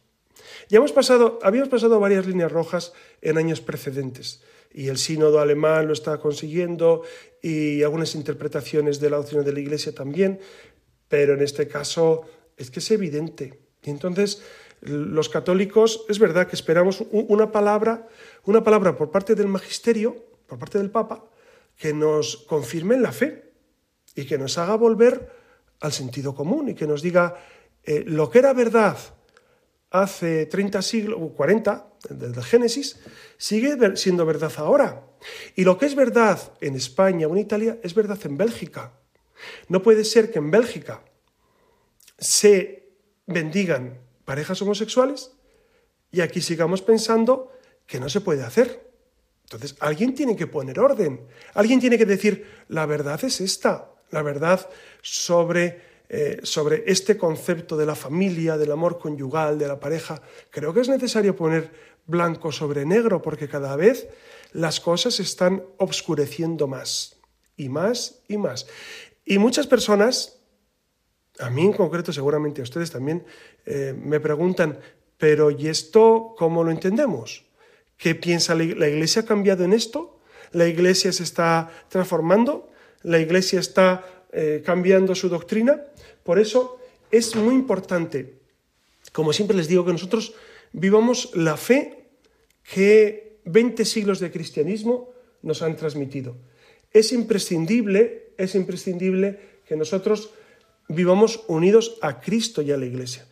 Ya 0.69 0.79
hemos 0.79 0.91
pasado, 0.91 1.39
habíamos 1.43 1.69
pasado 1.69 2.01
varias 2.01 2.27
líneas 2.27 2.51
rojas 2.51 2.93
en 3.21 3.39
años 3.39 3.61
precedentes 3.61 4.43
y 4.75 4.89
el 4.89 4.99
sínodo 4.99 5.41
alemán 5.41 5.87
lo 5.87 5.93
está 5.93 6.19
consiguiendo 6.19 7.03
y 7.43 7.83
algunas 7.83 8.15
interpretaciones 8.15 9.01
de 9.01 9.11
la 9.11 9.19
doctrina 9.19 9.43
de 9.43 9.53
la 9.53 9.61
Iglesia 9.61 9.95
también, 9.95 10.41
pero 11.09 11.35
en 11.35 11.43
este 11.43 11.69
caso 11.69 12.23
es 12.57 12.71
que 12.71 12.81
es 12.81 12.91
evidente. 12.91 13.61
Y 13.83 13.91
entonces 13.91 14.43
los 14.81 15.29
católicos, 15.29 16.05
es 16.09 16.19
verdad 16.19 16.49
que 16.49 16.57
esperamos 16.57 17.05
una 17.13 17.53
palabra, 17.53 18.09
una 18.45 18.65
palabra 18.65 18.97
por 18.97 19.11
parte 19.11 19.35
del 19.35 19.47
magisterio, 19.47 20.17
por 20.47 20.59
parte 20.59 20.79
del 20.79 20.91
Papa, 20.91 21.25
que 21.77 21.93
nos 21.93 22.37
confirme 22.49 22.97
en 22.97 23.03
la 23.03 23.13
fe 23.13 23.53
y 24.15 24.25
que 24.25 24.39
nos 24.39 24.59
haga 24.59 24.75
volver 24.77 25.31
al 25.81 25.93
sentido 25.93 26.35
común 26.35 26.71
y 26.71 26.75
que 26.75 26.87
nos 26.87 27.03
diga 27.03 27.37
eh, 27.85 28.05
lo 28.07 28.31
que 28.31 28.39
era 28.41 28.53
verdad 28.53 28.97
hace 29.93 30.47
30 30.47 30.83
siglos, 30.83 31.19
o 31.21 31.29
40, 31.35 31.87
desde 32.11 32.41
el 32.41 32.45
Génesis, 32.45 32.99
sigue 33.37 33.77
siendo 33.97 34.27
verdad 34.27 34.53
ahora. 34.57 35.07
Y 35.55 35.65
lo 35.65 35.79
que 35.79 35.87
es 35.87 35.95
verdad 35.95 36.41
en 36.61 36.75
España 36.75 37.29
o 37.29 37.33
en 37.33 37.39
Italia 37.39 37.79
es 37.83 37.95
verdad 37.95 38.19
en 38.25 38.37
Bélgica. 38.37 38.93
No 39.69 39.83
puede 39.83 40.05
ser 40.05 40.31
que 40.31 40.39
en 40.39 40.51
Bélgica 40.51 41.03
se 42.19 42.89
bendigan 43.27 44.01
parejas 44.25 44.61
homosexuales 44.63 45.33
y 46.11 46.21
aquí 46.21 46.41
sigamos 46.41 46.83
pensando 46.83 47.53
que 47.87 48.01
no 48.01 48.09
se 48.09 48.21
puede 48.21 48.43
hacer. 48.43 48.91
Entonces, 49.45 49.77
alguien 49.81 50.15
tiene 50.15 50.35
que 50.35 50.47
poner 50.47 50.81
orden, 50.81 51.27
alguien 51.55 51.81
tiene 51.81 51.99
que 51.99 52.07
decir, 52.07 52.65
la 52.69 52.87
verdad 52.87 53.23
es 53.23 53.41
esta, 53.41 53.91
la 54.11 54.23
verdad 54.23 54.69
sobre 55.03 55.92
eh, 56.15 56.41
sobre 56.43 56.85
este 56.87 57.17
concepto 57.17 57.75
de 57.75 57.87
la 57.87 57.95
familia, 57.95 58.59
del 58.59 58.73
amor 58.73 58.99
conyugal, 58.99 59.59
de 59.59 59.67
la 59.67 59.81
pareja, 59.81 60.21
creo 60.51 60.75
que 60.75 60.81
es 60.81 60.91
necesario 60.91 61.35
poner 61.35 61.73
blanco 62.05 62.53
sobre 62.53 62.85
negro 62.85 63.23
porque 63.23 63.49
cada 63.49 63.77
vez 63.77 64.09
las 64.53 64.79
cosas 64.79 65.15
se 65.15 65.23
están 65.23 65.65
obscureciendo 65.79 66.69
más 66.69 67.17
y 67.57 67.71
más 67.71 68.21
y 68.29 68.37
más. 68.37 68.67
Y 69.25 69.39
muchas 69.39 69.67
personas, 69.67 70.39
a 71.39 71.49
mí 71.49 71.63
en 71.63 71.73
concreto, 71.73 72.13
seguramente 72.13 72.61
a 72.61 72.65
ustedes 72.65 72.91
también, 72.91 73.25
eh, 73.65 73.95
me 73.97 74.21
preguntan, 74.21 74.79
pero 75.17 75.51
¿y 75.51 75.69
esto 75.69 76.35
cómo 76.37 76.63
lo 76.63 76.71
entendemos? 76.71 77.47
¿Qué 77.97 78.15
piensa 78.15 78.55
la 78.55 78.65
iglesia? 78.65 79.23
¿Ha 79.23 79.25
cambiado 79.25 79.65
en 79.65 79.73
esto? 79.73 80.21
¿La 80.51 80.69
iglesia 80.69 81.11
se 81.11 81.23
está 81.23 81.71
transformando? 81.89 82.69
¿La 83.01 83.19
iglesia 83.19 83.61
está 83.61 84.05
eh, 84.33 84.63
cambiando 84.65 85.15
su 85.15 85.29
doctrina? 85.29 85.83
Por 86.23 86.39
eso 86.39 86.79
es 87.11 87.37
muy 87.37 87.55
importante, 87.55 88.39
como 89.13 89.33
siempre 89.33 89.57
les 89.57 89.69
digo, 89.69 89.85
que 89.85 89.93
nosotros 89.93 90.35
vivamos 90.73 91.31
la 91.35 91.57
fe 91.57 92.09
que 92.63 93.41
20 93.45 93.85
siglos 93.85 94.21
de 94.21 94.31
cristianismo 94.31 95.11
nos 95.43 95.63
han 95.63 95.77
transmitido. 95.77 96.37
Es 96.91 97.13
imprescindible, 97.13 98.33
es 98.39 98.55
imprescindible 98.55 99.39
que 99.67 99.77
nosotros 99.77 100.31
vivamos 100.89 101.45
unidos 101.49 101.99
a 102.01 102.21
Cristo 102.21 102.63
y 102.63 102.73
a 102.73 102.77
la 102.77 102.87
Iglesia. 102.87 103.27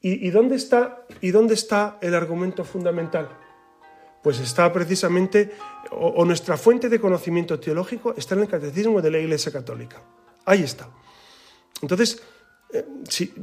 ¿Y, 0.00 0.30
dónde, 0.30 0.54
está, 0.54 1.06
¿y 1.20 1.32
dónde 1.32 1.54
está 1.54 1.98
el 2.00 2.14
argumento 2.14 2.64
fundamental? 2.64 3.28
Pues 4.22 4.38
está 4.38 4.72
precisamente, 4.72 5.50
o 5.90 6.24
nuestra 6.24 6.56
fuente 6.56 6.88
de 6.88 7.00
conocimiento 7.00 7.58
teológico 7.58 8.14
está 8.16 8.36
en 8.36 8.42
el 8.42 8.48
catecismo 8.48 9.02
de 9.02 9.10
la 9.10 9.18
Iglesia 9.18 9.50
Católica. 9.50 10.00
Ahí 10.48 10.62
está. 10.62 10.88
Entonces, 11.82 12.22
eh, 12.72 12.86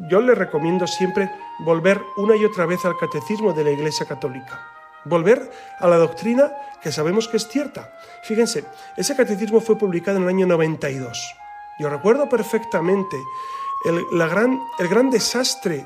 yo 0.10 0.22
le 0.22 0.34
recomiendo 0.34 0.88
siempre 0.88 1.32
volver 1.60 2.02
una 2.18 2.36
y 2.36 2.44
otra 2.44 2.66
vez 2.66 2.84
al 2.84 2.98
catecismo 2.98 3.54
de 3.54 3.64
la 3.64 3.70
Iglesia 3.70 4.08
Católica. 4.08 4.60
Volver 5.06 5.52
a 5.80 5.88
la 5.88 5.98
doctrina 5.98 6.52
que 6.82 6.92
sabemos 6.92 7.28
que 7.28 7.38
es 7.38 7.48
cierta. 7.48 7.94
Fíjense, 8.24 8.66
ese 8.98 9.16
catecismo 9.16 9.62
fue 9.62 9.78
publicado 9.78 10.18
en 10.18 10.24
el 10.24 10.30
año 10.30 10.48
92. 10.48 11.36
Yo 11.78 11.90
recuerdo 11.90 12.28
perfectamente 12.28 13.18
el, 13.86 14.04
gran, 14.28 14.60
el 14.80 14.88
gran 14.88 15.12
desastre 15.12 15.86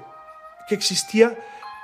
que 0.70 0.76
existía 0.76 1.38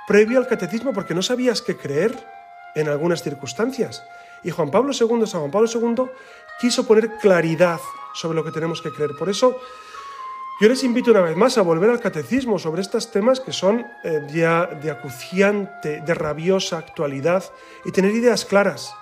previo 0.06 0.38
al 0.38 0.46
catecismo 0.46 0.94
porque 0.94 1.14
no 1.14 1.20
sabías 1.20 1.60
qué 1.60 1.76
creer 1.76 2.26
en 2.74 2.88
algunas 2.88 3.22
circunstancias. 3.22 4.02
Y 4.42 4.50
Juan 4.50 4.70
Pablo 4.70 4.92
II, 4.98 5.26
San 5.26 5.40
Juan 5.40 5.50
Pablo 5.50 5.68
II, 5.68 6.06
quiso 6.58 6.86
poner 6.86 7.18
claridad 7.18 7.80
sobre 8.16 8.36
lo 8.36 8.44
que 8.44 8.50
tenemos 8.50 8.80
que 8.80 8.90
creer. 8.90 9.14
Por 9.16 9.28
eso 9.28 9.60
yo 10.58 10.68
les 10.68 10.82
invito 10.84 11.10
una 11.10 11.20
vez 11.20 11.36
más 11.36 11.58
a 11.58 11.62
volver 11.62 11.90
al 11.90 12.00
catecismo 12.00 12.58
sobre 12.58 12.80
estos 12.80 13.10
temas 13.10 13.40
que 13.40 13.52
son 13.52 13.86
eh, 14.02 14.20
de, 14.32 14.90
acuciante, 14.90 16.00
de 16.00 16.14
rabiosa 16.14 16.78
actualidad 16.78 17.44
y 17.84 17.92
tener 17.92 18.12
ideas 18.12 18.46
claras. 18.46 18.94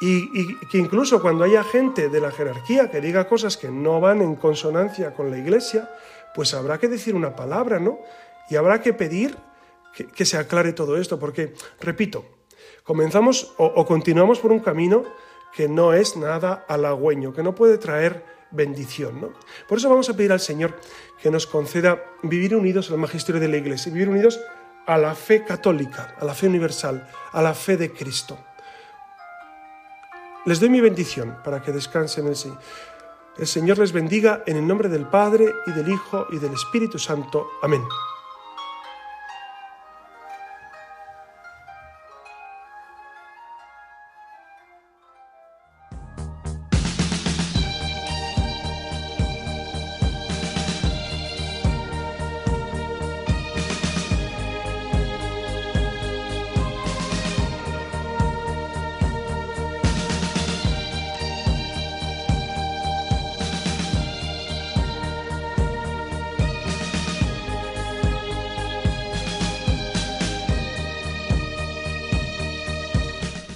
Y, 0.00 0.30
y, 0.40 0.56
que 0.70 0.78
incluso 0.78 1.20
cuando 1.20 1.42
haya 1.42 1.64
gente 1.64 2.08
de 2.08 2.20
la 2.20 2.30
jerarquía 2.30 2.88
que 2.90 3.00
diga 3.00 3.26
cosas 3.26 3.56
que 3.56 3.68
no 3.68 4.00
van 4.00 4.22
en 4.22 4.36
consonancia 4.36 5.12
con 5.12 5.30
la 5.30 5.38
iglesia, 5.38 5.90
pues 6.34 6.54
habrá 6.54 6.78
que 6.78 6.86
decir 6.86 7.16
una 7.16 7.34
palabra, 7.34 7.80
¿no? 7.80 7.98
Y 8.48 8.54
habrá 8.54 8.80
que 8.80 8.92
pedir 8.92 9.36
que, 9.92 10.24
se 10.24 10.36
aclare 10.36 10.72
todo 10.72 10.98
esto, 10.98 11.18
porque, 11.18 11.54
repito, 11.80 12.26
comenzamos 12.84 13.54
o 13.56 13.84
continuamos 13.86 14.38
por 14.38 14.52
un 14.52 14.60
camino 14.60 15.04
que 15.54 15.68
no 15.68 15.94
es 15.94 16.16
nada 16.18 16.66
halagüeño, 16.68 17.32
que 17.32 17.42
no 17.42 17.54
puede 17.54 17.78
traer 17.78 18.35
bendición. 18.50 19.20
¿no? 19.20 19.32
Por 19.68 19.78
eso 19.78 19.88
vamos 19.88 20.08
a 20.08 20.16
pedir 20.16 20.32
al 20.32 20.40
Señor 20.40 20.78
que 21.20 21.30
nos 21.30 21.46
conceda 21.46 22.02
vivir 22.22 22.54
unidos 22.54 22.90
al 22.90 22.98
magisterio 22.98 23.40
de 23.40 23.48
la 23.48 23.56
Iglesia, 23.56 23.92
vivir 23.92 24.08
unidos 24.08 24.40
a 24.86 24.96
la 24.98 25.14
fe 25.14 25.44
católica, 25.44 26.14
a 26.18 26.24
la 26.24 26.34
fe 26.34 26.46
universal, 26.46 27.08
a 27.32 27.42
la 27.42 27.54
fe 27.54 27.76
de 27.76 27.92
Cristo. 27.92 28.38
Les 30.44 30.60
doy 30.60 30.68
mi 30.68 30.80
bendición 30.80 31.38
para 31.42 31.60
que 31.60 31.72
descansen 31.72 32.26
en 32.26 32.32
el. 32.32 32.38
El 33.36 33.46
Señor 33.46 33.78
les 33.78 33.92
bendiga 33.92 34.42
en 34.46 34.56
el 34.56 34.66
nombre 34.66 34.88
del 34.88 35.06
Padre 35.08 35.52
y 35.66 35.72
del 35.72 35.90
Hijo 35.90 36.26
y 36.30 36.38
del 36.38 36.54
Espíritu 36.54 36.98
Santo. 36.98 37.50
Amén. 37.62 37.82